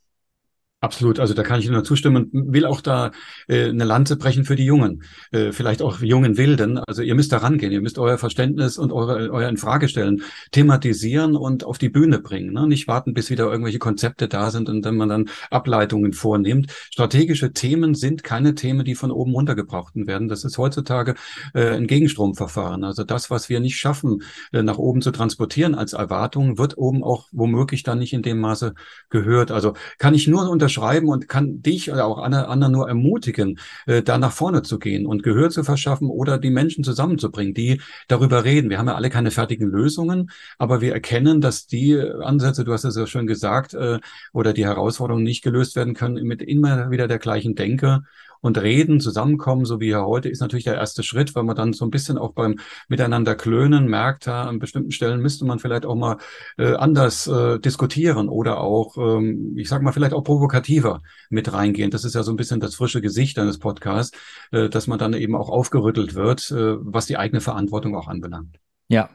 Absolut, 0.82 1.20
also 1.20 1.34
da 1.34 1.42
kann 1.42 1.60
ich 1.60 1.68
nur 1.68 1.84
zustimmen 1.84 2.30
und 2.32 2.54
will 2.54 2.64
auch 2.64 2.80
da 2.80 3.10
äh, 3.48 3.68
eine 3.68 3.84
Lanze 3.84 4.16
brechen 4.16 4.46
für 4.46 4.56
die 4.56 4.64
Jungen, 4.64 5.02
äh, 5.30 5.52
vielleicht 5.52 5.82
auch 5.82 6.00
jungen 6.00 6.38
Wilden. 6.38 6.78
Also 6.78 7.02
ihr 7.02 7.14
müsst 7.14 7.32
da 7.32 7.36
rangehen, 7.36 7.70
ihr 7.70 7.82
müsst 7.82 7.98
euer 7.98 8.16
Verständnis 8.16 8.78
und 8.78 8.90
eure, 8.90 9.30
euer 9.30 9.50
Infragestellen 9.50 10.22
thematisieren 10.52 11.36
und 11.36 11.64
auf 11.64 11.76
die 11.76 11.90
Bühne 11.90 12.18
bringen. 12.18 12.54
Ne? 12.54 12.66
Nicht 12.66 12.88
warten, 12.88 13.12
bis 13.12 13.28
wieder 13.28 13.50
irgendwelche 13.50 13.78
Konzepte 13.78 14.26
da 14.26 14.50
sind 14.50 14.70
und 14.70 14.80
dann 14.80 14.96
man 14.96 15.10
dann 15.10 15.28
Ableitungen 15.50 16.14
vornimmt. 16.14 16.72
Strategische 16.90 17.52
Themen 17.52 17.94
sind 17.94 18.24
keine 18.24 18.54
Themen, 18.54 18.86
die 18.86 18.94
von 18.94 19.10
oben 19.10 19.34
runtergebracht 19.34 19.92
werden. 19.96 20.28
Das 20.28 20.44
ist 20.44 20.56
heutzutage 20.56 21.14
äh, 21.52 21.76
ein 21.76 21.88
Gegenstromverfahren. 21.88 22.84
Also 22.84 23.04
das, 23.04 23.28
was 23.28 23.50
wir 23.50 23.60
nicht 23.60 23.76
schaffen, 23.76 24.22
äh, 24.50 24.62
nach 24.62 24.78
oben 24.78 25.02
zu 25.02 25.10
transportieren 25.10 25.74
als 25.74 25.92
Erwartung, 25.92 26.56
wird 26.56 26.78
oben 26.78 27.04
auch 27.04 27.28
womöglich 27.32 27.82
dann 27.82 27.98
nicht 27.98 28.14
in 28.14 28.22
dem 28.22 28.40
Maße 28.40 28.72
gehört. 29.10 29.50
Also 29.50 29.74
kann 29.98 30.14
ich 30.14 30.26
nur 30.26 30.48
unter 30.48 30.69
schreiben 30.70 31.08
und 31.08 31.28
kann 31.28 31.62
dich 31.62 31.92
oder 31.92 32.06
auch 32.06 32.18
andere 32.18 32.70
nur 32.70 32.88
ermutigen, 32.88 33.58
äh, 33.86 34.02
da 34.02 34.16
nach 34.16 34.32
vorne 34.32 34.62
zu 34.62 34.78
gehen 34.78 35.06
und 35.06 35.22
Gehör 35.22 35.50
zu 35.50 35.64
verschaffen 35.64 36.08
oder 36.08 36.38
die 36.38 36.50
Menschen 36.50 36.84
zusammenzubringen, 36.84 37.52
die 37.52 37.80
darüber 38.08 38.44
reden. 38.44 38.70
Wir 38.70 38.78
haben 38.78 38.88
ja 38.88 38.94
alle 38.94 39.10
keine 39.10 39.30
fertigen 39.30 39.68
Lösungen, 39.68 40.30
aber 40.58 40.80
wir 40.80 40.92
erkennen, 40.92 41.40
dass 41.40 41.66
die 41.66 41.98
Ansätze, 41.98 42.64
du 42.64 42.72
hast 42.72 42.84
es 42.84 42.96
ja 42.96 43.06
schon 43.06 43.26
gesagt, 43.26 43.74
äh, 43.74 43.98
oder 44.32 44.52
die 44.52 44.64
Herausforderungen 44.64 45.24
nicht 45.24 45.42
gelöst 45.42 45.76
werden 45.76 45.94
können 45.94 46.24
mit 46.24 46.42
immer 46.42 46.90
wieder 46.90 47.08
der 47.08 47.18
gleichen 47.18 47.54
Denke 47.54 48.02
und 48.40 48.58
reden, 48.58 49.00
zusammenkommen, 49.00 49.64
so 49.64 49.80
wie 49.80 49.86
hier 49.86 50.04
heute, 50.04 50.28
ist 50.28 50.40
natürlich 50.40 50.64
der 50.64 50.76
erste 50.76 51.02
Schritt, 51.02 51.34
weil 51.34 51.44
man 51.44 51.56
dann 51.56 51.72
so 51.72 51.84
ein 51.84 51.90
bisschen 51.90 52.18
auch 52.18 52.32
beim 52.32 52.58
Miteinander 52.88 53.34
klönen 53.34 53.86
merkt, 53.86 54.26
ja, 54.26 54.44
an 54.44 54.58
bestimmten 54.58 54.90
Stellen 54.90 55.20
müsste 55.20 55.44
man 55.44 55.58
vielleicht 55.58 55.86
auch 55.86 55.94
mal 55.94 56.16
äh, 56.58 56.74
anders 56.74 57.26
äh, 57.26 57.58
diskutieren 57.58 58.28
oder 58.28 58.60
auch, 58.60 58.96
ähm, 58.96 59.54
ich 59.56 59.68
sag 59.68 59.82
mal, 59.82 59.92
vielleicht 59.92 60.14
auch 60.14 60.24
provokativer 60.24 61.02
mit 61.28 61.52
reingehen. 61.52 61.90
Das 61.90 62.04
ist 62.04 62.14
ja 62.14 62.22
so 62.22 62.32
ein 62.32 62.36
bisschen 62.36 62.60
das 62.60 62.74
frische 62.74 63.00
Gesicht 63.00 63.38
eines 63.38 63.58
Podcasts, 63.58 64.16
äh, 64.52 64.68
dass 64.68 64.86
man 64.86 64.98
dann 64.98 65.14
eben 65.14 65.34
auch 65.34 65.50
aufgerüttelt 65.50 66.14
wird, 66.14 66.50
äh, 66.50 66.76
was 66.80 67.06
die 67.06 67.16
eigene 67.16 67.40
Verantwortung 67.40 67.96
auch 67.96 68.08
anbelangt. 68.08 68.58
Ja, 68.88 69.10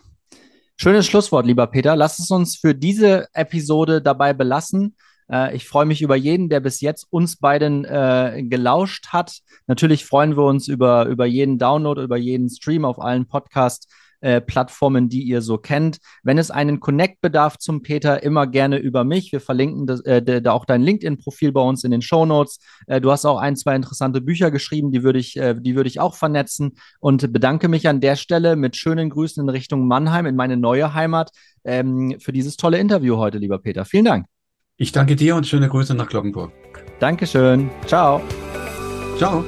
Schönes 0.78 1.06
Schlusswort, 1.06 1.46
lieber 1.46 1.68
Peter. 1.68 1.96
Lass 1.96 2.20
es 2.20 2.32
uns 2.32 2.58
für 2.58 2.76
diese 2.76 3.30
Episode 3.34 4.02
dabei 4.02 4.34
belassen. 4.34 4.98
Äh, 5.32 5.56
ich 5.56 5.68
freue 5.68 5.86
mich 5.86 6.02
über 6.02 6.16
jeden, 6.16 6.50
der 6.50 6.60
bis 6.60 6.82
jetzt 6.82 7.08
uns 7.10 7.38
beiden 7.38 7.86
äh, 7.86 8.44
gelauscht 8.48 9.08
hat. 9.08 9.40
Natürlich 9.68 10.06
freuen 10.06 10.36
wir 10.38 10.44
uns 10.44 10.68
über, 10.68 11.06
über 11.06 11.26
jeden 11.26 11.58
Download, 11.58 12.02
über 12.02 12.18
jeden 12.18 12.50
Stream 12.50 12.86
auf 12.86 13.02
allen 13.02 13.28
Podcast. 13.28 13.92
Äh, 14.26 14.42
Plattformen, 14.42 15.08
die 15.08 15.22
ihr 15.22 15.44
so 15.44 15.60
kennt. 15.60 16.00
Wenn 16.24 16.40
es 16.40 16.50
einen 16.50 16.80
Connect 16.80 17.22
bedarf 17.22 17.60
zum 17.60 17.84
Peter, 17.84 18.24
immer 18.24 18.48
gerne 18.48 18.78
über 18.78 19.04
mich. 19.04 19.32
Wir 19.32 19.40
verlinken 19.40 19.86
das, 19.86 20.02
äh, 20.02 20.42
da 20.42 20.52
auch 20.54 20.66
dein 20.66 20.82
LinkedIn-Profil 20.82 21.52
bei 21.52 21.62
uns 21.62 21.84
in 21.84 21.92
den 21.92 22.02
Show 22.02 22.26
Notes. 22.26 22.58
Äh, 22.88 23.02
du 23.02 23.12
hast 23.12 23.26
auch 23.26 23.38
ein, 23.38 23.56
zwei 23.56 23.76
interessante 23.76 24.22
Bücher 24.22 24.50
geschrieben, 24.50 24.92
die 24.92 25.04
würde 25.04 25.20
ich, 25.20 25.38
äh, 25.38 25.54
die 25.60 25.76
würde 25.76 25.90
ich 25.90 26.00
auch 26.00 26.16
vernetzen 26.16 26.78
und 27.00 27.32
bedanke 27.34 27.68
mich 27.68 27.88
an 27.88 28.02
der 28.02 28.16
Stelle 28.16 28.56
mit 28.56 28.76
schönen 28.76 29.12
Grüßen 29.12 29.44
in 29.44 29.50
Richtung 29.50 29.88
Mannheim, 29.88 30.26
in 30.26 30.36
meine 30.36 30.58
neue 30.58 30.96
Heimat, 30.96 31.30
ähm, 31.64 32.16
für 32.20 32.32
dieses 32.32 32.58
tolle 32.58 32.80
Interview 32.80 33.18
heute, 33.18 33.38
lieber 33.38 33.60
Peter. 33.60 33.86
Vielen 33.86 34.06
Dank. 34.06 34.35
Ich 34.78 34.92
danke 34.92 35.16
dir 35.16 35.36
und 35.38 35.48
schöne 35.48 35.70
Grüße 35.70 35.96
nach 35.96 36.10
Glockenburg. 36.10 36.52
Dankeschön. 37.00 37.70
Ciao. 37.86 38.22
Ciao. 39.18 39.46